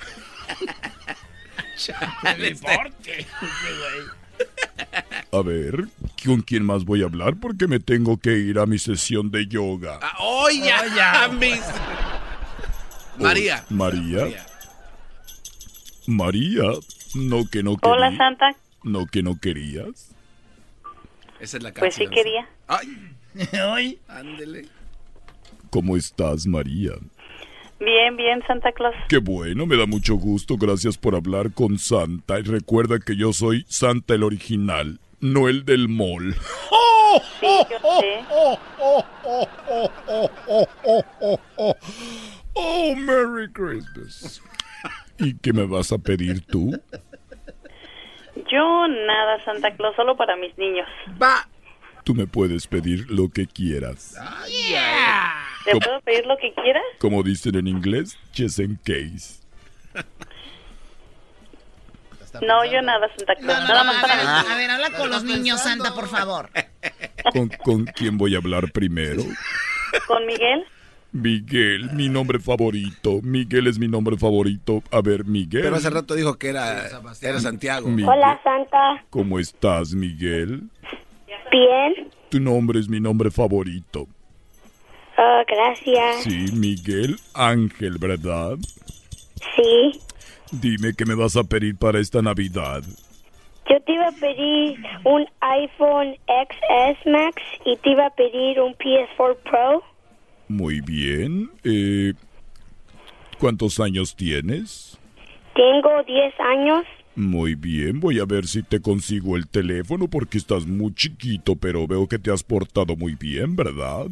[2.38, 3.26] Mi porte.
[5.32, 5.88] A ver,
[6.24, 7.36] ¿con quién más voy a hablar?
[7.36, 10.01] Porque me tengo que ir a mi sesión de yoga.
[10.20, 10.72] ¡Oye!
[11.38, 11.60] mis-
[13.18, 13.64] María.
[13.70, 14.46] Oh, María.
[16.06, 16.62] María.
[17.14, 18.56] No que no Hola, quería- Santa.
[18.82, 20.10] No que no querías.
[21.40, 22.48] Esa es la Pues sí quería.
[22.66, 23.98] ¡Ay!
[24.09, 24.68] Ándele.
[25.70, 26.92] ¿Cómo estás, María?
[27.80, 28.94] Bien, bien, Santa Claus.
[29.09, 30.56] Qué bueno, me da mucho gusto.
[30.56, 32.38] Gracias por hablar con Santa.
[32.38, 36.34] Y recuerda que yo soy Santa el original, no el del mall.
[37.38, 38.24] Sí, yo sé.
[42.55, 44.42] Oh, Merry Christmas.
[45.18, 46.72] ¿Y qué me vas a pedir tú?
[48.51, 50.88] Yo nada, Santa Claus, solo para mis niños.
[51.22, 51.48] Va.
[52.05, 54.16] Tú me puedes pedir lo que quieras.
[54.46, 54.76] ¿Te
[55.64, 55.80] ¿Cómo?
[55.80, 56.82] puedo pedir lo que quieras?
[56.98, 59.40] Como dicen en inglés, just in case.
[62.42, 63.60] No, yo nada, Santa Claus.
[63.60, 64.50] No, no, nada no, más a, para ver, mis niños.
[64.50, 66.50] a ver, habla con los niños, Santa, por favor.
[67.32, 69.22] ¿Con, con quién voy a hablar primero?
[70.06, 70.64] ¿Con Miguel?
[71.12, 73.20] Miguel, mi nombre favorito.
[73.22, 74.82] Miguel es mi nombre favorito.
[74.90, 75.62] A ver, Miguel.
[75.62, 76.88] Pero hace rato dijo que era,
[77.22, 77.88] era Santiago.
[77.88, 78.10] Miguel.
[78.10, 79.04] Hola, Santa.
[79.10, 80.64] ¿Cómo estás, Miguel?
[81.52, 82.10] Bien.
[82.30, 84.08] Tu nombre es mi nombre favorito.
[85.16, 86.24] Oh, gracias.
[86.24, 88.56] Sí, Miguel Ángel, ¿verdad?
[89.56, 90.00] Sí.
[90.50, 92.82] Dime qué me vas a pedir para esta Navidad.
[93.70, 98.74] Yo te iba a pedir un iPhone XS Max y te iba a pedir un
[98.74, 99.82] PS4 Pro.
[100.48, 101.50] Muy bien.
[101.64, 102.12] Eh,
[103.38, 104.98] ¿Cuántos años tienes?
[105.54, 106.84] Tengo 10 años.
[107.16, 111.86] Muy bien, voy a ver si te consigo el teléfono porque estás muy chiquito, pero
[111.86, 114.06] veo que te has portado muy bien, ¿verdad?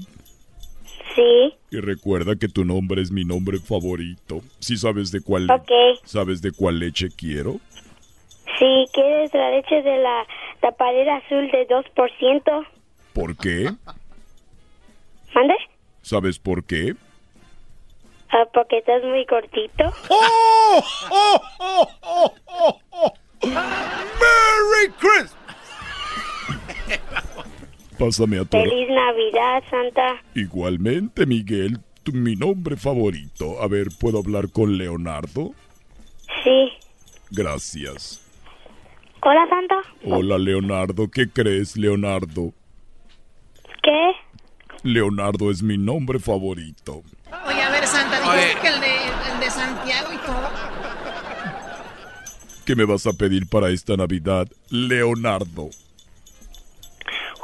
[1.14, 1.54] Sí.
[1.70, 4.40] Y recuerda que tu nombre es mi nombre favorito.
[4.60, 5.70] ¿Sí sabes de cuál Ok.
[6.04, 7.60] sabes de cuál leche quiero?
[8.58, 10.26] Sí, ¿quieres la leche de la
[10.60, 12.66] tapadera azul de 2%?
[13.12, 13.70] ¿Por qué?
[15.34, 15.54] ¿Mande?
[16.02, 16.94] ¿Sabes por qué?
[18.30, 19.92] Ah, porque estás muy cortito.
[20.08, 20.82] ¡Oh!
[21.10, 21.40] ¡Oh!
[21.58, 21.88] ¡Oh!
[22.02, 22.34] ¡Oh!
[22.46, 22.80] ¡Oh!
[22.90, 23.12] ¡Oh!
[23.44, 25.56] ¡Merry Christmas!
[27.98, 28.56] Pásame a tu...
[28.58, 30.22] Feliz Navidad, Santa.
[30.34, 33.62] Igualmente, Miguel, tu- mi nombre favorito.
[33.62, 35.52] A ver, ¿puedo hablar con Leonardo?
[36.42, 36.70] Sí.
[37.30, 38.20] Gracias.
[39.22, 39.76] Hola, Santa.
[40.04, 41.08] Hola, Leonardo.
[41.08, 42.52] ¿Qué crees, Leonardo?
[43.82, 44.12] ¿Qué?
[44.82, 47.02] Leonardo es mi nombre favorito.
[47.46, 48.96] Oye, a ver, Santa, dijiste que el de,
[49.34, 50.48] el de Santiago y todo.
[52.66, 55.70] ¿Qué me vas a pedir para esta Navidad, Leonardo?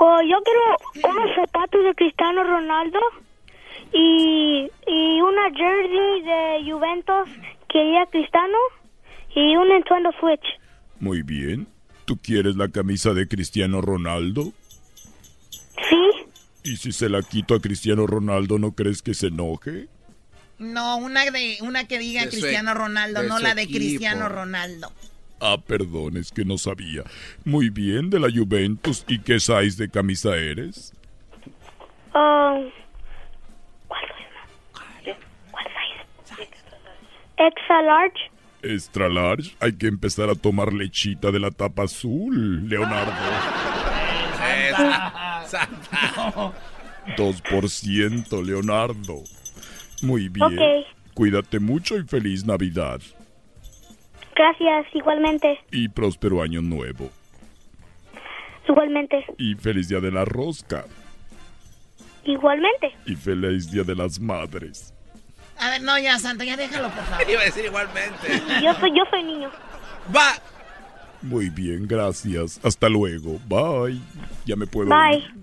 [0.00, 3.00] Oh, yo quiero unos zapatos de Cristiano Ronaldo
[3.92, 7.28] y, y una jersey de Juventus
[7.68, 8.58] que diga Cristiano
[9.34, 10.44] y un Nintendo Switch.
[11.00, 11.66] Muy bien.
[12.04, 14.52] ¿Tú quieres la camisa de Cristiano Ronaldo?
[15.90, 16.26] Sí.
[16.64, 19.88] ¿Y si se la quito a Cristiano Ronaldo, no crees que se enoje?
[20.58, 23.78] No, una de una que diga De Cristiano Ronaldo, de no la de equipo.
[23.78, 24.90] Cristiano Ronaldo.
[25.40, 27.04] Ah, perdón, es que no sabía.
[27.44, 29.04] Muy bien, de la Juventus.
[29.06, 30.92] ¿Y qué size de camisa eres?
[32.14, 32.70] Um,
[37.38, 38.30] Extra large.
[38.62, 39.56] Extra large.
[39.60, 43.12] Hay que empezar a tomar lechita de la tapa azul, Leonardo.
[45.46, 46.52] Santa.
[47.16, 49.22] 2%, Leonardo.
[50.02, 50.84] Muy bien.
[51.14, 53.00] Cuídate mucho y feliz Navidad.
[54.38, 55.58] Gracias, igualmente.
[55.72, 57.10] Y próspero año nuevo.
[58.68, 59.24] Igualmente.
[59.36, 60.84] Y feliz día de la rosca.
[62.24, 62.94] Igualmente.
[63.06, 64.94] Y feliz día de las madres.
[65.58, 67.28] A ver, no, ya, Santa, ya déjalo, por favor.
[67.30, 68.28] Iba a decir igualmente.
[68.62, 69.50] Yo soy, yo soy niño.
[70.14, 70.34] Va.
[71.20, 72.60] Muy bien, gracias.
[72.64, 73.40] Hasta luego.
[73.48, 73.98] Bye.
[74.46, 75.18] Ya me puedo Bye.
[75.18, 75.34] ir.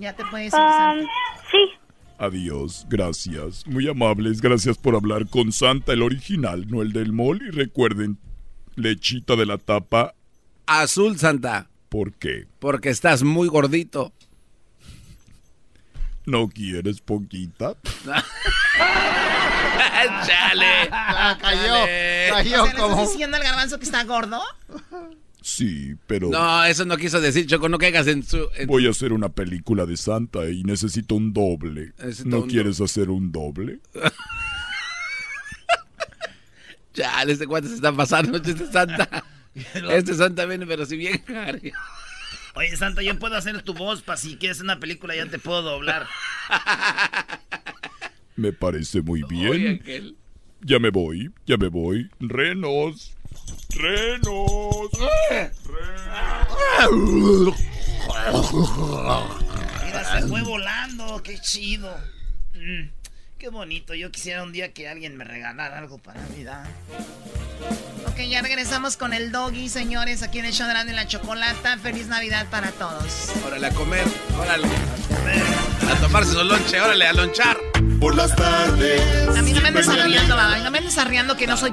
[0.00, 1.06] Ya te puedes ir, Um, Santa.
[1.52, 1.70] sí.
[2.18, 3.64] Adiós, gracias.
[3.66, 7.40] Muy amables, gracias por hablar con Santa, el original, no el del mall.
[7.46, 8.18] Y recuerden,
[8.74, 10.14] lechita de la tapa.
[10.66, 11.70] Azul, Santa.
[11.88, 12.46] ¿Por qué?
[12.58, 14.12] Porque estás muy gordito.
[16.26, 17.76] ¿No quieres poquita?
[20.26, 20.88] ¡Chale!
[20.90, 21.62] Ah, cayó.
[21.62, 21.84] Chale.
[21.88, 24.40] Eh, O sea, ¿le estás diciendo al garbanzo que está gordo?
[25.40, 28.48] Sí, pero No, eso no quiso decir, Choco, no caigas en su...
[28.56, 31.92] en- voy a hacer una película de Santa y necesito un doble.
[31.98, 33.80] Necesito ¿No un quieres hacer un doble?
[36.94, 39.24] Ya, este cuate se está pasando, este Santa.
[39.90, 41.72] Este Santa viene, pero si bien Harry.
[42.54, 45.62] Oye, Santa, yo puedo hacer tu voz para si quieres una película, ya te puedo
[45.62, 46.06] doblar.
[48.36, 49.50] Me parece muy bien.
[49.50, 50.16] Oye, aquel.
[50.60, 52.08] Ya me voy, ya me voy.
[52.20, 53.16] Renos.
[53.70, 54.90] Renos.
[59.84, 61.94] Mira, se fue volando, qué chido.
[62.54, 62.88] Mm,
[63.38, 66.64] qué bonito, yo quisiera un día que alguien me regalara algo para Navidad.
[68.06, 71.78] Ok, ya regresamos con el doggy, señores, aquí en el show de la Chocolata.
[71.78, 73.30] Feliz Navidad para todos.
[73.46, 74.04] Órale a comer,
[74.38, 74.68] órale.
[75.90, 77.56] A tomarse su lonche, órale a lonchar.
[78.00, 79.02] Por las tardes.
[79.36, 81.72] A mí no me andes arreando, baba, no me andes arreando que no soy...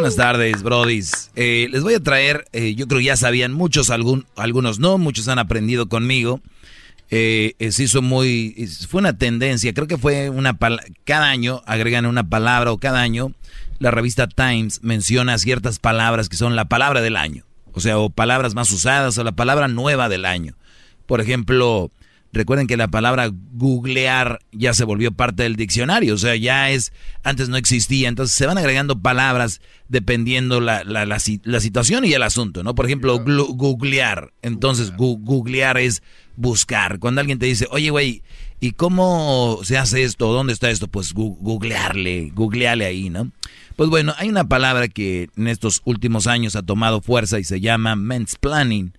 [0.00, 1.30] buenas tardes, brodis.
[1.36, 4.96] Eh, les voy a traer, eh, yo creo que ya sabían muchos, algún- algunos no,
[4.96, 6.40] muchos han aprendido conmigo.
[7.10, 10.56] Eh, se hizo muy, fue una tendencia, creo que fue una,
[11.04, 13.32] cada año agregan una palabra o cada año
[13.78, 17.44] la revista Times menciona ciertas palabras que son la palabra del año.
[17.72, 20.54] O sea, o palabras más usadas o la palabra nueva del año.
[21.04, 21.90] Por ejemplo,
[22.32, 26.92] recuerden que la palabra googlear ya se volvió parte del diccionario, o sea, ya es,
[27.24, 32.04] antes no existía, entonces se van agregando palabras dependiendo la, la, la, si- la situación
[32.04, 32.74] y el asunto, ¿no?
[32.74, 36.02] Por ejemplo, googlear, entonces gu- googlear es
[36.36, 36.98] buscar.
[36.98, 38.22] Cuando alguien te dice, oye, güey,
[38.60, 40.32] ¿y cómo se hace esto?
[40.32, 40.86] ¿Dónde está esto?
[40.88, 43.30] Pues gu- googlearle, googlearle ahí, ¿no?
[43.76, 47.60] Pues bueno, hay una palabra que en estos últimos años ha tomado fuerza y se
[47.60, 48.92] llama mansplaining.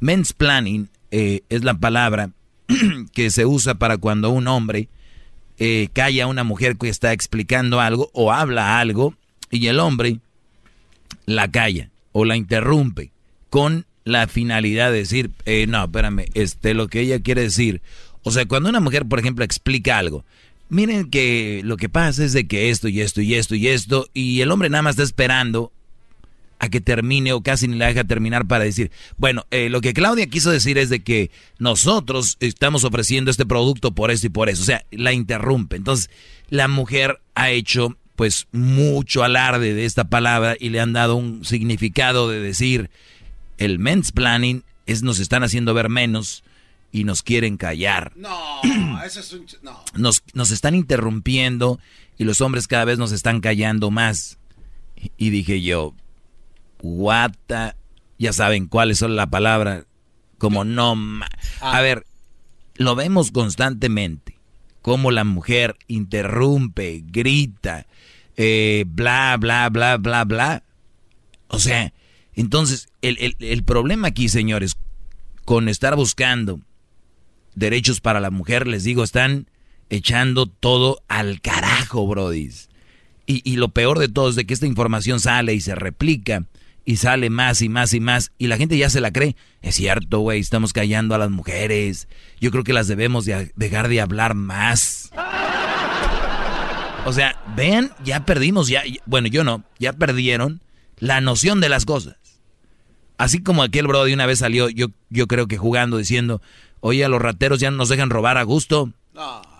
[0.00, 2.30] Mansplaining eh, es la palabra
[3.12, 4.88] que se usa para cuando un hombre
[5.58, 9.14] eh, calla a una mujer que está explicando algo o habla algo
[9.50, 10.18] y el hombre
[11.26, 13.12] la calla o la interrumpe
[13.50, 17.80] con la finalidad de decir, eh, no, espérame, este, lo que ella quiere decir.
[18.22, 20.24] O sea, cuando una mujer, por ejemplo, explica algo,
[20.68, 24.08] miren que lo que pasa es de que esto y esto y esto y esto,
[24.12, 25.72] y el hombre nada más está esperando
[26.58, 29.92] a que termine o casi ni la deja terminar para decir, bueno, eh, lo que
[29.92, 34.48] Claudia quiso decir es de que nosotros estamos ofreciendo este producto por esto y por
[34.48, 35.76] eso, o sea, la interrumpe.
[35.76, 36.10] Entonces,
[36.50, 41.44] la mujer ha hecho pues mucho alarde de esta palabra y le han dado un
[41.44, 42.90] significado de decir,
[43.58, 46.44] el men's planning es nos están haciendo ver menos
[46.92, 48.12] y nos quieren callar.
[48.14, 48.60] No,
[49.04, 49.46] eso es un...
[49.62, 49.82] No.
[49.94, 51.80] Nos, nos están interrumpiendo
[52.18, 54.38] y los hombres cada vez nos están callando más.
[55.18, 55.92] Y dije yo,
[56.84, 57.76] guata,
[58.18, 59.84] ya saben cuáles son la palabra,
[60.38, 60.94] como no...
[60.94, 61.28] ma-
[61.60, 62.06] A ver,
[62.76, 64.36] lo vemos constantemente,
[64.82, 67.86] como la mujer interrumpe, grita,
[68.36, 70.62] eh, bla, bla, bla, bla, bla.
[71.48, 71.92] O sea,
[72.34, 74.76] entonces, el, el- el problema aquí, señores,
[75.44, 76.60] con estar buscando
[77.54, 79.48] derechos para la mujer, les digo, están
[79.90, 82.68] echando todo al carajo, brodis.
[83.26, 86.44] Y, y lo peor de todo es de que esta información sale y se replica
[86.84, 89.36] y sale más y más y más y la gente ya se la cree.
[89.62, 92.08] Es cierto, güey, estamos callando a las mujeres.
[92.40, 95.10] Yo creo que las debemos de- dejar de hablar más.
[97.06, 100.62] O sea, vean, ya perdimos, ya, bueno, yo no, ya perdieron
[100.98, 102.16] la noción de las cosas.
[103.18, 106.40] Así como aquel bro de una vez salió, yo, yo creo que jugando, diciendo,
[106.80, 108.90] oye, a los rateros ya no nos dejan robar a gusto.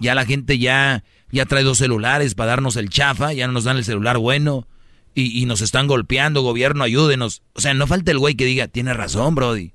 [0.00, 3.64] Ya la gente ya, ya trae dos celulares para darnos el chafa, ya no nos
[3.64, 4.66] dan el celular bueno.
[5.14, 7.42] Y, y nos están golpeando, gobierno, ayúdenos.
[7.52, 9.72] O sea, no falta el güey que diga, tiene razón, Brody.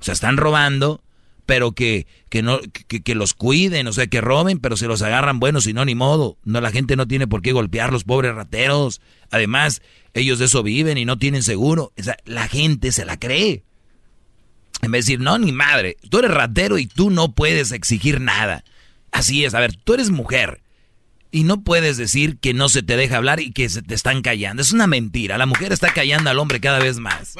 [0.00, 1.02] O sea, están robando,
[1.46, 5.02] pero que, que no, que, que los cuiden, o sea, que roben, pero se los
[5.02, 6.36] agarran buenos, si no, ni modo.
[6.44, 9.00] No, la gente no tiene por qué golpear los pobres rateros.
[9.30, 9.82] Además,
[10.14, 11.92] ellos de eso viven y no tienen seguro.
[11.98, 13.64] O sea, la gente se la cree.
[14.82, 18.20] En vez de decir, no, ni madre, tú eres ratero y tú no puedes exigir
[18.20, 18.64] nada.
[19.10, 20.62] Así es, a ver, tú eres mujer
[21.32, 24.22] y no puedes decir que no se te deja hablar y que se te están
[24.22, 24.62] callando.
[24.62, 25.38] Es una mentira.
[25.38, 27.34] La mujer está callando al hombre cada vez más.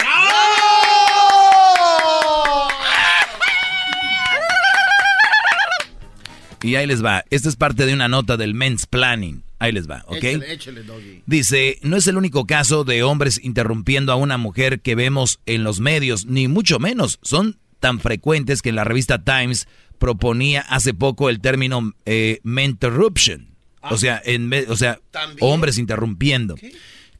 [6.63, 7.25] Y ahí les va.
[7.31, 9.43] Esta es parte de una nota del Men's Planning.
[9.59, 10.25] Ahí les va, ¿ok?
[10.25, 11.23] Échale, échale, doggy.
[11.27, 15.65] Dice, no es el único caso de hombres interrumpiendo a una mujer que vemos en
[15.65, 17.19] los medios, ni mucho menos.
[17.23, 23.52] Son tan frecuentes que en la revista Times proponía hace poco el término eh, mentorruption.
[23.91, 24.99] O sea, en, ve- o sea
[25.41, 26.55] hombres interrumpiendo.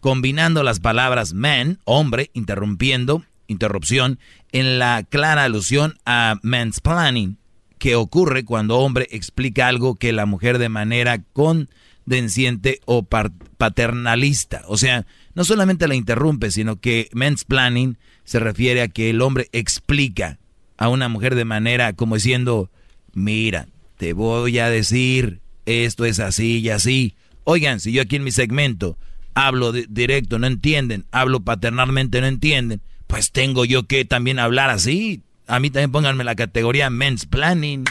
[0.01, 4.19] Combinando las palabras man, hombre, interrumpiendo, interrupción,
[4.51, 7.39] en la clara alusión a mansplaining,
[7.79, 14.63] que ocurre cuando hombre explica algo que la mujer de manera condesciente o paternalista.
[14.67, 19.49] O sea, no solamente la interrumpe, sino que mansplaining se refiere a que el hombre
[19.53, 20.39] explica
[20.77, 22.71] a una mujer de manera como diciendo,
[23.13, 27.15] mira, te voy a decir, esto es así y así.
[27.45, 28.97] Oigan, si yo aquí en mi segmento
[29.35, 34.71] hablo di- directo, no entienden, hablo paternalmente, no entienden, pues tengo yo que también hablar
[34.71, 35.23] así.
[35.47, 37.85] A mí también pónganme la categoría men's planning.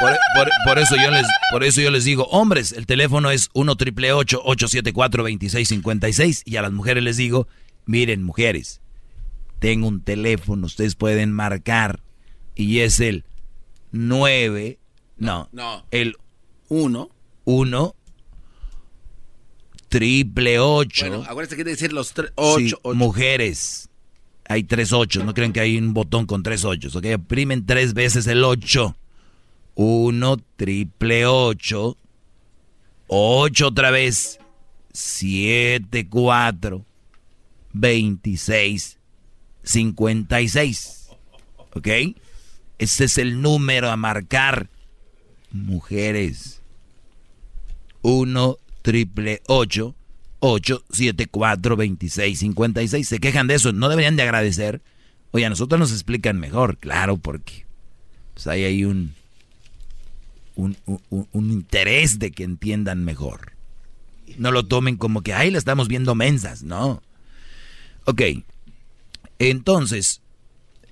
[0.00, 3.48] Por, por- por eso yo les, por eso yo les digo, hombres, el teléfono es
[3.52, 7.46] 1 triple 874 2656 y a las mujeres les digo,
[7.86, 8.80] miren mujeres,
[9.60, 12.00] tengo un teléfono, ustedes pueden marcar
[12.56, 13.24] y es el
[13.92, 14.78] 9,
[15.18, 15.84] no, No.
[15.90, 16.16] el
[16.68, 17.10] Uno.
[17.44, 17.94] 1
[19.88, 21.06] triple 8.
[21.08, 22.28] Bueno, acuérdense que que decir los tres.
[22.30, 22.94] Sí, Ocho, ocho.
[22.96, 23.88] mujeres.
[24.48, 27.06] Hay tres ochos, no creen que hay un botón con tres ochos, ok.
[27.16, 28.96] Oprimen tres veces el 8.
[29.74, 31.96] 1 triple 8.
[33.06, 34.38] 8 otra vez.
[34.92, 36.84] 7, 4.
[37.72, 38.98] 26.
[39.62, 41.08] 56.
[41.74, 41.88] ¿Ok?
[42.82, 44.68] Ese es el número a marcar.
[45.52, 46.60] Mujeres.
[48.02, 49.94] 1 triple 8
[50.40, 54.80] 874 2656 Se quejan de eso, no deberían de agradecer.
[55.30, 57.64] Oye, a nosotros nos explican mejor, claro, porque
[58.34, 59.14] pues hay ahí un,
[60.56, 63.52] un, un- un interés de que entiendan mejor.
[64.38, 67.00] No lo tomen como que, ahí la estamos viendo mensas, no.
[68.06, 68.22] Ok,
[69.38, 70.21] entonces,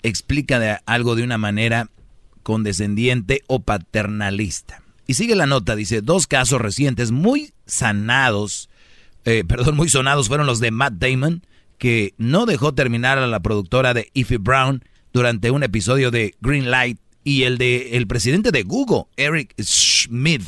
[0.03, 1.91] explica de algo de una manera
[2.43, 4.83] condescendiente o paternalista.
[5.07, 8.71] Y sigue la nota, dice, dos casos recientes muy sanados,
[9.25, 11.45] eh, perdón, muy sonados fueron los de Matt Damon,
[11.79, 16.71] que no dejó terminar a la productora de Ify Brown durante un episodio de Green
[16.71, 20.43] Light, y el de el presidente de Google, Eric Schmidt,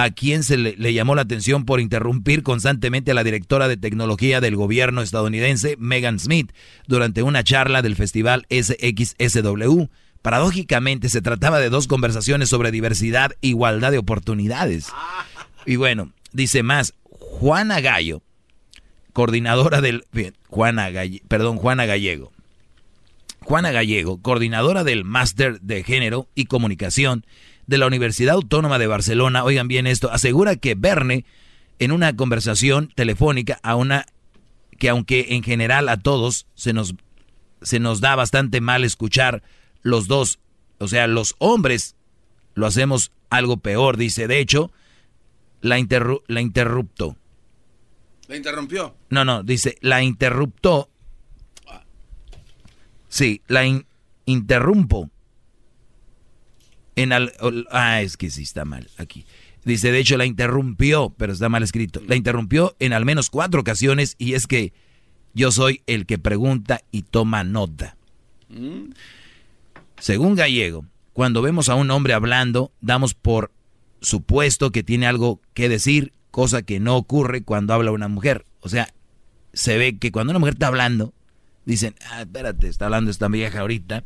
[0.00, 4.40] a quien se le, llamó la atención por interrumpir constantemente a la directora de tecnología
[4.40, 6.52] del gobierno estadounidense, Megan Smith,
[6.86, 9.86] durante una charla del festival SXSW.
[10.22, 14.86] Paradójicamente se trataba de dos conversaciones sobre diversidad e igualdad de oportunidades.
[15.66, 18.22] Y bueno, dice más, Juana Gallo,
[19.12, 20.04] coordinadora del...
[20.46, 22.30] Juana Galle- perdón, Juana Gallego.
[23.40, 27.24] Juana Gallego, coordinadora del Máster de Género y Comunicación
[27.68, 31.24] de la Universidad Autónoma de Barcelona, oigan bien esto, asegura que Verne,
[31.78, 34.06] en una conversación telefónica a una
[34.78, 36.94] que aunque en general a todos se nos,
[37.62, 39.42] se nos da bastante mal escuchar
[39.82, 40.38] los dos,
[40.78, 41.94] o sea, los hombres
[42.54, 44.72] lo hacemos algo peor, dice, de hecho,
[45.60, 47.16] la, interru- la interruptó.
[48.28, 48.94] La interrumpió.
[49.10, 50.88] No, no, dice, la interruptó.
[53.08, 53.86] Sí, la in-
[54.26, 55.10] interrumpo.
[56.98, 57.32] En al,
[57.70, 59.24] ah, es que sí está mal aquí.
[59.64, 62.02] Dice, de hecho, la interrumpió, pero está mal escrito.
[62.06, 64.72] La interrumpió en al menos cuatro ocasiones y es que
[65.34, 67.96] yo soy el que pregunta y toma nota.
[70.00, 73.52] Según Gallego, cuando vemos a un hombre hablando, damos por
[74.00, 78.44] supuesto que tiene algo que decir, cosa que no ocurre cuando habla una mujer.
[78.60, 78.92] O sea,
[79.52, 81.14] se ve que cuando una mujer está hablando,
[81.64, 84.02] dicen, ah, espérate, está hablando esta vieja ahorita.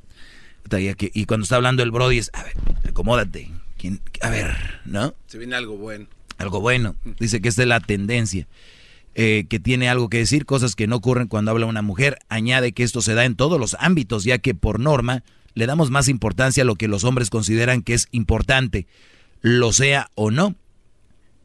[1.15, 2.55] Y cuando está hablando el Brody es, a ver,
[2.89, 3.51] acomódate.
[3.79, 4.01] ¿Quién?
[4.21, 5.15] A ver, ¿no?
[5.27, 6.07] Se viene algo bueno.
[6.39, 6.97] Algo bueno.
[7.19, 8.47] Dice que esta es la tendencia.
[9.15, 12.19] eh, que tiene algo que decir, cosas que no ocurren cuando habla una mujer.
[12.29, 15.23] Añade que esto se da en todos los ámbitos, ya que por norma
[15.55, 18.87] le damos más importancia a lo que los hombres consideran que es importante,
[19.43, 20.55] lo sea o no.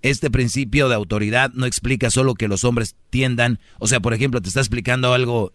[0.01, 4.41] Este principio de autoridad no explica solo que los hombres tiendan, o sea, por ejemplo,
[4.41, 5.51] te está explicando algo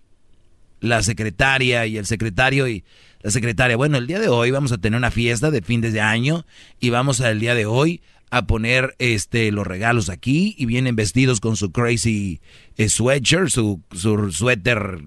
[0.80, 2.84] la secretaria y el secretario y
[3.22, 6.00] la secretaria, bueno, el día de hoy vamos a tener una fiesta de fin de
[6.00, 6.44] año
[6.80, 11.38] y vamos al día de hoy a poner este los regalos aquí y vienen vestidos
[11.38, 12.40] con su crazy
[12.78, 15.04] eh, sweatshirt, su, su suéter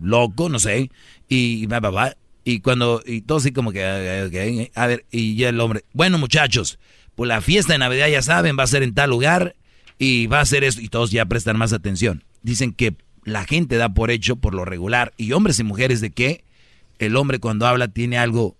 [0.00, 0.90] loco, no sé,
[1.28, 2.16] y va, va, va.
[2.44, 6.18] Y cuando, y todo así como que, ah, a ver, y ya el hombre, bueno
[6.18, 6.78] muchachos,
[7.16, 9.56] pues la fiesta de Navidad ya saben, va a ser en tal lugar
[9.98, 12.22] y va a ser esto, y todos ya prestan más atención.
[12.42, 12.94] Dicen que
[13.24, 16.44] la gente da por hecho, por lo regular, y hombres y mujeres, de que
[16.98, 18.56] el hombre cuando habla tiene algo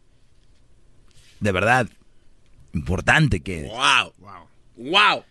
[1.40, 1.88] de verdad
[2.72, 3.64] importante que...
[3.64, 4.46] Wow, wow,
[4.76, 5.24] wow.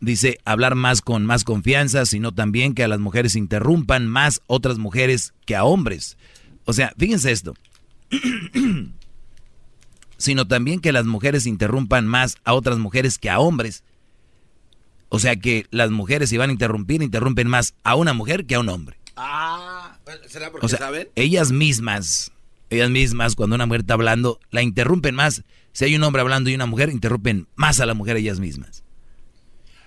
[0.00, 4.78] Dice hablar más con más confianza, sino también que a las mujeres interrumpan más otras
[4.78, 6.16] mujeres que a hombres.
[6.64, 7.54] O sea, fíjense esto.
[10.18, 13.84] sino también que las mujeres interrumpan más a otras mujeres que a hombres.
[15.08, 18.54] O sea que las mujeres si van a interrumpir, interrumpen más a una mujer que
[18.54, 18.98] a un hombre.
[19.16, 21.08] Ah, ¿será porque O sea, saben?
[21.14, 22.32] ellas mismas,
[22.70, 25.44] ellas mismas, cuando una mujer está hablando, la interrumpen más.
[25.72, 28.82] Si hay un hombre hablando y una mujer, interrumpen más a la mujer ellas mismas.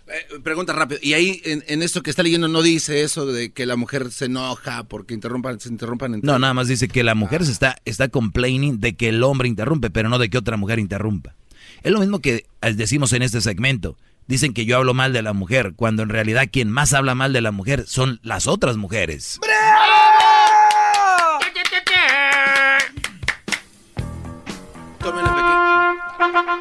[0.07, 0.99] Eh, pregunta rápido.
[1.03, 4.11] Y ahí, en, en esto que está leyendo, no dice eso de que la mujer
[4.11, 7.51] se enoja porque interrumpan, se interrumpan entre No, nada más dice que la mujer se
[7.51, 11.35] está, está complaining de que el hombre interrumpe, pero no de que otra mujer interrumpa.
[11.83, 12.45] Es lo mismo que
[12.75, 13.97] decimos en este segmento.
[14.27, 17.33] Dicen que yo hablo mal de la mujer, cuando en realidad quien más habla mal
[17.33, 19.39] de la mujer son las otras mujeres.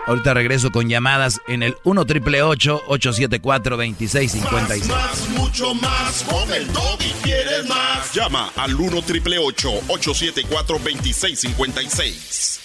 [0.07, 4.89] Ahorita regreso con llamadas en el 1 triple 874 2656.
[4.89, 6.25] Más, mucho más.
[6.25, 8.13] Con el doggy quieres más.
[8.15, 12.61] Llama al 1 triple 874 2656.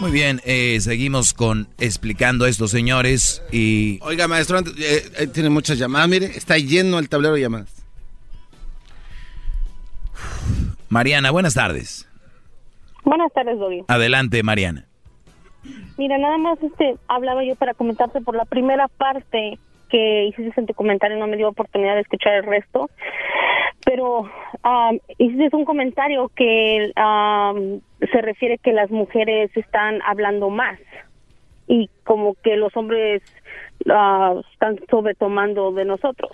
[0.00, 3.40] Muy bien, eh, seguimos con explicando esto, señores.
[3.52, 6.08] Y Oiga, maestro, antes- eh, eh, tiene muchas llamadas.
[6.08, 7.68] Mire, está lleno el tablero de llamadas.
[10.88, 12.08] Mariana, buenas tardes.
[13.04, 13.84] Buenas tardes, Doggy.
[13.88, 14.86] Adelante, Mariana.
[15.96, 19.58] Mira, nada más este hablaba yo para comentarte por la primera parte
[19.88, 22.88] que hiciste en tu comentario, no me dio oportunidad de escuchar el resto,
[23.84, 24.30] pero
[24.62, 27.80] am, hiciste un comentario que am,
[28.10, 30.78] se refiere que las mujeres están hablando más
[31.68, 33.22] y como que los hombres
[33.90, 36.32] ah, están sobretomando de nosotros.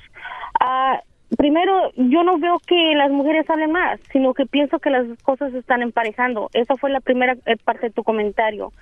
[0.61, 1.01] Ah,
[1.37, 5.53] primero, yo no veo que las mujeres hablen más, sino que pienso que las cosas
[5.53, 6.49] se están emparejando.
[6.55, 8.73] Esa fue la primera eh, parte de tu comentario.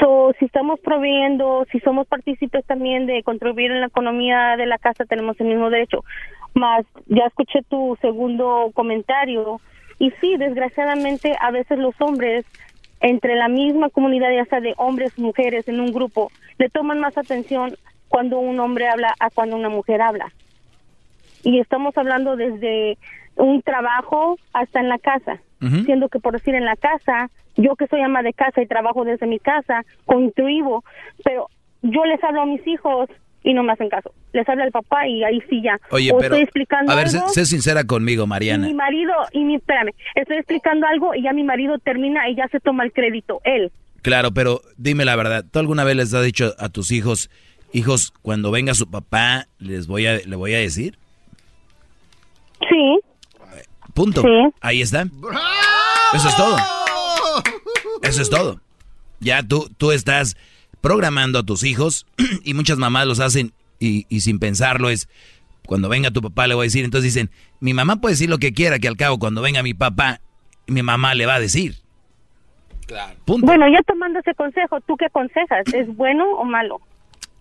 [0.00, 4.78] So, si estamos proveyendo, si somos partícipes también de contribuir en la economía de la
[4.78, 6.04] casa, tenemos el mismo derecho.
[6.54, 9.60] Más, ya escuché tu segundo comentario.
[9.98, 12.44] Y sí, desgraciadamente, a veces los hombres,
[13.00, 17.16] entre la misma comunidad, ya sea de hombres, mujeres, en un grupo, le toman más
[17.16, 17.76] atención
[18.08, 20.32] cuando un hombre habla a cuando una mujer habla
[21.46, 22.98] y estamos hablando desde
[23.36, 25.40] un trabajo hasta en la casa,
[25.84, 29.04] siendo que por decir en la casa, yo que soy ama de casa y trabajo
[29.04, 30.82] desde mi casa, contribuyo,
[31.24, 31.48] pero
[31.82, 33.08] yo les hablo a mis hijos
[33.44, 34.10] y no me hacen caso.
[34.32, 35.78] Les habla el papá y ahí sí ya.
[35.90, 38.66] Oye, O pero estoy explicando a ver, sé, algo, sé sincera conmigo, y Mariana.
[38.66, 42.48] mi marido y mi espérame, estoy explicando algo y ya mi marido termina y ya
[42.48, 43.70] se toma el crédito él.
[44.02, 47.30] Claro, pero dime la verdad, ¿tú alguna vez les has dicho a tus hijos,
[47.72, 50.98] hijos, cuando venga su papá, les voy a, le voy a decir?
[52.68, 53.00] Sí.
[53.94, 54.22] Punto.
[54.22, 54.28] Sí.
[54.60, 55.06] Ahí está.
[56.12, 56.56] Eso es todo.
[58.02, 58.60] Eso es todo.
[59.20, 60.36] Ya tú, tú estás
[60.80, 62.06] programando a tus hijos
[62.44, 65.08] y muchas mamás los hacen y, y sin pensarlo es,
[65.66, 67.30] cuando venga tu papá le voy a decir, entonces dicen,
[67.60, 70.20] mi mamá puede decir lo que quiera, que al cabo cuando venga mi papá,
[70.66, 71.76] mi mamá le va a decir.
[73.24, 73.46] Punto.
[73.46, 75.66] Bueno, ya tomando ese consejo, ¿tú qué aconsejas?
[75.74, 76.80] ¿Es bueno o malo?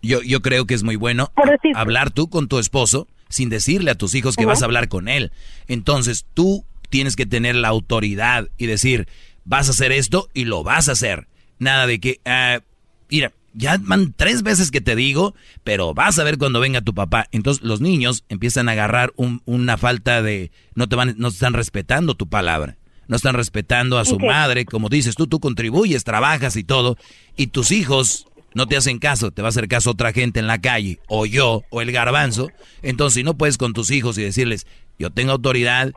[0.02, 1.32] Yo, yo creo que es muy bueno
[1.76, 5.08] hablar tú con tu esposo sin decirle a tus hijos que vas a hablar con
[5.08, 5.32] él.
[5.68, 9.08] Entonces tú tienes que tener la autoridad y decir,
[9.44, 11.28] vas a hacer esto y lo vas a hacer.
[11.60, 12.60] Nada de que, ah,
[13.10, 15.34] mira, ya van tres veces que te digo,
[15.64, 17.28] pero vas a ver cuando venga tu papá.
[17.32, 21.54] Entonces los niños empiezan a agarrar un- una falta de, no te van, no están
[21.54, 22.78] respetando tu palabra.
[23.08, 26.98] No están respetando a su madre, como dices tú, tú contribuyes, trabajas y todo,
[27.38, 28.26] y tus hijos
[28.56, 31.26] no te hacen caso, te va a hacer caso otra gente en la calle, o
[31.26, 32.50] yo, o el garbanzo.
[32.82, 34.66] Entonces, si no puedes con tus hijos y decirles,
[34.98, 35.92] yo tengo autoridad,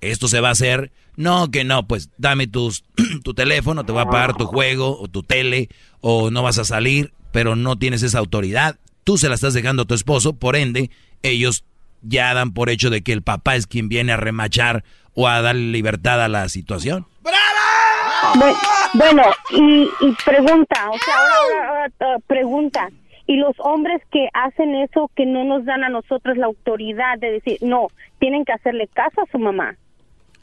[0.00, 2.84] esto se va a hacer, no, que no, pues dame tus,
[3.24, 5.68] tu teléfono, te voy a pagar tu juego, o tu tele,
[6.00, 9.82] o no vas a salir, pero no tienes esa autoridad, tú se la estás dejando
[9.82, 10.90] a tu esposo, por ende,
[11.24, 11.64] ellos
[12.00, 14.84] ya dan por hecho de que el papá es quien viene a remachar
[15.14, 17.08] o a darle libertad a la situación.
[18.34, 18.56] Bu-
[18.94, 22.88] Bueno, y, y pregunta, o sea, ahora, ahora, ahora, ah, pregunta,
[23.26, 27.32] y los hombres que hacen eso, que no nos dan a nosotros la autoridad de
[27.32, 27.88] decir, no,
[28.18, 29.76] tienen que hacerle caso a su mamá.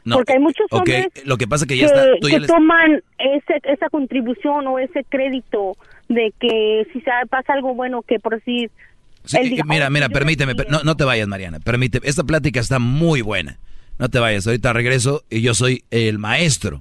[0.04, 2.40] No, Porque hay muchos hombres lo que pasa que ya que, está, tú ya que
[2.40, 5.76] les- toman ese, esa contribución o ese crédito
[6.08, 8.42] de que si se pasa algo bueno, que por.
[8.44, 8.68] Sí,
[9.44, 12.08] diga, mira, "Oh, mira, permíteme, per- no, no te vayas, Mariana, permíteme.
[12.08, 13.58] Esta plática está muy buena.
[14.00, 16.80] No te vayas, ahorita regreso y yo soy el maestro.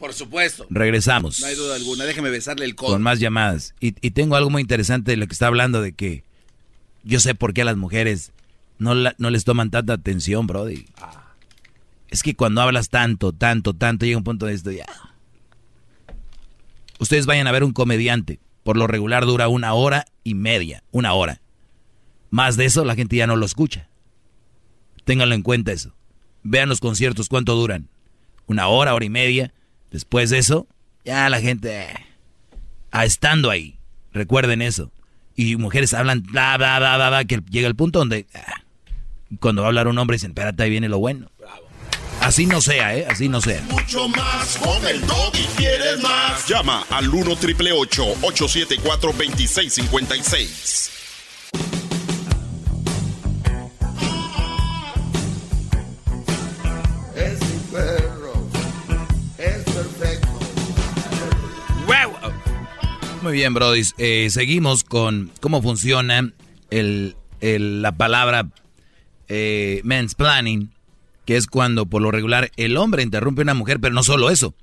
[0.00, 0.66] Por supuesto.
[0.70, 2.04] Regresamos No hay duda alguna.
[2.04, 2.92] Déjeme besarle el codo.
[2.94, 3.74] con más llamadas.
[3.80, 6.24] Y, y tengo algo muy interesante de lo que está hablando de que
[7.04, 8.32] yo sé por qué a las mujeres
[8.78, 10.86] no, la- no les toman tanta atención, Brody.
[12.08, 14.86] Es que cuando hablas tanto, tanto, tanto, llega un punto de esto ya.
[16.98, 18.40] Ustedes vayan a ver un comediante.
[18.62, 20.82] Por lo regular dura una hora y media.
[20.90, 21.40] Una hora.
[22.30, 23.88] Más de eso la gente ya no lo escucha.
[25.04, 25.94] Ténganlo en cuenta eso.
[26.42, 27.88] Vean los conciertos cuánto duran.
[28.46, 29.52] Una hora, hora y media.
[29.90, 30.66] Después de eso,
[31.04, 31.86] ya la gente...
[32.90, 33.78] ah, estando ahí.
[34.12, 34.90] Recuerden eso.
[35.36, 38.26] Y mujeres hablan bla, bla, bla, bla, bla, que llega el punto donde...
[38.34, 38.62] ah,
[39.38, 41.30] cuando va a hablar un hombre dicen, espérate, ahí viene lo bueno.
[42.20, 43.06] Así no sea, ¿eh?
[43.08, 43.62] Así no sea.
[43.70, 45.46] Mucho más con el doggy.
[45.56, 46.46] ¿Quieres más?
[46.46, 50.90] Llama al 1 triple 874 2656.
[63.22, 63.82] Muy bien, Brody.
[63.98, 66.32] Eh, seguimos con cómo funciona
[66.70, 68.48] el, la palabra
[69.28, 70.72] eh, mansplaining,
[71.26, 74.30] que es cuando por lo regular el hombre interrumpe a una mujer, pero no solo
[74.30, 74.54] eso.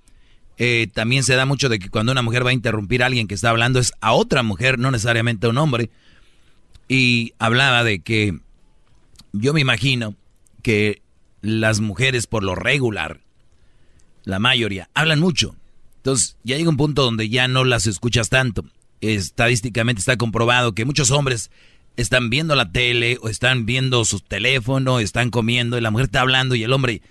[0.57, 3.27] Eh, también se da mucho de que cuando una mujer va a interrumpir a alguien
[3.27, 5.91] que está hablando es a otra mujer, no necesariamente a un hombre.
[6.87, 8.39] Y hablaba de que
[9.33, 10.15] yo me imagino
[10.63, 11.03] que
[11.41, 13.19] las mujeres por lo regular,
[14.23, 15.55] la mayoría, hablan mucho.
[15.97, 18.65] Entonces ya llega un punto donde ya no las escuchas tanto.
[19.01, 21.51] Estadísticamente está comprobado que muchos hombres
[21.97, 26.21] están viendo la tele o están viendo su teléfono, están comiendo y la mujer está
[26.21, 27.01] hablando y el hombre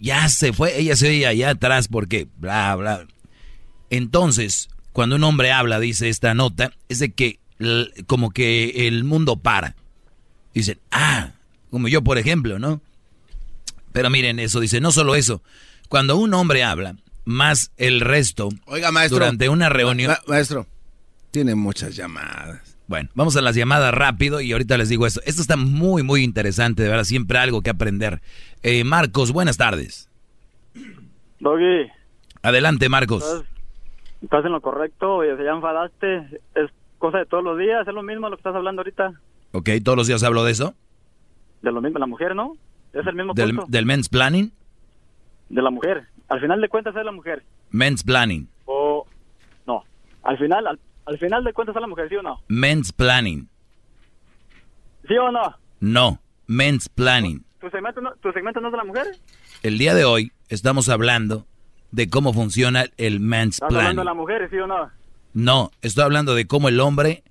[0.00, 3.06] ya se fue, ella se oye allá atrás porque bla, bla.
[3.90, 7.40] Entonces, cuando un hombre habla, dice esta nota, es de que
[8.06, 9.76] como que el mundo para.
[10.54, 11.32] Dicen, ah,
[11.70, 12.80] como yo por ejemplo, ¿no?
[13.92, 15.42] Pero miren eso, dice, no solo eso,
[15.88, 16.96] cuando un hombre habla,
[17.28, 19.18] más el resto, Oiga, maestro.
[19.18, 20.10] durante una reunión...
[20.12, 20.66] Ma- maestro,
[21.30, 22.78] tiene muchas llamadas.
[22.86, 25.20] Bueno, vamos a las llamadas rápido y ahorita les digo esto.
[25.26, 28.22] Esto está muy, muy interesante, de verdad, siempre algo que aprender.
[28.62, 30.08] Eh, Marcos, buenas tardes.
[31.40, 31.90] Doggy,
[32.42, 33.22] Adelante, Marcos.
[33.24, 33.44] estás,
[34.22, 38.02] estás en lo correcto, oye, ya enfadaste, es cosa de todos los días, es lo
[38.02, 39.12] mismo lo que estás hablando ahorita,
[39.52, 40.74] Ok, todos los días hablo de eso.
[41.62, 42.54] de lo mismo, la mujer, ¿no?
[42.92, 44.50] Es el mismo Del, punto, del men's planning.
[45.48, 48.48] de la mujer, al final de cuentas es la mujer, Men's planning.
[48.66, 49.06] o
[49.66, 49.84] no,
[50.22, 52.40] al final, al, al final de cuentas es la mujer, ¿sí o no?
[52.48, 53.48] Men's planning.
[55.06, 55.54] ¿Sí o no?
[55.80, 57.44] No, men's planning.
[57.60, 59.06] ¿Tu segmento no, tu segmento no es de la mujer?
[59.62, 61.46] El día de hoy estamos hablando
[61.92, 64.04] de cómo funciona el men's Estás hablando de planning.
[64.04, 64.90] la mujer, ¿sí o no?
[65.34, 67.22] No, estoy hablando de cómo el hombre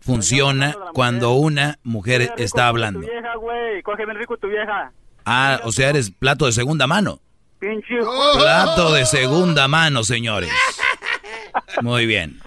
[0.00, 3.00] funciona cuando una mujer está Tu hablando.
[3.00, 4.92] vieja, güey, coge bien rico tu vieja,
[5.24, 7.20] Ah, o sea, eres plato de segunda mano.
[7.62, 7.94] Pinche...
[8.34, 10.50] Plato de segunda mano, señores.
[11.80, 12.40] Muy bien.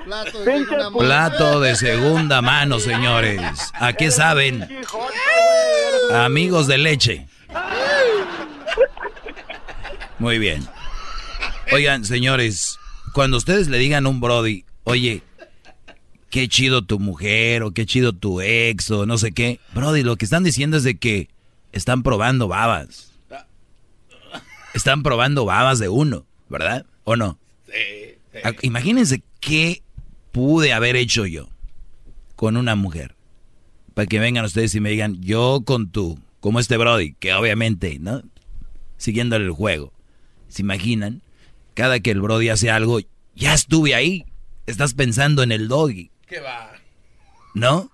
[0.45, 3.41] Pinche Plato de segunda mano, señores.
[3.75, 4.67] ¿A qué saben?
[6.11, 7.27] Amigos de leche.
[10.19, 10.67] Muy bien.
[11.71, 12.77] Oigan, señores,
[13.13, 15.23] cuando ustedes le digan a un Brody, oye,
[16.29, 20.17] qué chido tu mujer o qué chido tu ex o no sé qué, Brody, lo
[20.17, 21.29] que están diciendo es de que
[21.71, 23.14] están probando babas.
[24.75, 26.85] Están probando babas de uno, ¿verdad?
[27.05, 27.39] ¿O no?
[28.43, 29.81] Ah, Imagínense qué
[30.33, 31.47] pude haber hecho yo
[32.35, 33.15] con una mujer.
[33.93, 37.99] Para que vengan ustedes y me digan, yo con tú, como este Brody, que obviamente,
[37.99, 38.21] ¿no?
[38.97, 39.93] Siguiéndole el juego.
[40.49, 41.21] ¿Se imaginan?
[41.73, 42.99] Cada que el Brody hace algo,
[43.33, 44.25] ya estuve ahí.
[44.65, 46.73] Estás pensando en el doggy, ¿Qué va?
[47.53, 47.89] ¿no?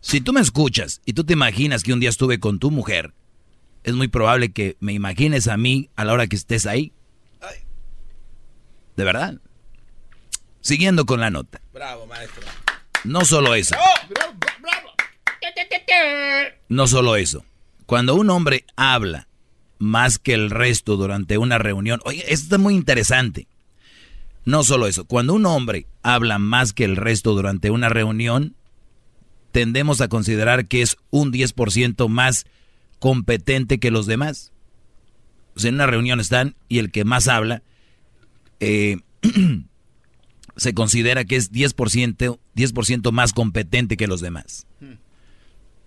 [0.00, 3.14] Si tú me escuchas y tú te imaginas que un día estuve con tu mujer,
[3.84, 6.92] es muy probable que me imagines a mí a la hora que estés ahí.
[8.96, 9.34] De verdad.
[10.60, 11.60] Siguiendo con la nota.
[11.72, 12.42] Bravo, maestro.
[13.04, 13.76] No solo eso.
[16.68, 17.44] No solo eso.
[17.86, 19.28] Cuando un hombre habla
[19.78, 23.46] más que el resto durante una reunión, oye, esto está muy interesante.
[24.46, 28.56] No solo eso, cuando un hombre habla más que el resto durante una reunión,
[29.52, 32.46] tendemos a considerar que es un 10% más
[33.04, 34.50] competente que los demás.
[35.54, 37.62] O sea, en una reunión están y el que más habla
[38.60, 38.96] eh,
[40.56, 42.72] se considera que es 10%, 10
[43.12, 44.66] más competente que los demás.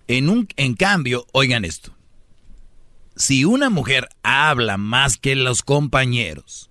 [0.06, 1.92] En, un, en cambio, oigan esto.
[3.16, 6.70] Si una mujer habla más que los compañeros,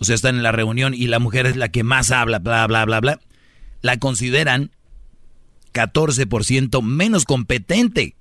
[0.00, 2.66] o sea, están en la reunión y la mujer es la que más habla, bla,
[2.66, 3.20] bla, bla, bla,
[3.80, 4.72] la consideran
[5.72, 8.17] 14% menos competente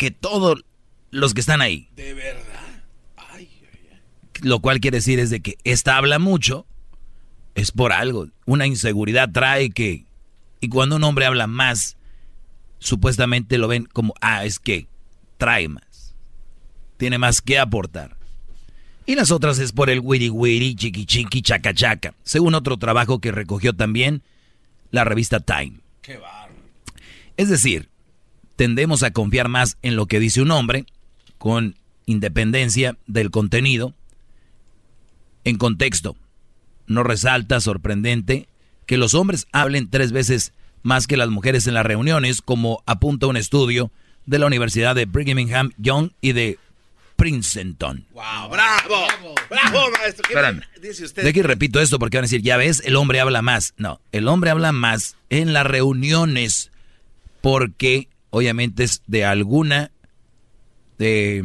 [0.00, 0.64] que todos
[1.10, 1.90] los que están ahí.
[1.94, 2.82] De verdad.
[4.40, 6.66] Lo cual quiere decir es de que esta habla mucho,
[7.54, 8.28] es por algo.
[8.46, 10.06] Una inseguridad trae que...
[10.62, 11.98] Y cuando un hombre habla más,
[12.78, 14.86] supuestamente lo ven como, ah, es que
[15.36, 16.14] trae más.
[16.96, 18.16] Tiene más que aportar.
[19.04, 22.14] Y las otras es por el wiri wiri, chiqui chiqui, chaca chaca.
[22.22, 24.22] Según otro trabajo que recogió también
[24.92, 25.80] la revista Time.
[26.00, 26.54] Qué barro.
[27.36, 27.89] Es decir,
[28.60, 30.84] tendemos a confiar más en lo que dice un hombre,
[31.38, 33.94] con independencia del contenido,
[35.44, 36.14] en contexto.
[36.86, 38.48] No resalta, sorprendente,
[38.84, 43.28] que los hombres hablen tres veces más que las mujeres en las reuniones, como apunta
[43.28, 43.90] un estudio
[44.26, 46.58] de la Universidad de Brigham Young y de
[47.16, 48.04] Princeton.
[48.12, 49.06] Wow, bravo,
[49.48, 50.22] bravo, maestro.
[50.28, 50.60] ¿Qué Espérame.
[50.82, 51.24] dice usted?
[51.24, 53.72] De que repito esto porque van a decir, ya ves, el hombre habla más.
[53.78, 56.70] No, el hombre habla más en las reuniones
[57.40, 59.90] porque obviamente es de alguna
[60.98, 61.44] de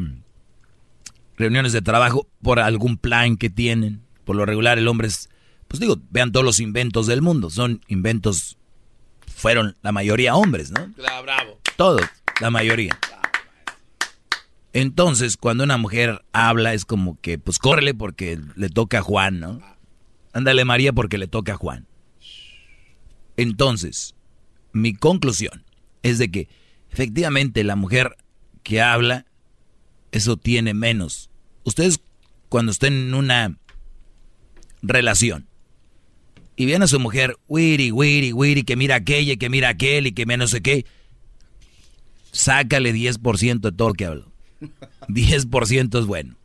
[1.37, 4.01] reuniones de trabajo por algún plan que tienen.
[4.23, 5.29] Por lo regular el hombre es,
[5.67, 8.57] pues digo, vean todos los inventos del mundo, son inventos,
[9.27, 10.93] fueron la mayoría hombres, ¿no?
[10.93, 11.59] Claro, bravo.
[11.77, 12.01] Todos,
[12.41, 12.97] la mayoría.
[14.73, 19.39] Entonces, cuando una mujer habla es como que, pues córrele porque le toca a Juan,
[19.39, 19.61] ¿no?
[20.33, 21.87] Ándale María porque le toca a Juan.
[23.37, 24.15] Entonces,
[24.73, 25.63] mi conclusión
[26.03, 26.49] es de que
[26.95, 28.15] efectivamente la mujer
[28.63, 29.25] que habla,
[30.13, 31.29] eso tiene menos.
[31.65, 31.99] Ustedes
[32.47, 33.57] cuando estén en una
[34.81, 35.45] relación
[36.55, 40.07] y ven a su mujer, wiri, wiri, wiri, que mira aquella y que mira aquel
[40.07, 40.85] y que me no sé qué,
[42.31, 44.31] sácale 10% de todo lo que hablo.
[45.09, 46.37] 10% es bueno.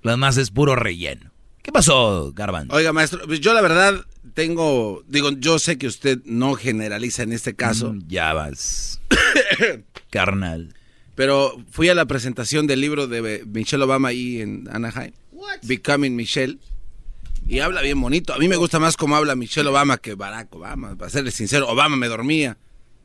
[0.00, 1.32] Lo demás es puro relleno.
[1.62, 2.68] ¿Qué pasó, Garban?
[2.70, 7.54] Oiga, maestro, yo la verdad tengo, digo, yo sé que usted no generaliza en este
[7.56, 7.94] caso.
[7.94, 9.00] Mm, ya vas.
[10.10, 10.74] Carnal.
[11.14, 15.14] Pero fui a la presentación del libro de Michelle Obama ahí en Anaheim.
[15.62, 16.58] Becoming Michelle.
[17.48, 18.34] Y habla bien bonito.
[18.34, 20.96] A mí me gusta más cómo habla Michelle Obama que Barack Obama.
[20.96, 22.58] Para serle sincero, Obama me dormía.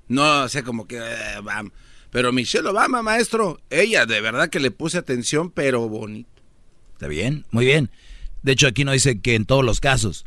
[0.09, 0.97] No sé como que...
[0.97, 1.71] eh, Obama.
[2.09, 6.29] Pero Michelle Obama, maestro, ella de verdad que le puse atención, pero bonito.
[6.91, 7.89] Está bien, muy bien.
[8.43, 10.25] De hecho, aquí no dice que en todos los casos.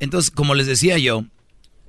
[0.00, 1.24] Entonces, como les decía yo,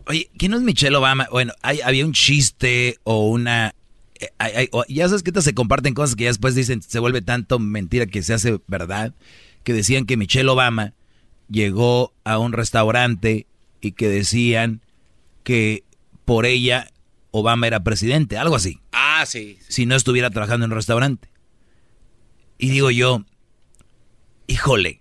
[0.05, 1.27] oye, ¿quién es Michelle Obama?
[1.31, 3.73] Bueno, hay, había un chiste o una...
[4.19, 6.99] eh, hay- hay- o- ya sabes que se comparten cosas que ya después dicen, se
[6.99, 9.13] vuelve tanto mentira que se hace verdad,
[9.63, 10.93] que decían que Michelle Obama
[11.49, 13.47] llegó a un restaurante
[13.81, 14.81] y que decían
[15.43, 15.83] que
[16.25, 16.89] por ella
[17.31, 19.57] Obama era presidente, algo así Ah, sí.
[19.67, 21.29] si no estuviera trabajando en un restaurante.
[22.57, 23.25] Y digo yo,
[24.47, 25.00] híjole,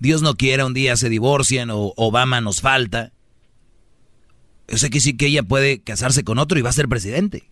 [0.00, 3.12] Dios no quiera, un día se divorcian o Obama nos falta.
[4.66, 7.50] Yo sé que sí que ella puede casarse con otro y va a ser presidente.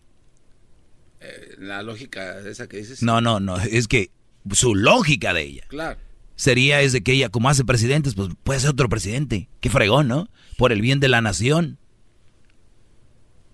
[1.20, 3.02] Eh, la lógica esa que dices.
[3.02, 4.10] No, no, no, es que
[4.52, 5.98] su lógica de ella Claro.
[6.36, 9.48] sería es de que ella como hace presidentes, pues puede ser otro presidente.
[9.60, 10.28] Qué fregón, ¿no?
[10.56, 11.78] Por el bien de la nación.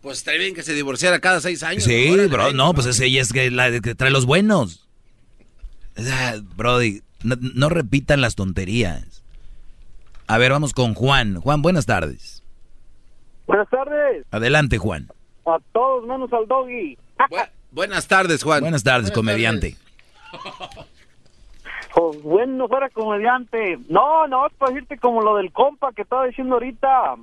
[0.02, 1.84] Pues estaría bien que se divorciara cada seis años.
[1.84, 4.86] Sí, bro, no, pues es ella es que la que trae los buenos.
[6.56, 9.24] Brody, no, no repitan las tonterías.
[10.26, 11.40] A ver, vamos con Juan.
[11.40, 12.42] Juan, buenas tardes.
[13.46, 15.08] Buenas tardes Adelante, Juan.
[15.46, 16.96] a todos menos al doggy.
[17.70, 18.60] buenas tardes, Juan.
[18.60, 19.76] Buenas tardes, comediante.
[21.94, 23.78] Pues bueno, fuera comediante.
[23.88, 27.14] No, no, es para decirte como lo del compa que estaba diciendo ahorita.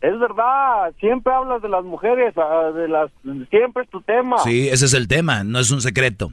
[0.00, 3.10] Es verdad, siempre hablas de las mujeres, ah, de las
[3.50, 4.38] siempre es tu tema.
[4.38, 6.32] Sí, ese es el tema, no es un secreto.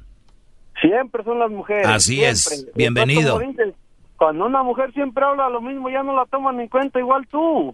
[0.82, 1.88] Siempre son las mujeres.
[1.88, 2.30] Así siempre.
[2.32, 3.40] es, bienvenido.
[3.40, 3.74] dices,
[4.18, 7.74] Cuando una mujer siempre habla lo mismo, ya no la toman en cuenta igual tú.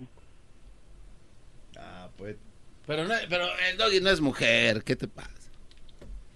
[2.88, 5.32] Pero, no, pero el doggy no es mujer, ¿qué te pasa?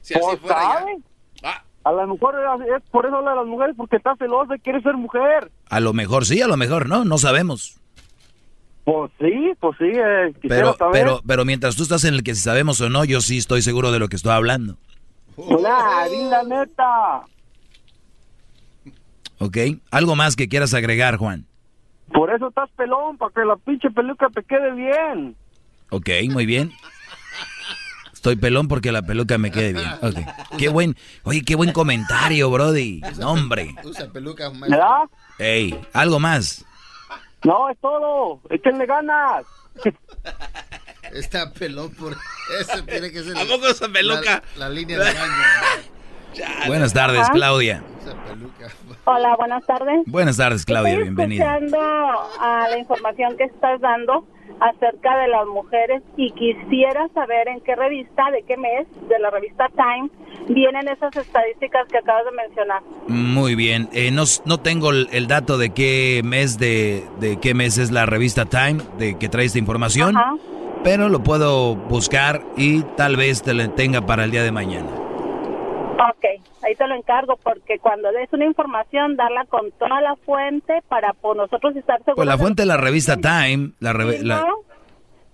[0.01, 1.61] Si Pues, así fuera ya- ¿sabe?
[1.83, 4.59] A lo mejor es es por eso habla de las mujeres, porque está celosa y
[4.59, 5.49] quiere ser mujer.
[5.69, 7.79] A lo mejor sí, a lo mejor no, no sabemos.
[8.83, 10.91] Pues sí, pues sí, eh, quisiera Pero, saber.
[10.93, 13.61] pero, pero mientras tú estás en el que si sabemos o no, yo sí estoy
[13.61, 14.77] seguro de lo que estoy hablando.
[15.47, 17.21] Nah, di la neta.
[19.39, 19.57] ¿Ok?
[19.91, 21.45] ¿Algo más que quieras agregar, Juan?
[22.11, 25.35] Por eso estás pelón, para que la pinche peluca te quede bien.
[25.91, 26.71] Ok, muy bien.
[28.11, 29.89] Estoy pelón porque la peluca me quede bien.
[30.01, 30.57] Ok.
[30.57, 33.01] Qué buen, oye, qué buen comentario, Brody.
[33.17, 33.73] No, hombre.
[33.83, 35.03] Usa peluca, ¿Verdad?
[35.37, 36.65] Ey, algo más.
[37.45, 38.41] No, es todo.
[38.49, 39.45] Échenle ganas.
[41.13, 42.13] Está pelón por
[42.61, 43.37] eso tiene que ser.
[43.37, 44.43] ¿A poco usa peluca?
[44.57, 45.33] La, la línea de baño.
[46.67, 47.31] Buenas tardes, Ajá.
[47.33, 47.83] Claudia.
[49.05, 50.01] Hola, buenas tardes.
[50.05, 51.55] Buenas tardes, Claudia, Estoy bienvenida.
[51.57, 51.79] escuchando
[52.39, 54.27] a la información que estás dando
[54.59, 59.29] acerca de las mujeres y quisiera saber en qué revista, de qué mes, de la
[59.31, 60.09] revista Time,
[60.49, 62.81] vienen esas estadísticas que acabas de mencionar.
[63.07, 63.89] Muy bien.
[63.93, 67.91] Eh, no, no tengo el, el dato de qué mes de, de qué mes es
[67.91, 70.35] la revista Time de que trae esta información, Ajá.
[70.83, 74.89] Pero lo puedo buscar y tal vez te la tenga para el día de mañana.
[74.91, 76.25] Ok,
[76.63, 81.13] ahí te lo encargo porque cuando des una información, darla con toda la fuente para
[81.13, 82.15] por nosotros estar seguros.
[82.15, 84.55] Pues la fuente de la revista Time, la reve- Sí, la- ¿no?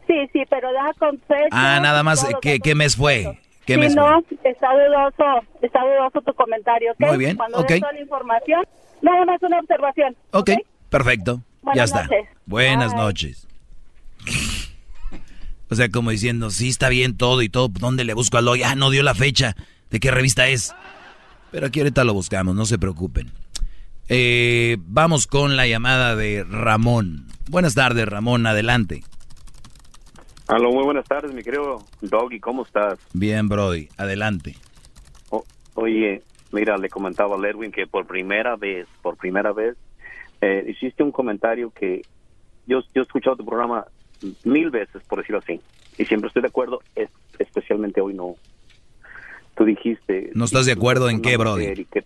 [0.08, 1.22] sí, sí, pero deja con.
[1.52, 3.40] Ah, nada más, lo ¿qué, qué mes fue?
[3.66, 7.00] ¿Qué Sí, mes no, está dudoso, está dudoso tu comentario, ¿ok?
[7.10, 7.68] Muy bien, Cuando ok.
[7.70, 8.64] des toda la información,
[9.02, 10.16] nada más una observación.
[10.32, 10.50] Ok,
[10.90, 11.38] perfecto.
[11.38, 12.04] ya Buenas está.
[12.04, 12.30] noches.
[12.48, 13.02] Buenas Bye.
[13.02, 13.48] noches.
[15.70, 18.64] O sea, como diciendo, sí está bien todo y todo, ¿dónde le busco al hoy?
[18.64, 19.56] Ah, no dio la fecha.
[19.90, 20.76] ¿De qué revista es?
[21.52, 23.32] Pero aquí ahorita lo buscamos, no se preocupen.
[24.10, 27.26] Eh, vamos con la llamada de Ramón.
[27.50, 29.04] Buenas tardes, Ramón, adelante.
[30.48, 33.00] Aló, muy buenas tardes, mi querido Doggy, ¿cómo estás?
[33.14, 34.56] Bien, Brody, adelante.
[35.32, 36.22] O- oye,
[36.52, 39.76] mira, le comentaba a Lerwin que por primera vez, por primera vez,
[40.42, 42.04] eh, hiciste un comentario que
[42.68, 43.86] yo, yo he escuchado tu programa
[44.44, 45.60] mil veces, por decirlo así,
[45.98, 48.36] y siempre estoy de acuerdo, es- especialmente hoy no.
[49.58, 50.32] Tú dijiste...
[50.34, 51.86] ¿No estás de acuerdo en qué, Brody?
[51.86, 52.04] que-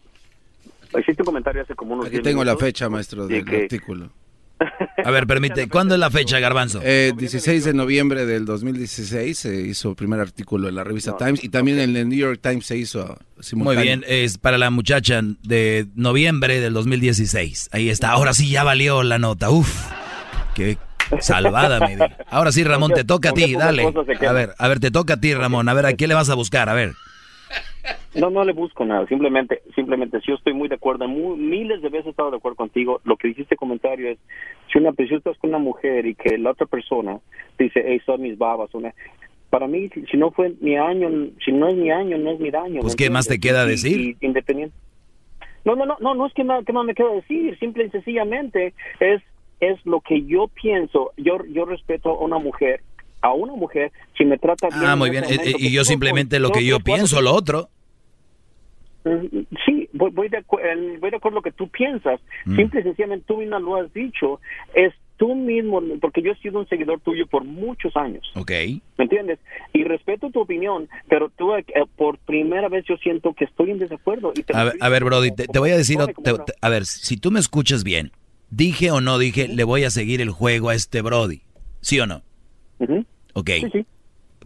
[1.00, 4.10] Hiciste un comentario hace como unos Aquí 10 tengo la fecha, maestro, del que- artículo.
[5.06, 6.82] A ver, permite, ¿cuándo es la fecha, Garbanzo?
[6.84, 11.42] Eh, 16 de noviembre del 2016 se hizo el primer artículo en la revista Times
[11.44, 13.06] y también en el New York Times se hizo
[13.38, 13.82] Muy simultáneo.
[13.84, 17.70] bien, es para la muchacha de noviembre del 2016.
[17.72, 19.50] Ahí está, ahora sí ya valió la nota.
[19.50, 19.88] Uf,
[20.56, 20.78] qué
[21.20, 22.02] salvada me di.
[22.30, 23.84] Ahora sí, Ramón, te toca a ti, dale.
[24.28, 25.68] A ver, a ver, te toca a ti, Ramón.
[25.70, 26.70] A ver, ¿a qué le vas a buscar?
[26.70, 26.92] A ver.
[28.16, 29.06] No, no le busco nada.
[29.08, 32.38] Simplemente, simplemente, si yo estoy muy de acuerdo, mu- miles de veces he estado de
[32.38, 33.02] acuerdo contigo.
[33.04, 34.18] Lo que dijiste comentario es,
[34.72, 37.20] si una si estás con una mujer y que la otra persona
[37.58, 38.94] dice, hey, son mis babas, una,
[39.50, 41.10] para mí, si, no fue mi año,
[41.44, 42.82] si no es mi año, no es mi daño.
[42.82, 44.00] Pues, ¿me ¿qué más te queda Y- decir?
[44.00, 44.76] y independiente.
[45.66, 47.58] No, no, no, no, no es que más, que más me queda decir.
[47.60, 49.22] Simple y sencillamente es,
[49.60, 51.12] es lo que yo pienso.
[51.18, 52.82] Yo, yo respeto a una mujer,
[53.22, 54.84] a una mujer, si me trata bien.
[54.86, 55.24] Ah, muy bien.
[55.26, 57.70] eh, momento, eh, Y yo simplemente lo que yo pienso, lo otro.
[59.06, 62.20] Mm, Sí, voy, voy, de eh, voy de acuerdo con lo que tú piensas.
[62.46, 62.56] Mm.
[62.56, 64.40] Simple y sencillamente tú misma lo has dicho.
[64.74, 68.30] Es tú mismo, porque yo he sido un seguidor tuyo por muchos años.
[68.36, 68.52] Ok.
[68.98, 69.40] ¿Me entiendes?
[69.74, 71.66] Y respeto tu opinión, pero tú eh,
[71.98, 74.32] por primera vez yo siento que estoy en desacuerdo.
[74.36, 76.32] Y te A ver, digo a ver Brody, te, voy a decir, te-
[76.62, 78.12] a ver, si tú me escuchas bien,
[78.50, 81.42] dije o no dije, le voy a seguir el juego a este Brody.
[81.82, 82.22] ¿Sí o no?
[82.80, 83.06] Ujú.
[83.34, 83.50] Ok.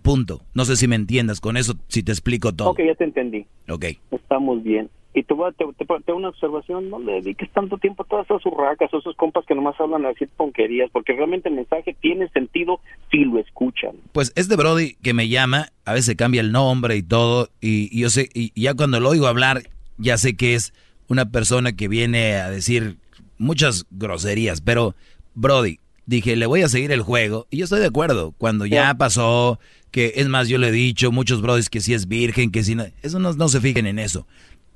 [0.01, 0.41] Punto.
[0.53, 2.69] No sé si me entiendas con eso, si te explico todo.
[2.71, 3.45] Ok, ya te entendí.
[3.69, 3.85] Ok.
[4.11, 4.89] Estamos bien.
[5.15, 5.63] Y te voy a te,
[6.05, 9.45] te- una observación, no le dediques tanto tiempo a todas esas urracas, a esos compas
[9.47, 12.79] que nomás hablan así ponquerías, porque realmente el mensaje tiene sentido
[13.11, 13.91] si lo escuchan.
[14.11, 18.01] Pues este Brody que me llama, a veces cambia el nombre y todo, y, y
[18.01, 19.61] yo sé, y ya cuando lo oigo hablar,
[19.99, 20.73] ya sé que es
[21.07, 22.97] una persona que viene a decir
[23.43, 24.95] muchas groserías, pero
[25.35, 28.95] Brody, dije, le voy a seguir el juego, y yo estoy de acuerdo, cuando ya
[28.95, 29.59] pasó,
[29.91, 32.75] que es más, yo le he dicho, muchos Brodis que si es virgen, que si
[32.75, 34.27] no, eso no, no se fijen en eso.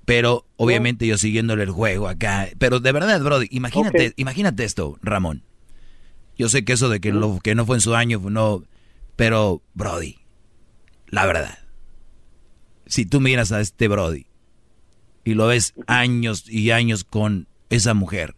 [0.05, 2.47] Pero obviamente yo siguiéndole el juego acá.
[2.59, 5.43] Pero de verdad, Brody, imagínate, imagínate esto, Ramón.
[6.37, 8.63] Yo sé que eso de que lo que no fue en su año, no.
[9.17, 10.15] Pero, Brody,
[11.07, 11.57] la verdad.
[12.85, 14.27] Si tú miras a este Brody
[15.25, 18.33] y lo ves años y años con esa mujer.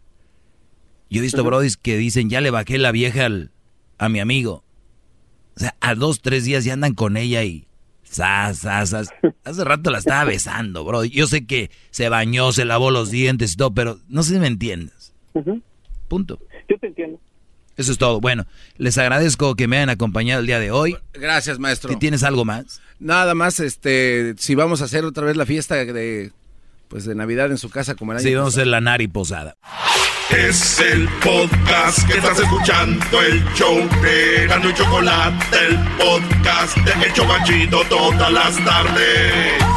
[1.10, 3.50] Yo he visto Brodis que dicen, ya le bajé la vieja al-
[3.98, 4.64] a mi amigo.
[5.56, 7.66] O sea, a dos, tres días ya andan con ella y...
[8.02, 9.08] Sas, sas, sas.
[9.44, 11.10] Hace rato la estaba besando, Brody.
[11.10, 14.40] Yo sé que se bañó, se lavó los dientes y todo, pero no sé si
[14.40, 15.12] me entiendes.
[16.08, 16.40] Punto.
[16.68, 17.20] Yo te entiendo.
[17.76, 18.20] Eso es todo.
[18.20, 18.46] Bueno,
[18.78, 20.96] les agradezco que me hayan acompañado el día de hoy.
[21.12, 21.96] Gracias, maestro.
[21.98, 22.80] ¿Tienes algo más?
[22.98, 26.32] Nada más, este, si vamos a hacer otra vez la fiesta de,
[26.90, 29.08] pues, de Navidad en su casa como el año Sí, vamos a hacer la nari
[29.08, 29.56] posada.
[30.28, 37.06] Es el podcast que estás escuchando, el show de Erasmo y Chocolate, el podcast de
[37.06, 39.69] El Chocachito todas las tardes.